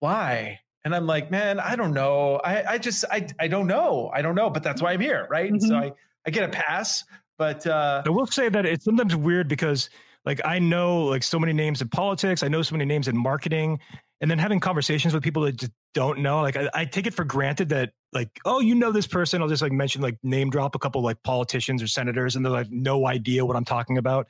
why? 0.00 0.60
And 0.86 0.94
I'm 0.94 1.04
like, 1.04 1.32
man, 1.32 1.58
I 1.58 1.74
don't 1.74 1.92
know. 1.92 2.36
I, 2.44 2.74
I 2.74 2.78
just 2.78 3.04
I 3.10 3.26
I 3.40 3.48
don't 3.48 3.66
know. 3.66 4.08
I 4.14 4.22
don't 4.22 4.36
know, 4.36 4.48
but 4.48 4.62
that's 4.62 4.80
why 4.80 4.92
I'm 4.92 5.00
here, 5.00 5.26
right? 5.28 5.52
Mm-hmm. 5.52 5.66
So 5.66 5.74
I, 5.74 5.92
I 6.24 6.30
get 6.30 6.44
a 6.44 6.48
pass. 6.48 7.02
But 7.36 7.66
uh 7.66 8.04
I 8.06 8.08
will 8.10 8.28
say 8.28 8.48
that 8.48 8.64
it's 8.64 8.84
sometimes 8.84 9.16
weird 9.16 9.48
because 9.48 9.90
like 10.24 10.40
I 10.44 10.60
know 10.60 11.02
like 11.06 11.24
so 11.24 11.40
many 11.40 11.52
names 11.52 11.82
in 11.82 11.88
politics, 11.88 12.44
I 12.44 12.48
know 12.48 12.62
so 12.62 12.76
many 12.76 12.84
names 12.84 13.08
in 13.08 13.16
marketing, 13.16 13.80
and 14.20 14.30
then 14.30 14.38
having 14.38 14.60
conversations 14.60 15.12
with 15.12 15.24
people 15.24 15.42
that 15.42 15.56
just 15.56 15.72
don't 15.92 16.20
know. 16.20 16.40
Like 16.40 16.56
I, 16.56 16.70
I 16.72 16.84
take 16.84 17.08
it 17.08 17.14
for 17.14 17.24
granted 17.24 17.70
that 17.70 17.90
like, 18.12 18.30
oh, 18.44 18.60
you 18.60 18.76
know 18.76 18.92
this 18.92 19.08
person. 19.08 19.42
I'll 19.42 19.48
just 19.48 19.62
like 19.62 19.72
mention 19.72 20.02
like 20.02 20.18
name 20.22 20.50
drop 20.50 20.76
a 20.76 20.78
couple 20.78 21.02
like 21.02 21.20
politicians 21.24 21.82
or 21.82 21.88
senators, 21.88 22.36
and 22.36 22.44
they're 22.44 22.52
like 22.52 22.70
no 22.70 23.08
idea 23.08 23.44
what 23.44 23.56
I'm 23.56 23.64
talking 23.64 23.98
about. 23.98 24.28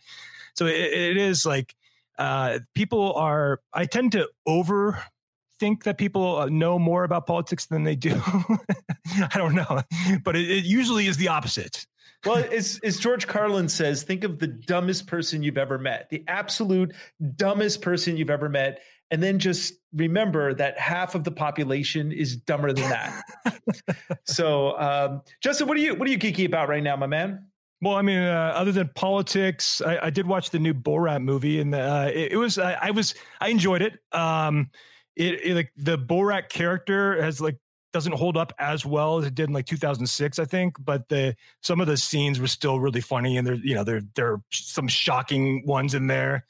So 0.54 0.64
it, 0.64 0.72
it 0.74 1.16
is 1.18 1.44
like 1.44 1.74
uh, 2.18 2.60
people 2.74 3.12
are. 3.12 3.60
I 3.74 3.84
tend 3.84 4.12
to 4.12 4.30
over 4.46 5.04
think 5.58 5.84
that 5.84 5.98
people 5.98 6.36
uh, 6.38 6.46
know 6.46 6.78
more 6.78 7.04
about 7.04 7.26
politics 7.26 7.66
than 7.66 7.84
they 7.84 7.96
do. 7.96 8.20
I 9.32 9.36
don't 9.38 9.54
know, 9.54 9.82
but 10.24 10.36
it, 10.36 10.50
it, 10.50 10.64
usually 10.64 11.06
is 11.06 11.16
the 11.16 11.28
opposite. 11.28 11.86
well, 12.24 12.44
as, 12.52 12.80
as 12.82 12.98
George 12.98 13.26
Carlin 13.26 13.68
says, 13.68 14.02
think 14.02 14.24
of 14.24 14.38
the 14.38 14.46
dumbest 14.46 15.06
person 15.06 15.42
you've 15.42 15.58
ever 15.58 15.78
met, 15.78 16.08
the 16.10 16.24
absolute 16.28 16.94
dumbest 17.36 17.82
person 17.82 18.16
you've 18.16 18.30
ever 18.30 18.48
met, 18.48 18.80
and 19.10 19.22
then 19.22 19.38
just 19.38 19.74
remember 19.94 20.54
that 20.54 20.78
half 20.78 21.14
of 21.14 21.24
the 21.24 21.30
population 21.30 22.12
is 22.12 22.36
dumber 22.36 22.72
than 22.72 22.88
that. 22.88 23.22
so, 24.24 24.78
um, 24.78 25.22
Justin, 25.40 25.68
what 25.68 25.76
are 25.76 25.80
you 25.80 25.94
what 25.94 26.08
are 26.08 26.10
you 26.10 26.18
geeky 26.18 26.46
about 26.46 26.68
right 26.68 26.82
now, 26.82 26.96
my 26.96 27.06
man? 27.06 27.46
Well, 27.82 27.94
I 27.94 28.02
mean, 28.02 28.18
uh, 28.18 28.52
other 28.54 28.72
than 28.72 28.90
politics, 28.94 29.82
I, 29.82 30.06
I, 30.06 30.10
did 30.10 30.26
watch 30.26 30.48
the 30.48 30.58
new 30.58 30.72
Borat 30.72 31.22
movie, 31.22 31.60
and 31.60 31.74
uh, 31.74 32.10
it, 32.12 32.32
it, 32.32 32.36
was 32.36 32.58
I, 32.58 32.72
I, 32.72 32.90
was 32.90 33.14
I 33.38 33.48
enjoyed 33.48 33.82
it. 33.82 33.98
Um, 34.12 34.70
it, 35.16 35.40
it 35.44 35.54
like 35.54 35.72
the 35.76 35.98
Borat 35.98 36.48
character 36.48 37.20
has 37.22 37.40
like 37.40 37.56
doesn't 37.92 38.12
hold 38.12 38.36
up 38.36 38.52
as 38.58 38.84
well 38.84 39.18
as 39.18 39.26
it 39.26 39.34
did 39.34 39.48
in 39.48 39.54
like 39.54 39.66
2006, 39.66 40.38
I 40.38 40.44
think. 40.44 40.76
But 40.78 41.08
the 41.08 41.34
some 41.62 41.80
of 41.80 41.86
the 41.86 41.96
scenes 41.96 42.38
were 42.38 42.46
still 42.46 42.78
really 42.78 43.00
funny, 43.00 43.36
and 43.36 43.46
there 43.46 43.54
you 43.54 43.74
know 43.74 43.84
there 43.84 44.02
there 44.14 44.32
are 44.32 44.42
some 44.50 44.88
shocking 44.88 45.66
ones 45.66 45.94
in 45.94 46.06
there 46.06 46.44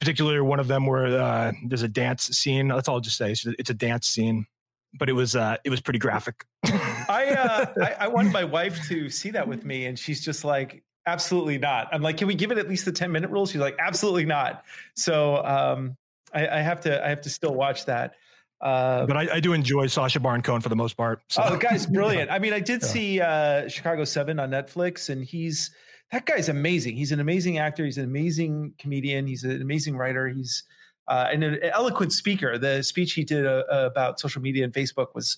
particularly 0.00 0.40
one 0.40 0.60
of 0.60 0.68
them 0.68 0.84
where 0.84 1.06
uh, 1.06 1.52
there's 1.64 1.82
a 1.82 1.88
dance 1.88 2.24
scene. 2.24 2.68
That's 2.68 2.88
all 2.88 2.96
I'll 2.96 3.00
just 3.00 3.16
say. 3.16 3.32
It's, 3.32 3.46
it's 3.46 3.70
a 3.70 3.74
dance 3.74 4.06
scene, 4.06 4.46
but 4.92 5.08
it 5.08 5.14
was 5.14 5.34
uh, 5.34 5.56
it 5.64 5.70
was 5.70 5.80
pretty 5.80 5.98
graphic. 5.98 6.44
I, 6.64 7.34
uh, 7.38 7.66
I 7.82 8.04
I 8.04 8.08
wanted 8.08 8.32
my 8.32 8.44
wife 8.58 8.86
to 8.88 9.08
see 9.08 9.30
that 9.30 9.48
with 9.48 9.64
me, 9.64 9.86
and 9.86 9.98
she's 9.98 10.22
just 10.22 10.44
like, 10.44 10.82
absolutely 11.06 11.58
not. 11.58 11.88
I'm 11.92 12.02
like, 12.02 12.18
can 12.18 12.26
we 12.26 12.34
give 12.34 12.50
it 12.50 12.58
at 12.58 12.68
least 12.68 12.84
the 12.84 12.92
10 12.92 13.10
minute 13.12 13.30
rule? 13.30 13.46
She's 13.46 13.60
like, 13.60 13.76
absolutely 13.78 14.26
not. 14.26 14.64
So 14.94 15.44
um, 15.44 15.96
I, 16.34 16.58
I 16.58 16.60
have 16.60 16.80
to 16.82 17.04
I 17.04 17.08
have 17.08 17.20
to 17.22 17.30
still 17.30 17.54
watch 17.54 17.86
that. 17.86 18.14
Uh, 18.60 19.04
but 19.06 19.16
I, 19.16 19.34
I, 19.34 19.40
do 19.40 19.52
enjoy 19.52 19.88
Sacha 19.88 20.20
Baron 20.20 20.40
Cohen 20.40 20.62
for 20.62 20.70
the 20.70 20.76
most 20.76 20.96
part. 20.96 21.20
So. 21.28 21.42
Oh, 21.44 21.50
the 21.50 21.58
guy's 21.58 21.86
brilliant. 21.92 22.30
I 22.30 22.38
mean, 22.38 22.54
I 22.54 22.60
did 22.60 22.80
yeah. 22.80 22.88
see 22.88 23.20
uh, 23.20 23.68
Chicago 23.68 24.04
Seven 24.04 24.38
on 24.38 24.50
Netflix, 24.50 25.10
and 25.10 25.22
he's 25.22 25.70
that 26.12 26.24
guy's 26.24 26.48
amazing. 26.48 26.96
He's 26.96 27.12
an 27.12 27.20
amazing 27.20 27.58
actor. 27.58 27.84
He's 27.84 27.98
an 27.98 28.04
amazing 28.04 28.72
comedian. 28.78 29.26
He's 29.26 29.44
an 29.44 29.60
amazing 29.60 29.96
writer. 29.96 30.28
He's 30.28 30.62
uh, 31.08 31.28
and 31.30 31.44
an 31.44 31.58
eloquent 31.62 32.12
speaker. 32.12 32.56
The 32.56 32.82
speech 32.82 33.12
he 33.12 33.24
did 33.24 33.44
uh, 33.46 33.64
about 33.68 34.18
social 34.18 34.40
media 34.40 34.64
and 34.64 34.72
Facebook 34.72 35.08
was 35.14 35.36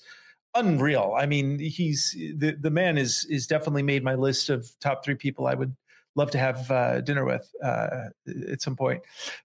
unreal. 0.55 1.15
I 1.19 1.27
mean, 1.27 1.59
he's 1.59 2.15
the 2.37 2.57
the 2.61 2.71
man 2.71 2.99
is 2.99 3.27
is 3.29 3.47
definitely 3.47 3.83
made 3.83 4.05
my 4.05 4.15
list 4.15 4.51
of 4.51 4.71
top 4.81 5.05
three 5.05 5.15
people 5.15 5.47
I 5.47 5.55
would 5.55 5.75
love 6.17 6.31
to 6.33 6.39
have 6.39 6.71
uh, 6.71 7.01
dinner 7.03 7.25
with 7.25 7.49
uh, 7.63 8.09
at 8.51 8.61
some 8.61 8.75
point. 8.75 9.03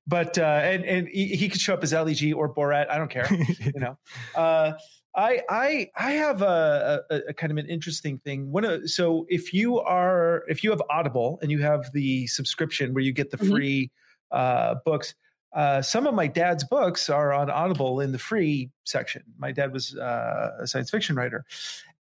But 0.07 0.37
uh, 0.37 0.61
and 0.63 0.85
and 0.85 1.07
he, 1.07 1.27
he, 1.35 1.49
could 1.49 1.61
show 1.61 1.73
up 1.73 1.83
as 1.83 1.93
Ali 1.93 2.33
or 2.33 2.53
Borat. 2.53 2.89
I 2.89 2.97
don't 2.97 3.11
care. 3.11 3.27
you 3.59 3.79
know. 3.79 3.97
Uh, 4.35 4.73
I 5.15 5.41
I 5.49 5.89
I 5.95 6.11
have 6.13 6.41
a, 6.41 7.03
a, 7.09 7.15
a, 7.29 7.33
kind 7.33 7.51
of 7.51 7.57
an 7.57 7.67
interesting 7.67 8.17
thing. 8.19 8.49
When 8.49 8.87
so 8.87 9.25
if 9.29 9.53
you 9.53 9.79
are 9.79 10.45
if 10.47 10.63
you 10.63 10.69
have 10.69 10.81
Audible 10.89 11.37
and 11.41 11.51
you 11.51 11.61
have 11.61 11.91
the 11.91 12.27
subscription 12.27 12.93
where 12.93 13.03
you 13.03 13.11
get 13.11 13.29
the 13.29 13.37
mm-hmm. 13.37 13.51
free 13.51 13.91
uh, 14.31 14.75
books, 14.85 15.13
uh, 15.53 15.81
some 15.81 16.07
of 16.07 16.13
my 16.13 16.27
dad's 16.27 16.63
books 16.63 17.09
are 17.09 17.33
on 17.33 17.49
Audible 17.49 17.99
in 17.99 18.13
the 18.13 18.19
free 18.19 18.71
section. 18.85 19.23
My 19.37 19.51
dad 19.51 19.73
was 19.73 19.95
uh, 19.95 20.51
a 20.61 20.67
science 20.67 20.89
fiction 20.89 21.15
writer, 21.15 21.43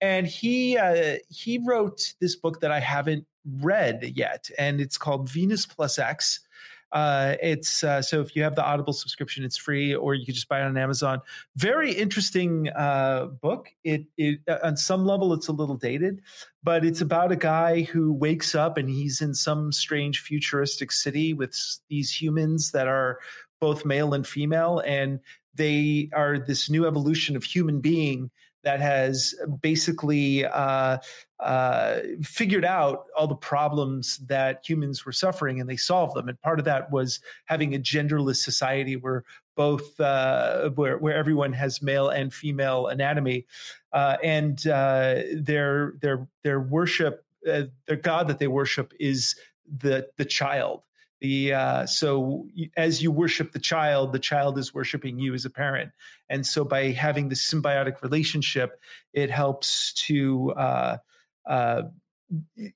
and 0.01 0.27
he 0.27 0.77
uh, 0.77 1.17
he 1.29 1.59
wrote 1.59 2.13
this 2.19 2.35
book 2.35 2.61
that 2.61 2.71
I 2.71 2.79
haven't 2.79 3.25
read 3.59 4.13
yet, 4.15 4.49
and 4.57 4.81
it's 4.81 4.97
called 4.97 5.29
Venus 5.29 5.65
Plus 5.65 5.99
X 5.99 6.39
uh, 6.91 7.35
it's 7.41 7.83
uh, 7.83 8.01
so 8.01 8.19
if 8.19 8.35
you 8.35 8.43
have 8.43 8.55
the 8.55 8.63
Audible 8.63 8.93
subscription, 8.93 9.45
it's 9.45 9.57
free, 9.57 9.95
or 9.95 10.13
you 10.13 10.25
can 10.25 10.35
just 10.35 10.49
buy 10.49 10.59
it 10.59 10.65
on 10.65 10.77
Amazon. 10.77 11.21
Very 11.55 11.91
interesting 11.93 12.69
uh, 12.75 13.27
book. 13.41 13.69
It, 13.83 14.05
it 14.17 14.41
uh, 14.47 14.57
on 14.63 14.75
some 14.75 15.05
level 15.05 15.33
it's 15.33 15.47
a 15.47 15.53
little 15.53 15.75
dated, 15.75 16.21
but 16.63 16.83
it's 16.83 17.01
about 17.01 17.31
a 17.31 17.37
guy 17.37 17.83
who 17.83 18.11
wakes 18.11 18.55
up 18.55 18.77
and 18.77 18.89
he's 18.89 19.21
in 19.21 19.33
some 19.33 19.71
strange 19.71 20.19
futuristic 20.19 20.91
city 20.91 21.33
with 21.33 21.57
these 21.89 22.11
humans 22.11 22.71
that 22.71 22.87
are 22.87 23.19
both 23.61 23.85
male 23.85 24.13
and 24.13 24.27
female, 24.27 24.81
and 24.85 25.19
they 25.55 26.09
are 26.13 26.39
this 26.39 26.69
new 26.69 26.85
evolution 26.85 27.35
of 27.37 27.43
human 27.43 27.79
being 27.79 28.31
that 28.63 28.79
has 28.79 29.35
basically 29.61 30.45
uh, 30.45 30.97
uh, 31.39 31.99
figured 32.21 32.65
out 32.65 33.05
all 33.17 33.27
the 33.27 33.35
problems 33.35 34.17
that 34.27 34.63
humans 34.67 35.05
were 35.05 35.11
suffering 35.11 35.59
and 35.59 35.69
they 35.69 35.77
solved 35.77 36.15
them. 36.15 36.29
And 36.29 36.39
part 36.41 36.59
of 36.59 36.65
that 36.65 36.91
was 36.91 37.19
having 37.45 37.73
a 37.73 37.79
genderless 37.79 38.37
society 38.37 38.95
where 38.95 39.23
both 39.55 39.99
uh, 39.99 40.69
where 40.69 40.97
where 40.97 41.15
everyone 41.15 41.53
has 41.53 41.81
male 41.81 42.09
and 42.09 42.33
female 42.33 42.87
anatomy, 42.87 43.45
uh, 43.91 44.17
and 44.23 44.65
uh, 44.67 45.21
their 45.33 45.93
their 46.01 46.27
their 46.43 46.59
worship, 46.59 47.25
uh, 47.51 47.63
their 47.85 47.97
god 47.97 48.27
that 48.27 48.39
they 48.39 48.47
worship 48.47 48.93
is 48.99 49.35
the 49.77 50.07
the 50.17 50.25
child 50.25 50.83
the 51.21 51.53
uh, 51.53 51.85
so 51.85 52.47
as 52.75 53.01
you 53.01 53.11
worship 53.11 53.51
the 53.51 53.59
child 53.59 54.11
the 54.11 54.19
child 54.19 54.57
is 54.57 54.73
worshiping 54.73 55.19
you 55.19 55.33
as 55.33 55.45
a 55.45 55.49
parent 55.49 55.91
and 56.29 56.45
so 56.45 56.65
by 56.65 56.91
having 56.91 57.29
this 57.29 57.41
symbiotic 57.41 58.01
relationship 58.01 58.79
it 59.13 59.29
helps 59.29 59.93
to 59.93 60.51
uh, 60.57 60.97
uh, 61.47 61.83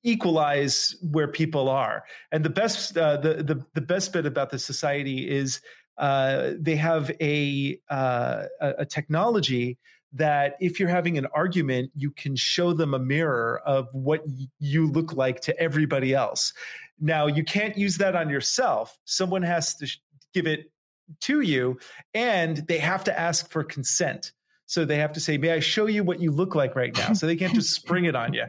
equalize 0.03 0.95
where 1.11 1.27
people 1.27 1.69
are 1.69 2.03
and 2.31 2.45
the 2.45 2.49
best 2.49 2.97
uh, 2.97 3.17
the, 3.17 3.35
the 3.43 3.65
the 3.73 3.81
best 3.81 4.13
bit 4.13 4.25
about 4.25 4.49
the 4.51 4.59
society 4.59 5.29
is 5.29 5.59
uh, 5.97 6.51
they 6.59 6.75
have 6.75 7.11
a 7.21 7.79
uh, 7.89 8.43
a 8.59 8.85
technology 8.85 9.77
that 10.15 10.55
if 10.61 10.79
you're 10.79 10.89
having 10.89 11.17
an 11.17 11.27
argument, 11.33 11.91
you 11.93 12.09
can 12.09 12.37
show 12.37 12.71
them 12.71 12.93
a 12.93 12.99
mirror 12.99 13.61
of 13.65 13.89
what 13.91 14.23
you 14.59 14.87
look 14.87 15.13
like 15.13 15.41
to 15.41 15.59
everybody 15.59 16.13
else. 16.13 16.53
Now, 16.99 17.27
you 17.27 17.43
can't 17.43 17.77
use 17.77 17.97
that 17.97 18.15
on 18.15 18.29
yourself. 18.29 18.97
Someone 19.05 19.43
has 19.43 19.75
to 19.75 19.87
give 20.33 20.47
it 20.47 20.71
to 21.21 21.41
you, 21.41 21.77
and 22.13 22.57
they 22.67 22.77
have 22.79 23.03
to 23.05 23.19
ask 23.19 23.49
for 23.51 23.63
consent. 23.63 24.31
So 24.67 24.83
they 24.83 24.97
have 24.97 25.13
to 25.13 25.19
say, 25.19 25.37
"May 25.37 25.51
I 25.51 25.59
show 25.59 25.85
you 25.85 26.03
what 26.03 26.19
you 26.19 26.31
look 26.31 26.55
like 26.55 26.75
right 26.75 26.95
now?" 26.97 27.13
So 27.13 27.27
they 27.27 27.35
can't 27.35 27.53
just 27.53 27.75
spring 27.75 28.05
it 28.05 28.15
on 28.15 28.33
you. 28.33 28.45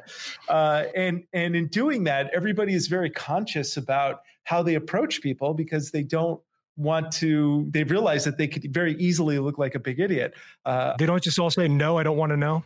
Uh, 0.49 0.84
and 0.94 1.24
and 1.32 1.55
in 1.55 1.68
doing 1.68 2.05
that, 2.05 2.30
everybody 2.34 2.72
is 2.72 2.86
very 2.88 3.11
conscious 3.11 3.76
about 3.76 4.20
how 4.44 4.62
they 4.62 4.74
approach 4.74 5.20
people 5.20 5.53
because 5.53 5.90
they 5.90 6.03
don't 6.03 6.40
want 6.76 7.12
to. 7.12 7.66
They 7.70 7.84
realize 7.84 8.24
that 8.24 8.38
they 8.38 8.49
could 8.49 8.72
very 8.72 8.94
easily 8.94 9.38
look 9.38 9.59
like 9.59 9.74
a 9.74 9.78
big 9.78 10.01
idiot. 10.01 10.34
Uh, 10.64 10.94
they 10.99 11.07
don't 11.07 11.22
just 11.22 11.38
all 11.38 11.51
say, 11.51 11.68
"No, 11.68 11.99
I 11.99 12.03
don't 12.03 12.16
want 12.16 12.30
to 12.30 12.36
know." 12.36 12.64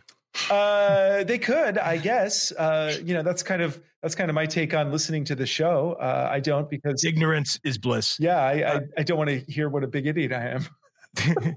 Uh, 0.49 1.23
they 1.23 1.37
could, 1.37 1.77
I 1.77 1.97
guess. 1.97 2.51
Uh, 2.51 2.97
you 3.03 3.13
know, 3.13 3.23
that's 3.23 3.43
kind 3.43 3.61
of 3.61 3.81
that's 4.01 4.15
kind 4.15 4.29
of 4.29 4.35
my 4.35 4.45
take 4.45 4.73
on 4.73 4.91
listening 4.91 5.25
to 5.25 5.35
the 5.35 5.45
show. 5.45 5.93
Uh, 5.99 6.29
I 6.31 6.39
don't 6.39 6.69
because 6.69 7.03
ignorance 7.03 7.59
is 7.63 7.77
bliss. 7.77 8.17
Yeah, 8.19 8.37
I, 8.37 8.51
I, 8.51 8.63
uh, 8.63 8.79
I 8.97 9.03
don't 9.03 9.17
want 9.17 9.29
to 9.29 9.39
hear 9.51 9.69
what 9.69 9.83
a 9.83 9.87
big 9.87 10.07
idiot 10.07 10.31
I 10.31 10.47
am. 10.49 10.67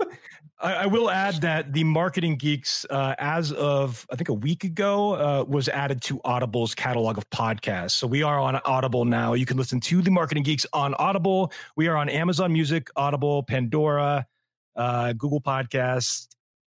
I, 0.60 0.74
I, 0.74 0.86
will 0.86 1.10
add 1.10 1.42
that 1.42 1.72
the 1.72 1.84
Marketing 1.84 2.36
Geeks, 2.36 2.84
uh, 2.90 3.14
as 3.18 3.52
of 3.52 4.06
I 4.10 4.16
think 4.16 4.28
a 4.28 4.34
week 4.34 4.64
ago, 4.64 5.14
uh, 5.14 5.44
was 5.46 5.68
added 5.68 6.02
to 6.02 6.20
Audible's 6.24 6.74
catalog 6.74 7.18
of 7.18 7.28
podcasts. 7.30 7.92
So 7.92 8.06
we 8.06 8.22
are 8.22 8.40
on 8.40 8.56
Audible 8.64 9.04
now. 9.04 9.34
You 9.34 9.46
can 9.46 9.56
listen 9.56 9.80
to 9.80 10.02
the 10.02 10.10
Marketing 10.10 10.42
Geeks 10.42 10.66
on 10.72 10.94
Audible. 10.94 11.52
We 11.76 11.86
are 11.86 11.96
on 11.96 12.08
Amazon 12.08 12.52
Music, 12.52 12.88
Audible, 12.96 13.42
Pandora, 13.44 14.26
uh, 14.74 15.12
Google 15.12 15.40
Podcasts, 15.40 16.26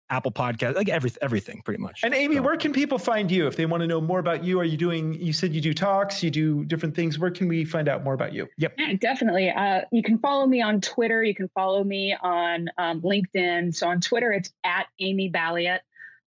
Apple 0.09 0.31
Podcast, 0.31 0.75
like 0.75 0.89
everything, 0.89 1.19
everything 1.21 1.61
pretty 1.63 1.81
much. 1.81 2.01
And 2.03 2.13
Amy, 2.13 2.35
so. 2.35 2.41
where 2.41 2.57
can 2.57 2.73
people 2.73 2.97
find 2.97 3.29
you 3.29 3.47
if 3.47 3.55
they 3.55 3.65
want 3.65 3.81
to 3.81 3.87
know 3.87 4.01
more 4.01 4.19
about 4.19 4.43
you? 4.43 4.59
Are 4.59 4.63
you 4.63 4.77
doing? 4.77 5.13
You 5.13 5.33
said 5.33 5.53
you 5.53 5.61
do 5.61 5.73
talks, 5.73 6.23
you 6.23 6.31
do 6.31 6.65
different 6.65 6.95
things. 6.95 7.19
Where 7.19 7.31
can 7.31 7.47
we 7.47 7.63
find 7.65 7.87
out 7.87 8.03
more 8.03 8.13
about 8.13 8.33
you? 8.33 8.47
Yep, 8.57 8.73
yeah, 8.77 8.93
definitely. 8.99 9.49
Uh, 9.49 9.81
you 9.91 10.01
can 10.01 10.17
follow 10.17 10.47
me 10.47 10.61
on 10.61 10.81
Twitter. 10.81 11.23
You 11.23 11.35
can 11.35 11.49
follow 11.49 11.83
me 11.83 12.15
on 12.21 12.69
um, 12.77 13.01
LinkedIn. 13.01 13.75
So 13.75 13.87
on 13.87 14.01
Twitter, 14.01 14.31
it's 14.31 14.51
at 14.63 14.87
Amy 14.99 15.29
Balliett. 15.29 15.79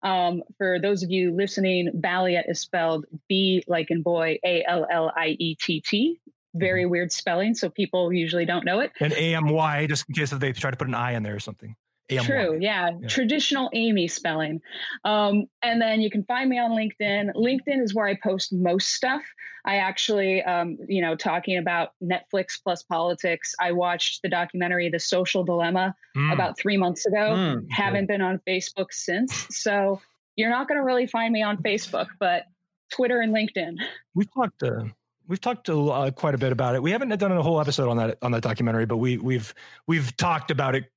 Um, 0.03 0.43
for 0.59 0.81
those 0.81 1.03
of 1.03 1.11
you 1.11 1.33
listening, 1.33 1.91
Balliett 1.95 2.51
is 2.51 2.61
spelled 2.61 3.07
B 3.29 3.63
like 3.67 3.91
in 3.91 4.03
boy, 4.03 4.39
A 4.45 4.65
L 4.67 4.87
L 4.91 5.13
I 5.17 5.37
E 5.39 5.57
T 5.57 5.81
T. 5.81 6.21
Very 6.55 6.85
weird 6.85 7.11
spelling, 7.11 7.55
so 7.55 7.71
people 7.71 8.13
usually 8.13 8.45
don't 8.45 8.65
know 8.65 8.81
it. 8.81 8.93
And 9.01 9.13
A 9.15 9.35
M 9.35 9.49
Y, 9.49 9.87
just 9.87 10.05
in 10.09 10.15
case 10.15 10.33
if 10.33 10.39
they 10.39 10.53
try 10.53 10.71
to 10.71 10.77
put 10.77 10.89
an 10.89 10.95
I 10.95 11.13
in 11.13 11.23
there 11.23 11.35
or 11.35 11.41
something. 11.41 11.77
A-M-Y. 12.17 12.27
True, 12.27 12.59
yeah. 12.61 12.91
yeah. 13.01 13.09
traditional 13.09 13.71
Amy 13.73 14.09
spelling. 14.09 14.61
Um, 15.05 15.47
and 15.63 15.81
then 15.81 16.01
you 16.01 16.11
can 16.11 16.25
find 16.25 16.49
me 16.49 16.59
on 16.59 16.71
LinkedIn. 16.73 17.35
LinkedIn 17.35 17.83
is 17.83 17.95
where 17.95 18.07
I 18.07 18.15
post 18.23 18.53
most 18.53 18.91
stuff. 18.91 19.23
I 19.65 19.77
actually, 19.77 20.43
um, 20.43 20.77
you 20.89 21.01
know, 21.01 21.15
talking 21.15 21.59
about 21.59 21.93
Netflix 22.03 22.61
plus 22.63 22.83
politics. 22.83 23.55
I 23.61 23.73
watched 23.73 24.23
the 24.23 24.29
documentary 24.29 24.89
The 24.89 24.99
Social 24.99 25.45
Dilemma 25.45 25.95
mm. 26.17 26.33
about 26.33 26.59
three 26.59 26.77
months 26.77 27.07
ago. 27.07 27.35
Mm, 27.35 27.71
Haven't 27.71 28.07
been 28.07 28.21
on 28.21 28.41
Facebook 28.47 28.93
since. 28.93 29.47
So 29.51 30.01
you're 30.37 30.51
not 30.51 30.67
going 30.67 30.79
to 30.79 30.85
really 30.85 31.07
find 31.07 31.33
me 31.33 31.43
on 31.43 31.59
Facebook, 31.59 32.09
but 32.19 32.45
Twitter 32.91 33.21
and 33.21 33.35
LinkedIn. 33.35 33.77
We've 34.15 34.33
talked. 34.33 34.63
Uh, 34.63 34.85
we've 35.29 35.41
talked 35.41 35.69
uh, 35.69 36.11
quite 36.15 36.35
a 36.35 36.39
bit 36.39 36.53
about 36.53 36.75
it. 36.75 36.83
We 36.83 36.91
haven't 36.91 37.17
done 37.19 37.33
a 37.33 37.43
whole 37.43 37.61
episode 37.61 37.89
on 37.89 37.97
that 37.99 38.19
on 38.23 38.33
that 38.33 38.43
documentary, 38.43 38.87
but 38.87 38.97
we 38.99 39.19
we've 39.19 39.55
we've 39.87 40.17
talked 40.17 40.51
about 40.51 40.75
it 40.75 40.91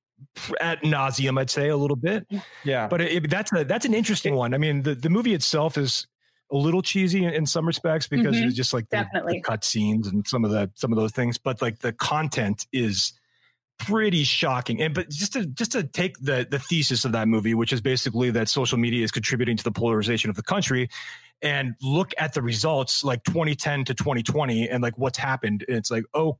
at 0.60 0.82
nauseum, 0.82 1.38
I'd 1.38 1.50
say 1.50 1.68
a 1.68 1.76
little 1.76 1.96
bit. 1.96 2.26
Yeah, 2.64 2.88
but 2.88 3.00
it, 3.00 3.30
that's 3.30 3.52
a 3.52 3.64
that's 3.64 3.84
an 3.84 3.94
interesting 3.94 4.34
one. 4.34 4.54
I 4.54 4.58
mean, 4.58 4.82
the 4.82 4.94
the 4.94 5.10
movie 5.10 5.34
itself 5.34 5.78
is 5.78 6.06
a 6.52 6.56
little 6.56 6.82
cheesy 6.82 7.24
in, 7.24 7.32
in 7.32 7.46
some 7.46 7.66
respects 7.66 8.06
because 8.06 8.36
mm-hmm. 8.36 8.46
it's 8.46 8.56
just 8.56 8.72
like 8.72 8.88
the, 8.90 9.04
the 9.26 9.40
cut 9.40 9.64
scenes 9.64 10.06
and 10.06 10.26
some 10.26 10.44
of 10.44 10.50
the 10.50 10.70
some 10.74 10.92
of 10.92 10.98
those 10.98 11.12
things. 11.12 11.38
But 11.38 11.60
like 11.60 11.80
the 11.80 11.92
content 11.92 12.66
is 12.72 13.12
pretty 13.78 14.24
shocking. 14.24 14.80
And 14.80 14.94
but 14.94 15.10
just 15.10 15.32
to 15.34 15.46
just 15.46 15.72
to 15.72 15.82
take 15.82 16.18
the 16.18 16.46
the 16.48 16.58
thesis 16.58 17.04
of 17.04 17.12
that 17.12 17.28
movie, 17.28 17.54
which 17.54 17.72
is 17.72 17.80
basically 17.80 18.30
that 18.30 18.48
social 18.48 18.78
media 18.78 19.04
is 19.04 19.10
contributing 19.10 19.56
to 19.56 19.64
the 19.64 19.72
polarization 19.72 20.30
of 20.30 20.36
the 20.36 20.42
country, 20.42 20.88
and 21.42 21.74
look 21.82 22.12
at 22.18 22.32
the 22.32 22.42
results 22.42 23.04
like 23.04 23.22
2010 23.24 23.84
to 23.86 23.94
2020 23.94 24.68
and 24.68 24.82
like 24.82 24.96
what's 24.96 25.18
happened. 25.18 25.64
And 25.68 25.76
it's 25.76 25.90
like, 25.90 26.04
oh 26.14 26.38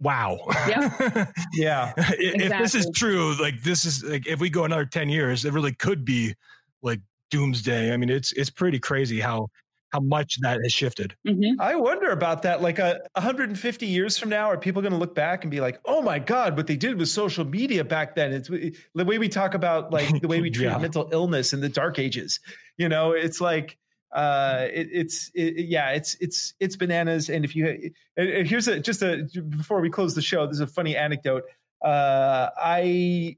wow. 0.00 0.38
Yeah. 0.68 1.26
yeah. 1.52 1.92
if 1.96 2.34
exactly. 2.34 2.58
this 2.58 2.74
is 2.74 2.90
true, 2.94 3.40
like 3.40 3.62
this 3.62 3.84
is 3.84 4.04
like 4.04 4.26
if 4.26 4.40
we 4.40 4.50
go 4.50 4.64
another 4.64 4.84
10 4.84 5.08
years, 5.08 5.44
it 5.44 5.52
really 5.52 5.72
could 5.72 6.04
be 6.04 6.34
like 6.82 7.00
doomsday. 7.30 7.92
I 7.92 7.96
mean, 7.96 8.10
it's 8.10 8.32
it's 8.32 8.50
pretty 8.50 8.78
crazy 8.78 9.20
how 9.20 9.48
how 9.92 10.00
much 10.00 10.38
that 10.40 10.60
has 10.62 10.72
shifted. 10.72 11.16
Mm-hmm. 11.26 11.60
I 11.60 11.74
wonder 11.74 12.10
about 12.10 12.42
that. 12.42 12.62
Like 12.62 12.78
a 12.78 12.96
uh, 12.96 12.98
150 13.14 13.86
years 13.86 14.16
from 14.16 14.28
now, 14.28 14.48
are 14.48 14.56
people 14.56 14.82
going 14.82 14.92
to 14.92 14.98
look 14.98 15.14
back 15.14 15.42
and 15.44 15.50
be 15.50 15.60
like, 15.60 15.80
"Oh 15.84 16.00
my 16.02 16.18
God, 16.18 16.56
what 16.56 16.66
they 16.66 16.76
did 16.76 16.96
with 16.96 17.08
social 17.08 17.44
media 17.44 17.84
back 17.84 18.14
then"? 18.14 18.32
It's 18.32 18.48
the 18.48 19.04
way 19.04 19.18
we 19.18 19.28
talk 19.28 19.54
about 19.54 19.92
like 19.92 20.20
the 20.20 20.28
way 20.28 20.40
we 20.40 20.50
treat 20.50 20.66
yeah. 20.66 20.78
mental 20.78 21.08
illness 21.12 21.52
in 21.52 21.60
the 21.60 21.68
dark 21.68 21.98
ages. 21.98 22.38
You 22.76 22.88
know, 22.88 23.12
it's 23.12 23.40
like 23.40 23.76
uh 24.12 24.66
it, 24.72 24.88
it's 24.92 25.30
it, 25.34 25.66
yeah 25.66 25.90
it's 25.90 26.16
it's 26.20 26.54
it's 26.60 26.76
bananas. 26.76 27.28
And 27.28 27.44
if 27.44 27.54
you 27.54 27.92
and 28.16 28.46
here's 28.46 28.68
a 28.68 28.80
just 28.80 29.02
a 29.02 29.28
before 29.48 29.80
we 29.80 29.90
close 29.90 30.14
the 30.14 30.22
show 30.22 30.46
there's 30.46 30.60
a 30.60 30.66
funny 30.66 30.96
anecdote. 30.96 31.44
Uh 31.84 32.50
i 32.58 33.36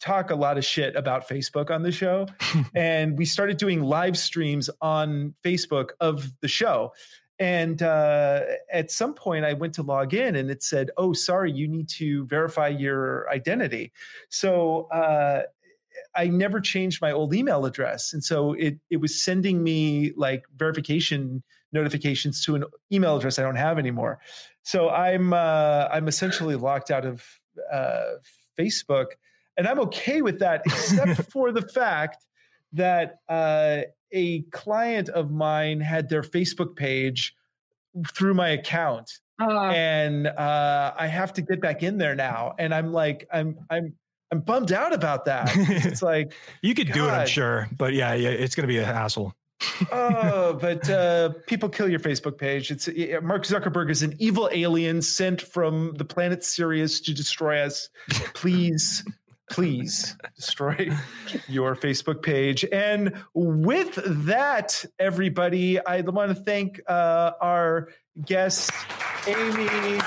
talk 0.00 0.30
a 0.30 0.34
lot 0.34 0.56
of 0.58 0.64
shit 0.64 0.94
about 0.94 1.28
facebook 1.28 1.70
on 1.70 1.82
the 1.82 1.90
show 1.90 2.26
and 2.74 3.18
we 3.18 3.24
started 3.24 3.56
doing 3.56 3.82
live 3.82 4.16
streams 4.16 4.70
on 4.80 5.34
facebook 5.44 5.90
of 6.00 6.30
the 6.40 6.48
show. 6.48 6.92
And 7.40 7.80
uh, 7.82 8.42
at 8.72 8.90
some 8.90 9.14
point 9.14 9.44
i 9.44 9.52
went 9.52 9.74
to 9.74 9.82
log 9.82 10.14
in 10.14 10.36
and 10.36 10.50
it 10.50 10.62
said 10.62 10.90
oh 10.96 11.12
sorry 11.12 11.52
you 11.52 11.68
need 11.68 11.88
to 11.90 12.26
verify 12.26 12.68
your 12.68 13.28
identity. 13.30 13.92
So 14.28 14.88
uh, 14.92 15.42
I 16.14 16.28
never 16.28 16.60
changed 16.60 17.00
my 17.00 17.12
old 17.12 17.34
email 17.34 17.64
address. 17.64 18.12
And 18.12 18.24
so 18.24 18.52
it 18.54 18.78
it 18.90 18.96
was 18.98 19.20
sending 19.20 19.62
me 19.62 20.12
like 20.16 20.44
verification 20.56 21.42
notifications 21.72 22.44
to 22.44 22.54
an 22.54 22.64
email 22.92 23.16
address 23.16 23.38
I 23.38 23.42
don't 23.42 23.56
have 23.56 23.78
anymore. 23.78 24.18
So 24.62 24.90
I'm 24.90 25.32
uh, 25.32 25.88
I'm 25.90 26.08
essentially 26.08 26.56
locked 26.56 26.90
out 26.90 27.04
of 27.04 27.24
uh, 27.72 28.14
Facebook, 28.58 29.06
and 29.56 29.66
I'm 29.66 29.80
okay 29.80 30.22
with 30.22 30.40
that, 30.40 30.62
except 30.66 31.22
for 31.32 31.52
the 31.52 31.62
fact 31.62 32.24
that 32.72 33.20
uh, 33.28 33.82
a 34.12 34.42
client 34.52 35.08
of 35.08 35.30
mine 35.30 35.80
had 35.80 36.08
their 36.08 36.22
Facebook 36.22 36.76
page 36.76 37.34
through 38.12 38.34
my 38.34 38.50
account, 38.50 39.10
uh, 39.40 39.68
and 39.68 40.26
uh, 40.26 40.92
I 40.96 41.06
have 41.06 41.32
to 41.34 41.42
get 41.42 41.60
back 41.60 41.82
in 41.82 41.98
there 41.98 42.14
now. 42.14 42.54
And 42.58 42.74
I'm 42.74 42.92
like, 42.92 43.26
I'm 43.32 43.60
I'm 43.70 43.94
I'm 44.30 44.40
bummed 44.40 44.72
out 44.72 44.92
about 44.92 45.24
that. 45.24 45.50
It's 45.54 46.02
like 46.02 46.34
you 46.62 46.74
could 46.74 46.88
God. 46.88 46.94
do 46.94 47.06
it, 47.06 47.10
I'm 47.10 47.26
sure, 47.26 47.68
but 47.76 47.94
yeah, 47.94 48.14
yeah, 48.14 48.30
it's 48.30 48.54
going 48.54 48.66
to 48.66 48.72
be 48.72 48.78
a 48.78 48.84
hassle. 48.84 49.34
oh, 49.90 50.52
but 50.60 50.88
uh, 50.88 51.30
people 51.46 51.68
kill 51.68 51.88
your 51.88 52.00
Facebook 52.00 52.38
page. 52.38 52.70
It's 52.70 52.88
Mark 53.22 53.44
Zuckerberg 53.44 53.90
is 53.90 54.02
an 54.02 54.14
evil 54.18 54.48
alien 54.52 55.02
sent 55.02 55.40
from 55.40 55.94
the 55.94 56.04
planet 56.04 56.44
Sirius 56.44 57.00
to 57.02 57.14
destroy 57.14 57.60
us. 57.60 57.88
Please, 58.34 59.04
please 59.50 60.14
destroy 60.36 60.90
your 61.48 61.74
Facebook 61.74 62.22
page. 62.22 62.64
And 62.70 63.14
with 63.34 63.98
that, 64.26 64.84
everybody, 64.98 65.84
I 65.84 66.02
want 66.02 66.36
to 66.36 66.42
thank 66.42 66.80
uh, 66.86 67.32
our 67.40 67.88
guest, 68.24 68.70
Amy 69.26 69.98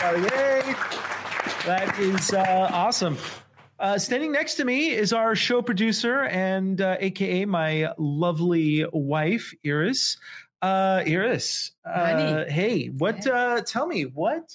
Balliett. 0.00 1.08
That 1.64 1.96
is 1.98 2.32
uh, 2.32 2.68
awesome. 2.72 3.16
Uh, 3.82 3.98
standing 3.98 4.30
next 4.30 4.54
to 4.54 4.64
me 4.64 4.90
is 4.90 5.12
our 5.12 5.34
show 5.34 5.60
producer 5.60 6.22
and 6.26 6.80
uh, 6.80 6.96
AKA 7.00 7.46
my 7.46 7.92
lovely 7.98 8.86
wife, 8.92 9.52
Iris. 9.66 10.18
Uh, 10.62 11.02
Iris, 11.04 11.72
uh, 11.84 12.44
hey, 12.44 12.86
what? 12.98 13.26
Uh, 13.26 13.60
tell 13.62 13.88
me 13.88 14.04
what? 14.04 14.54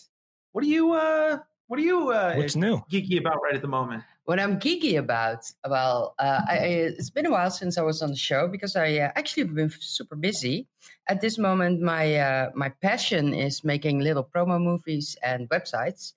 What 0.53 0.63
are 0.63 0.67
you? 0.67 0.93
Uh, 0.93 1.39
what 1.67 1.77
are 1.77 1.83
you? 1.83 2.09
Uh, 2.09 2.35
What's 2.35 2.55
new? 2.55 2.77
Geeky 2.89 3.19
about 3.19 3.41
right 3.43 3.53
at 3.53 3.61
the 3.61 3.67
moment? 3.67 4.01
What 4.23 4.39
I'm 4.39 4.61
geeky 4.61 4.97
about? 4.97 5.43
Well, 5.67 6.15
uh, 6.19 6.43
I, 6.47 6.55
it's 6.95 7.09
been 7.09 7.25
a 7.25 7.31
while 7.31 7.51
since 7.51 7.77
I 7.77 7.81
was 7.81 8.01
on 8.01 8.11
the 8.11 8.15
show 8.15 8.47
because 8.47 8.77
I 8.77 8.97
uh, 8.99 9.11
actually 9.17 9.43
have 9.43 9.55
been 9.55 9.69
super 9.69 10.15
busy. 10.15 10.67
At 11.09 11.19
this 11.19 11.37
moment, 11.37 11.81
my 11.81 12.15
uh, 12.15 12.51
my 12.55 12.69
passion 12.81 13.33
is 13.33 13.65
making 13.65 13.99
little 13.99 14.23
promo 14.23 14.57
movies 14.57 15.17
and 15.21 15.49
websites 15.49 16.13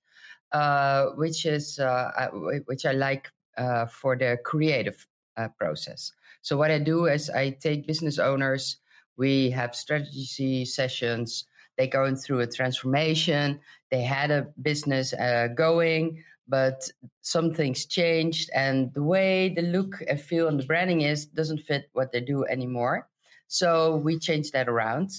which 1.14 1.46
is 1.46 1.78
uh, 1.78 2.28
which 2.66 2.86
I 2.86 2.92
like 2.92 3.30
uh, 3.56 3.86
for 3.86 4.16
the 4.16 4.38
creative 4.44 5.06
uh, 5.36 5.48
process. 5.58 6.12
So 6.42 6.56
what 6.56 6.70
I 6.70 6.78
do 6.78 7.06
is 7.06 7.30
I 7.30 7.50
take 7.50 7.86
business 7.86 8.18
owners. 8.18 8.76
We 9.16 9.50
have 9.50 9.74
strategy 9.74 10.64
sessions. 10.64 11.44
They're 11.76 11.86
going 11.86 12.16
through 12.16 12.40
a 12.40 12.46
transformation. 12.46 13.60
They 13.90 14.02
had 14.02 14.30
a 14.30 14.48
business 14.60 15.12
uh, 15.12 15.48
going, 15.54 16.22
but 16.48 16.90
some 17.20 17.52
things 17.54 17.86
changed, 17.86 18.50
and 18.54 18.92
the 18.94 19.02
way 19.02 19.52
the 19.54 19.62
look 19.62 20.02
and 20.08 20.20
feel 20.20 20.48
and 20.48 20.58
the 20.58 20.66
branding 20.66 21.02
is 21.02 21.26
doesn't 21.26 21.58
fit 21.58 21.88
what 21.92 22.12
they 22.12 22.20
do 22.20 22.44
anymore. 22.46 23.08
So 23.48 23.96
we 23.96 24.18
change 24.18 24.50
that 24.52 24.68
around. 24.68 25.10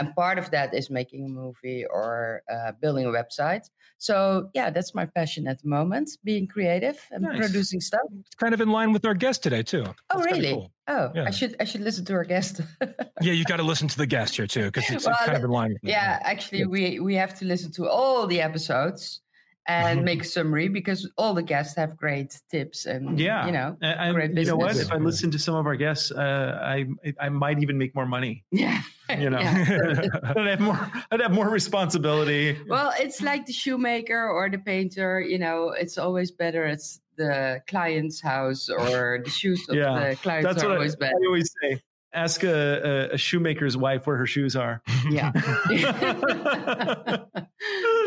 And 0.00 0.14
part 0.14 0.38
of 0.38 0.50
that 0.50 0.74
is 0.74 0.88
making 0.88 1.26
a 1.26 1.28
movie 1.28 1.84
or 1.84 2.42
uh, 2.50 2.72
building 2.80 3.04
a 3.04 3.10
website. 3.10 3.68
So 3.98 4.48
yeah, 4.54 4.70
that's 4.70 4.94
my 4.94 5.04
passion 5.04 5.46
at 5.46 5.60
the 5.60 5.68
moment, 5.68 6.10
being 6.24 6.46
creative 6.46 6.98
and 7.10 7.22
nice. 7.22 7.38
producing 7.38 7.80
stuff. 7.80 8.00
It's 8.20 8.34
kind 8.36 8.54
of 8.54 8.62
in 8.62 8.70
line 8.70 8.92
with 8.92 9.04
our 9.04 9.12
guest 9.12 9.42
today 9.42 9.62
too. 9.62 9.84
Oh 10.10 10.22
that's 10.22 10.24
really? 10.24 10.52
Cool. 10.52 10.72
Oh, 10.88 11.12
yeah. 11.14 11.24
I 11.24 11.30
should 11.30 11.54
I 11.60 11.64
should 11.64 11.82
listen 11.82 12.06
to 12.06 12.14
our 12.14 12.24
guest. 12.24 12.62
yeah, 13.20 13.32
you 13.32 13.44
got 13.44 13.58
to 13.58 13.62
listen 13.62 13.88
to 13.88 13.98
the 13.98 14.06
guest 14.06 14.36
here 14.36 14.46
too 14.46 14.64
because 14.64 14.90
it's, 14.90 15.04
well, 15.04 15.14
it's, 15.14 15.26
kind 15.26 15.36
of 15.36 15.44
in 15.44 15.50
line. 15.50 15.72
With 15.72 15.80
Yeah, 15.82 16.18
actually, 16.22 16.64
we 16.64 16.98
we 16.98 17.14
have 17.16 17.38
to 17.40 17.44
listen 17.44 17.70
to 17.72 17.88
all 17.88 18.26
the 18.26 18.40
episodes 18.40 19.20
and 19.66 20.04
make 20.04 20.22
a 20.22 20.24
summary 20.24 20.68
because 20.68 21.08
all 21.16 21.34
the 21.34 21.42
guests 21.42 21.76
have 21.76 21.96
great 21.96 22.40
tips 22.50 22.86
and 22.86 23.18
yeah, 23.18 23.46
you 23.46 23.52
know, 23.52 23.76
and, 23.80 24.14
great 24.14 24.34
business. 24.34 24.46
You 24.46 24.52
know 24.52 24.56
what? 24.56 24.76
If 24.76 24.90
I 24.90 24.96
listen 24.96 25.30
to 25.30 25.38
some 25.38 25.54
of 25.54 25.66
our 25.66 25.76
guests, 25.76 26.10
uh, 26.10 26.58
I 26.62 26.86
I 27.20 27.28
might 27.28 27.60
even 27.60 27.78
make 27.78 27.94
more 27.94 28.06
money. 28.06 28.44
Yeah, 28.52 28.82
you 29.18 29.30
know, 29.30 29.40
yeah. 29.40 30.04
I'd 30.36 30.46
have 30.46 30.60
more. 30.60 30.92
I'd 31.10 31.20
have 31.20 31.32
more 31.32 31.48
responsibility. 31.48 32.56
Well, 32.68 32.92
it's 32.98 33.20
like 33.20 33.46
the 33.46 33.52
shoemaker 33.52 34.28
or 34.28 34.48
the 34.50 34.58
painter. 34.58 35.20
You 35.20 35.38
know, 35.38 35.70
it's 35.70 35.98
always 35.98 36.30
better. 36.30 36.64
It's 36.66 37.00
the 37.16 37.62
client's 37.66 38.20
house 38.20 38.68
or 38.68 39.20
the 39.24 39.30
shoes 39.30 39.68
of 39.68 39.74
yeah, 39.76 40.10
the 40.10 40.16
clients 40.16 40.46
that's 40.46 40.62
what 40.62 40.72
always 40.72 40.94
I, 40.94 40.98
better. 40.98 41.14
I 41.14 41.26
always 41.26 41.50
say 41.62 41.80
ask 42.12 42.42
a, 42.42 43.08
a, 43.10 43.14
a, 43.14 43.18
shoemaker's 43.18 43.76
wife 43.76 44.06
where 44.06 44.16
her 44.16 44.26
shoes 44.26 44.56
are. 44.56 44.82
Yeah. 45.08 45.30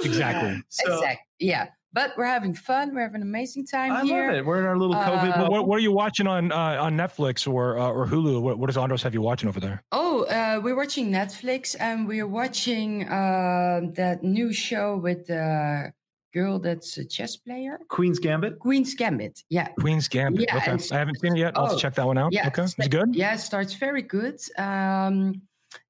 exactly. 0.03 0.63
So, 0.69 0.93
exactly. 0.93 1.19
Yeah. 1.43 1.67
But 1.93 2.13
we're 2.17 2.25
having 2.25 2.55
fun. 2.55 2.95
We're 2.95 3.01
having 3.01 3.21
an 3.21 3.27
amazing 3.27 3.67
time 3.67 3.91
I 3.91 4.03
here. 4.03 4.27
love 4.27 4.35
it. 4.37 4.45
We're 4.45 4.59
in 4.61 4.65
our 4.65 4.77
little 4.77 4.95
COVID. 4.95 5.37
Uh, 5.37 5.47
what, 5.47 5.67
what, 5.67 5.75
are 5.77 5.81
you 5.81 5.91
watching 5.91 6.25
on 6.25 6.51
uh, 6.51 6.81
on 6.81 6.97
Netflix 6.97 7.47
or 7.47 7.77
uh, 7.77 7.87
or 7.87 8.07
Hulu? 8.07 8.41
What, 8.41 8.57
what, 8.57 8.65
does 8.65 8.77
Andros 8.77 9.03
have 9.03 9.13
you 9.13 9.21
watching 9.21 9.47
over 9.47 9.59
there? 9.59 9.83
Oh, 9.91 10.23
uh, 10.23 10.59
we're 10.59 10.75
watching 10.75 11.11
Netflix 11.11 11.75
and 11.79 12.07
we're 12.07 12.25
watching 12.25 13.07
uh, 13.07 13.81
that 13.93 14.23
new 14.23 14.51
show 14.51 14.97
with 14.97 15.27
the 15.27 15.93
girl 16.33 16.57
that's 16.57 16.97
a 16.97 17.05
chess 17.05 17.37
player. 17.37 17.79
Queen's 17.89 18.17
Gambit. 18.17 18.57
Queen's 18.57 18.95
Gambit. 18.95 19.43
Yeah. 19.49 19.67
Queen's 19.79 20.07
Gambit. 20.07 20.47
Yeah, 20.47 20.57
okay. 20.57 20.71
I 20.91 20.97
haven't 20.97 21.19
seen 21.19 21.35
it 21.35 21.39
yet. 21.39 21.55
I'll 21.55 21.73
Oh, 21.73 21.77
check 21.77 21.93
that 21.93 22.07
one 22.07 22.17
out. 22.17 22.33
Yeah. 22.33 22.47
Okay. 22.47 22.63
Is 22.63 22.75
it 22.79 22.89
good? 22.89 23.15
Yeah, 23.15 23.35
it 23.35 23.39
starts 23.39 23.75
very 23.75 24.01
good. 24.01 24.39
Um, 24.57 25.43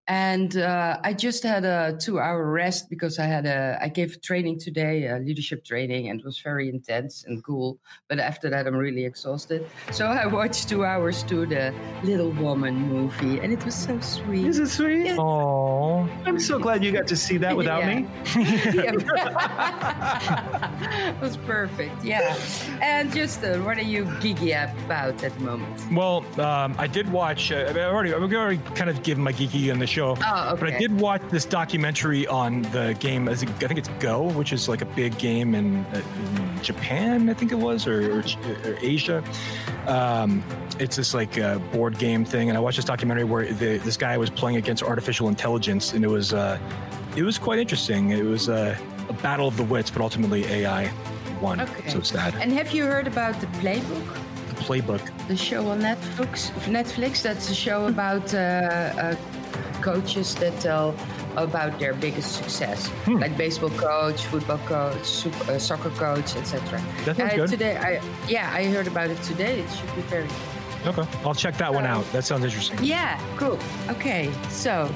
and 0.08 0.58
uh, 0.58 0.98
I 1.04 1.14
just 1.14 1.44
had 1.44 1.64
a 1.64 1.98
two-hour 1.98 2.52
rest 2.52 2.90
because 2.90 3.20
I 3.20 3.26
had 3.26 3.46
a 3.46 3.78
I 3.82 3.88
gave 3.88 4.22
training 4.22 4.60
today, 4.60 5.08
a 5.08 5.20
leadership 5.20 5.64
training, 5.64 6.10
and 6.10 6.20
it 6.20 6.26
was 6.26 6.40
very 6.40 6.70
intense 6.70 7.24
and 7.26 7.44
cool. 7.44 7.80
But 8.10 8.20
after 8.20 8.50
that, 8.50 8.68
I'm 8.68 8.76
really 8.76 9.06
exhausted. 9.06 9.66
So 9.92 10.08
I 10.08 10.26
watched 10.26 10.68
two 10.68 10.84
hours 10.84 11.24
to 11.24 11.46
the 11.46 11.74
Little 12.04 12.32
Woman 12.32 12.76
movie, 12.76 13.40
and 13.40 13.54
it 13.54 13.64
was 13.64 13.76
so 13.76 14.00
sweet. 14.02 14.48
Is 14.48 14.60
it 14.60 14.68
sweet? 14.68 15.16
Oh. 15.18 16.10
I'm 16.26 16.40
so 16.40 16.60
glad 16.60 16.84
you 16.84 16.92
got 16.92 17.08
to 17.08 17.16
see 17.16 17.38
that 17.38 17.56
without 17.56 17.86
me. 17.86 18.06
it 18.36 18.96
was 21.22 21.38
perfect. 21.38 22.04
Yeah. 22.04 22.38
And 22.82 23.14
just 23.14 23.44
uh, 23.44 23.58
what 23.60 23.78
are 23.78 23.82
you 23.82 24.06
geeky 24.20 24.54
about 24.86 25.24
at 25.24 25.34
the 25.34 25.40
moment? 25.40 25.92
Well, 25.92 26.26
um, 26.40 26.76
I 26.78 26.88
did 26.88 27.12
watch. 27.12 27.52
Uh, 27.52 27.74
I 27.76 27.86
already, 27.86 28.14
I've 28.14 28.22
already 28.22 28.60
kind 28.76 28.90
of 28.90 29.04
given 29.04 29.24
my 29.24 29.32
geeky 29.32 29.72
in 29.72 29.80
the 29.80 29.88
show. 29.94 30.18
Oh, 30.26 30.56
But 30.60 30.74
I 30.74 30.78
did 30.78 31.00
watch 31.00 31.22
this 31.30 31.46
documentary 31.46 32.26
on 32.28 32.64
the 32.64 32.96
game. 33.00 33.30
I 33.30 33.36
think 33.36 33.78
it's 33.78 33.90
Go, 34.00 34.30
which 34.32 34.52
is 34.52 34.68
like 34.68 34.82
a 34.82 34.86
big 34.86 35.18
game 35.18 35.54
in, 35.56 35.86
uh, 35.86 36.02
in 36.26 36.64
Japan, 36.64 37.30
I 37.30 37.34
think 37.34 37.52
it 37.52 37.60
was, 37.60 37.86
or, 37.88 38.20
or, 38.20 38.24
or 38.66 38.78
Asia. 38.82 39.24
Um, 39.88 40.44
it's 40.80 40.96
this 40.96 41.14
like 41.14 41.38
uh, 41.38 41.60
board 41.72 41.98
game 42.00 42.26
thing, 42.26 42.50
and 42.50 42.58
I 42.58 42.62
watched 42.62 42.78
this 42.78 42.86
documentary 42.86 43.24
where 43.26 43.46
the, 43.46 43.78
this 43.78 43.98
guy 43.98 44.18
was 44.18 44.30
playing 44.30 44.58
against 44.58 44.82
artificial 44.84 45.28
intelligence, 45.28 45.94
and 45.94 46.04
it 46.04 46.08
was 46.10 46.34
uh, 46.34 46.58
it 47.16 47.24
was 47.24 47.38
quite 47.38 47.60
interesting. 47.60 48.10
It 48.10 48.24
was 48.26 48.50
uh, 48.50 48.76
a 49.10 49.14
battle 49.14 49.48
of 49.48 49.56
the 49.58 49.64
wits, 49.64 49.92
but 49.92 50.02
ultimately 50.02 50.46
AI 50.46 50.92
won. 51.42 51.62
Okay. 51.62 51.90
So 51.90 52.02
sad. 52.02 52.34
And 52.36 52.52
have 52.54 52.72
you 52.72 52.86
heard 52.86 53.06
about 53.08 53.40
the 53.40 53.48
playbook? 53.62 54.18
The 54.50 54.56
playbook. 54.56 55.28
the 55.28 55.38
show 55.38 55.68
on 55.70 55.82
Netflix. 55.82 56.50
Netflix. 56.66 57.22
That's 57.22 57.50
a 57.50 57.56
show 57.56 57.88
about 57.88 58.34
uh, 58.34 58.38
uh, 58.38 59.16
coaches 59.88 60.34
that 60.36 60.58
tell 60.62 60.96
about 61.36 61.78
their 61.80 61.94
biggest 61.94 62.32
success, 62.38 62.88
Hmm. 63.06 63.18
like 63.20 63.36
baseball 63.38 63.70
coach, 63.72 64.24
football 64.32 64.60
coach, 64.66 65.04
super, 65.06 65.52
uh, 65.52 65.60
soccer 65.60 65.90
coach, 65.92 66.36
etc. 66.36 66.82
That 67.06 67.18
sounds 67.18 67.34
Uh, 67.34 67.36
good. 67.36 67.50
Today, 67.50 67.76
I 67.78 68.00
yeah, 68.28 68.50
I 68.54 68.66
heard 68.66 68.88
about 68.88 69.10
it 69.10 69.22
today. 69.24 69.60
It 69.60 69.70
should 69.76 69.96
be 69.96 70.02
very. 70.04 70.28
Okay, 70.86 71.06
I'll 71.26 71.36
check 71.36 71.58
that 71.58 71.74
one 71.74 71.86
out. 71.86 72.06
That 72.14 72.24
sounds 72.26 72.44
interesting. 72.44 72.78
Yeah, 72.84 73.18
cool. 73.38 73.58
Okay, 73.90 74.30
so 74.50 74.90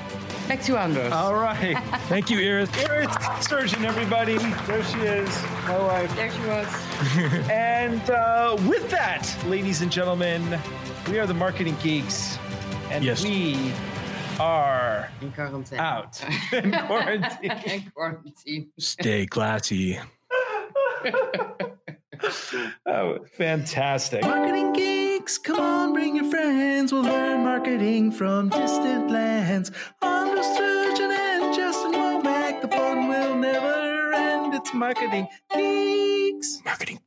back 0.47 0.61
to 0.63 0.77
Anders. 0.77 1.11
All 1.13 1.33
right. 1.35 1.77
Thank 2.09 2.29
you, 2.29 2.39
Iris. 2.39 2.69
Iris 2.89 3.13
Sturgeon, 3.41 3.85
everybody. 3.85 4.37
There 4.67 4.83
she 4.83 4.99
is, 4.99 5.29
my 5.67 5.77
wife. 5.79 6.15
There 6.15 6.31
she 6.31 6.41
was. 6.55 6.67
And 7.49 8.03
uh, 8.09 8.57
with 8.67 8.89
that, 8.91 9.23
ladies 9.47 9.81
and 9.81 9.89
gentlemen, 9.91 10.59
we 11.09 11.19
are 11.19 11.25
the 11.27 11.33
marketing 11.33 11.77
geeks, 11.81 12.37
and 12.91 13.03
Yes. 13.03 13.23
we 13.23 13.71
are 14.39 15.09
In 15.21 15.31
quarantine. 15.31 15.79
out 15.79 16.21
in 16.53 16.71
quarantine. 16.71 17.51
In 17.65 17.91
quarantine. 17.93 18.69
Stay 18.79 19.25
classy. 19.25 19.99
oh, 22.87 23.19
fantastic! 23.33 24.23
Marketing 24.23 24.73
geeks, 24.73 25.37
come 25.37 25.59
on, 25.59 25.93
bring 25.93 26.15
your 26.15 26.29
friends. 26.29 26.91
We'll 26.91 27.03
learn 27.03 27.43
marketing 27.43 28.11
from 28.11 28.49
distant 28.49 29.09
lands. 29.11 29.71
Andre 30.01 30.41
Sturgeon 30.41 31.11
and 31.11 31.55
Justin 31.55 31.93
Womack, 31.93 32.61
the 32.61 32.67
fun 32.67 33.07
will 33.07 33.35
never 33.35 34.13
end. 34.13 34.53
It's 34.55 34.73
marketing 34.73 35.27
geeks. 35.53 36.59
Marketing 36.65 36.99